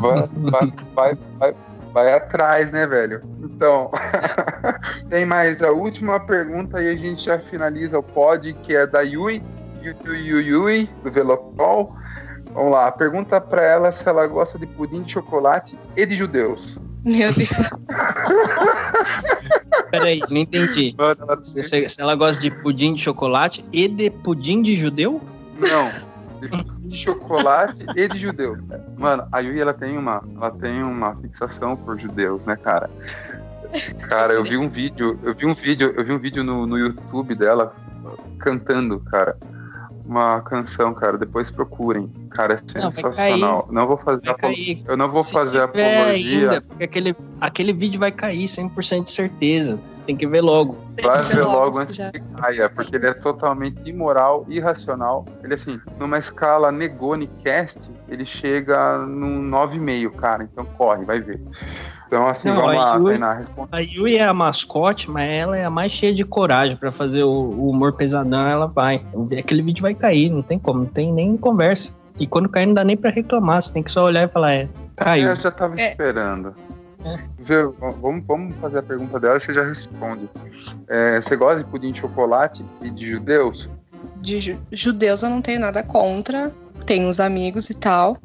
Vai, 0.00 0.28
vai, 0.50 0.72
vai, 0.94 1.18
vai, 1.38 1.54
vai 1.92 2.12
atrás, 2.12 2.70
né, 2.70 2.86
velho? 2.86 3.20
Então, 3.42 3.90
tem 5.10 5.26
mais 5.26 5.62
a 5.62 5.72
última 5.72 6.20
pergunta 6.20 6.80
e 6.80 6.88
a 6.90 6.96
gente 6.96 7.24
já 7.24 7.38
finaliza 7.38 7.98
o 7.98 8.02
pod, 8.02 8.52
que 8.62 8.74
é 8.74 8.86
da 8.86 9.00
Yui, 9.00 9.42
Yui, 9.84 10.28
Yui, 10.28 10.42
Yui 10.48 10.90
do 11.02 11.10
Velopol. 11.10 11.94
Vamos 12.52 12.72
lá, 12.72 12.90
pergunta 12.92 13.40
pra 13.40 13.62
ela 13.64 13.90
se 13.92 14.06
ela 14.08 14.26
gosta 14.26 14.58
de 14.58 14.66
pudim 14.66 15.02
de 15.02 15.12
chocolate 15.12 15.78
e 15.96 16.06
de 16.06 16.14
judeus. 16.14 16.78
Meu 17.04 17.32
Deus. 17.32 17.48
Peraí, 19.90 20.20
não 20.28 20.36
entendi. 20.38 20.94
Se- 21.42 21.88
se 21.88 22.00
ela 22.00 22.14
gosta 22.14 22.40
de 22.40 22.50
pudim 22.50 22.94
de 22.94 23.00
chocolate 23.00 23.64
e 23.72 23.88
de 23.88 24.10
pudim 24.10 24.62
de 24.62 24.76
judeu? 24.76 25.20
Não. 25.58 25.90
De 26.40 26.48
pudim 26.48 26.88
de 26.88 26.96
chocolate 26.96 27.84
e 27.96 28.08
de 28.08 28.18
judeu. 28.18 28.56
Mano, 28.96 29.26
a 29.32 29.40
Yui 29.40 29.60
ela 29.60 29.74
tem 29.74 29.96
uma, 29.96 30.22
ela 30.36 30.50
tem 30.50 30.82
uma 30.82 31.14
fixação 31.16 31.76
por 31.76 31.98
judeus, 31.98 32.46
né, 32.46 32.56
cara? 32.56 32.90
Cara, 34.08 34.32
eu 34.34 34.44
vi 34.44 34.56
um 34.56 34.68
vídeo, 34.68 35.18
eu 35.22 35.34
vi 35.34 35.46
um 35.46 35.54
vídeo, 35.54 35.92
eu 35.96 36.04
vi 36.04 36.12
um 36.12 36.18
vídeo 36.18 36.44
no, 36.44 36.66
no 36.66 36.78
YouTube 36.78 37.34
dela 37.34 37.74
cantando, 38.38 39.00
cara. 39.00 39.36
Uma 40.06 40.40
canção, 40.42 40.92
cara. 40.92 41.16
Depois 41.16 41.50
procurem. 41.50 42.10
Cara, 42.30 42.54
é 42.54 42.78
Não, 42.80 42.90
sensacional. 42.90 43.68
Não, 43.70 43.86
vou 43.86 43.96
fazer 43.96 44.22
Vai 44.24 44.34
cair. 44.34 44.82
Eu 44.86 44.96
não 44.96 45.10
vou 45.10 45.24
Se 45.24 45.32
fazer 45.32 45.60
apologia. 45.62 46.10
ainda, 46.10 46.60
porque 46.60 46.84
aquele, 46.84 47.16
aquele 47.40 47.72
vídeo 47.72 47.98
vai 47.98 48.12
cair 48.12 48.44
100% 48.44 49.04
de 49.04 49.10
certeza. 49.10 49.78
Tem 50.06 50.14
que 50.14 50.26
ver 50.26 50.42
logo. 50.42 50.76
Vai 51.02 51.22
ver 51.22 51.42
Logo, 51.42 51.78
antes 51.78 51.96
já. 51.96 52.12
que 52.12 52.20
caia, 52.20 52.68
porque 52.68 52.94
ele 52.94 53.06
é 53.06 53.14
totalmente 53.14 53.78
imoral, 53.88 54.44
irracional. 54.50 55.24
Ele, 55.42 55.54
assim, 55.54 55.80
numa 55.98 56.18
escala 56.18 56.70
Negoni 56.70 57.26
Cast, 57.42 57.80
ele 58.06 58.26
chega 58.26 58.98
num 58.98 59.48
9,5, 59.50 60.10
cara. 60.14 60.44
Então 60.44 60.66
corre, 60.66 61.06
vai 61.06 61.20
ver. 61.20 61.40
Então, 62.14 62.28
assim, 62.28 62.48
Não, 62.48 62.56
vamos 62.60 62.76
a 62.76 62.78
lá, 62.78 62.96
Yui- 62.96 63.04
Tainá, 63.10 63.34
responde. 63.34 63.68
A 63.72 63.80
Yui 63.80 64.16
é 64.16 64.22
a 64.24 64.32
mascote, 64.32 65.10
mas 65.10 65.28
ela 65.28 65.56
é 65.58 65.64
a 65.64 65.70
mais 65.70 65.90
cheia 65.90 66.14
de 66.14 66.22
coragem 66.24 66.76
pra 66.76 66.92
fazer 66.92 67.24
o, 67.24 67.28
o 67.32 67.68
humor 67.70 67.92
pesadão. 67.96 68.46
Ela 68.46 68.68
vai. 68.68 69.04
Aquele 69.36 69.62
vídeo 69.62 69.82
vai 69.82 69.94
cair, 69.96 70.30
não 70.30 70.40
tem 70.40 70.56
como, 70.56 70.78
não 70.80 70.86
tem 70.86 71.12
nem 71.12 71.36
conversa. 71.36 71.92
E 72.16 72.24
quando 72.24 72.48
cair, 72.48 72.66
não 72.66 72.74
dá 72.74 72.84
nem 72.84 72.96
pra 72.96 73.10
reclamar. 73.10 73.60
Você 73.60 73.72
tem 73.72 73.82
que 73.82 73.90
só 73.90 74.04
olhar 74.04 74.22
e 74.22 74.28
falar: 74.28 74.52
é, 74.52 74.68
caiu. 74.94 75.28
Eu 75.30 75.34
já 75.34 75.50
tava 75.50 75.74
É. 75.80 75.90
esperando. 75.90 76.54
É. 77.04 77.18
Vê, 77.36 77.64
vamos, 78.00 78.24
vamos 78.24 78.54
fazer 78.58 78.78
a 78.78 78.82
pergunta 78.82 79.18
dela 79.18 79.36
e 79.36 79.40
você 79.40 79.52
já 79.52 79.64
responde. 79.64 80.28
É, 80.88 81.20
você 81.20 81.34
gosta 81.34 81.64
de 81.64 81.68
pudim 81.68 81.90
de 81.90 81.98
chocolate 81.98 82.64
e 82.80 82.90
de 82.90 83.10
judeus? 83.10 83.68
De 84.20 84.38
ju- 84.38 84.58
judeus 84.70 85.24
eu 85.24 85.30
não 85.30 85.42
tenho 85.42 85.58
nada 85.58 85.82
contra. 85.82 86.52
Tenho 86.86 87.08
uns 87.08 87.18
amigos 87.18 87.70
e 87.70 87.74
tal. 87.74 88.16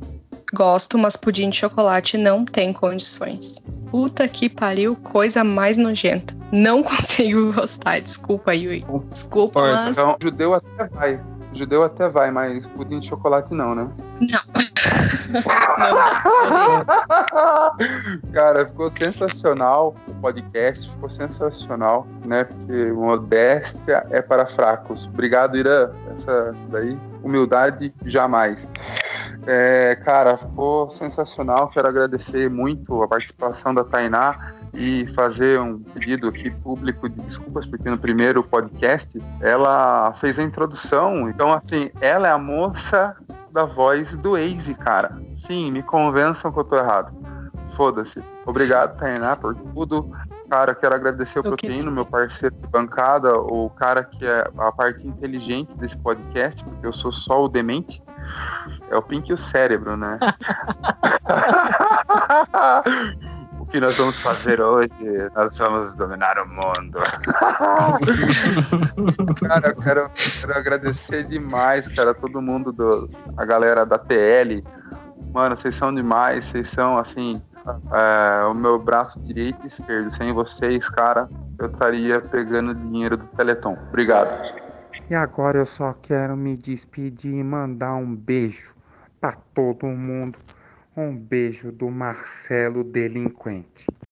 Gosto, 0.53 0.97
mas 0.97 1.15
pudim 1.15 1.49
de 1.49 1.57
chocolate 1.57 2.17
não 2.17 2.43
tem 2.43 2.73
condições. 2.73 3.61
Puta 3.89 4.27
que 4.27 4.49
pariu, 4.49 4.95
coisa 4.95 5.43
mais 5.43 5.77
nojenta. 5.77 6.35
Não 6.51 6.81
consigo 6.83 7.53
gostar. 7.53 7.99
Desculpa, 7.99 8.55
Yui. 8.55 8.85
Desculpa, 9.09 9.61
Concordo. 9.61 9.85
mas. 9.85 9.97
Então, 9.97 10.17
judeu 10.21 10.53
até 10.53 10.87
vai. 10.87 11.21
Judeu 11.53 11.83
até 11.83 12.07
vai, 12.07 12.29
mas 12.29 12.65
pudim 12.67 12.99
de 12.99 13.07
chocolate 13.07 13.53
não, 13.53 13.73
né? 13.73 13.89
Não. 14.19 14.39
não. 14.53 15.41
Cara, 18.33 18.67
ficou 18.67 18.89
sensacional 18.91 19.95
o 20.07 20.13
podcast, 20.15 20.89
ficou 20.89 21.09
sensacional, 21.09 22.07
né? 22.25 22.43
Porque 22.43 22.91
modéstia 22.91 24.03
é 24.11 24.21
para 24.21 24.45
fracos. 24.45 25.07
Obrigado, 25.07 25.57
Irã. 25.57 25.89
Essa 26.13 26.53
daí, 26.69 26.97
humildade 27.23 27.93
jamais. 28.05 28.71
É, 29.47 29.95
cara, 30.03 30.37
ficou 30.37 30.89
sensacional. 30.89 31.69
Quero 31.69 31.87
agradecer 31.87 32.49
muito 32.49 33.01
a 33.01 33.07
participação 33.07 33.73
da 33.73 33.83
Tainá 33.83 34.53
e 34.73 35.05
fazer 35.13 35.59
um 35.59 35.79
pedido 35.79 36.27
aqui 36.27 36.51
público 36.51 37.09
de 37.09 37.15
desculpas, 37.23 37.65
porque 37.65 37.89
no 37.89 37.97
primeiro 37.97 38.43
podcast 38.43 39.19
ela 39.41 40.13
fez 40.13 40.37
a 40.37 40.43
introdução. 40.43 41.29
Então, 41.29 41.53
assim, 41.53 41.89
ela 42.01 42.27
é 42.27 42.31
a 42.31 42.37
moça 42.37 43.15
da 43.51 43.65
voz 43.65 44.15
do 44.17 44.33
Waze, 44.33 44.73
cara. 44.75 45.19
Sim, 45.37 45.71
me 45.71 45.81
convençam 45.81 46.51
que 46.51 46.59
eu 46.59 46.63
tô 46.63 46.77
errado. 46.77 47.11
Foda-se. 47.75 48.21
Obrigado, 48.45 48.97
Tainá, 48.97 49.35
por 49.35 49.55
tudo. 49.55 50.11
Cara, 50.49 50.73
quero 50.73 50.95
agradecer 50.95 51.39
o 51.39 51.43
Proteíno, 51.43 51.91
meu 51.91 52.05
parceiro 52.05 52.55
de 52.55 52.67
bancada, 52.67 53.37
o 53.37 53.69
cara 53.69 54.03
que 54.03 54.25
é 54.25 54.49
a 54.57 54.71
parte 54.71 55.07
inteligente 55.07 55.71
desse 55.75 55.95
podcast, 55.95 56.63
porque 56.63 56.87
eu 56.87 56.91
sou 56.91 57.11
só 57.11 57.43
o 57.43 57.47
demente. 57.47 58.01
É 58.89 58.97
o 58.97 59.01
Pink 59.01 59.29
e 59.29 59.33
o 59.33 59.37
cérebro, 59.37 59.95
né? 59.95 60.19
o 63.59 63.65
que 63.65 63.79
nós 63.79 63.95
vamos 63.95 64.19
fazer 64.19 64.59
hoje? 64.59 64.89
Nós 65.35 65.55
vamos 65.59 65.93
dominar 65.93 66.39
o 66.39 66.47
mundo. 66.47 66.97
cara, 69.47 69.69
eu 69.69 69.75
quero, 69.75 70.09
quero 70.41 70.57
agradecer 70.57 71.21
demais, 71.23 71.87
cara, 71.87 72.15
todo 72.15 72.41
mundo, 72.41 72.71
do, 72.71 73.07
a 73.37 73.45
galera 73.45 73.85
da 73.85 73.99
TL. 73.99 74.63
Mano, 75.31 75.55
vocês 75.55 75.75
são 75.75 75.93
demais, 75.93 76.45
vocês 76.45 76.67
são, 76.69 76.97
assim, 76.97 77.39
é, 77.93 78.43
o 78.45 78.55
meu 78.55 78.79
braço 78.79 79.19
direito 79.19 79.59
e 79.63 79.67
esquerdo. 79.67 80.09
Sem 80.11 80.33
vocês, 80.33 80.89
cara, 80.89 81.29
eu 81.59 81.67
estaria 81.67 82.19
pegando 82.21 82.73
dinheiro 82.73 83.17
do 83.17 83.27
Teleton. 83.27 83.77
Obrigado. 83.89 84.57
E 85.07 85.13
agora 85.15 85.59
eu 85.59 85.67
só 85.67 85.93
quero 85.93 86.35
me 86.35 86.57
despedir 86.57 87.33
e 87.33 87.43
mandar 87.43 87.93
um 87.95 88.15
beijo 88.15 88.78
pra 89.19 89.33
todo 89.53 89.85
mundo. 89.87 90.39
Um 90.95 91.15
beijo 91.15 91.71
do 91.71 91.89
Marcelo 91.89 92.83
Delinquente. 92.83 93.85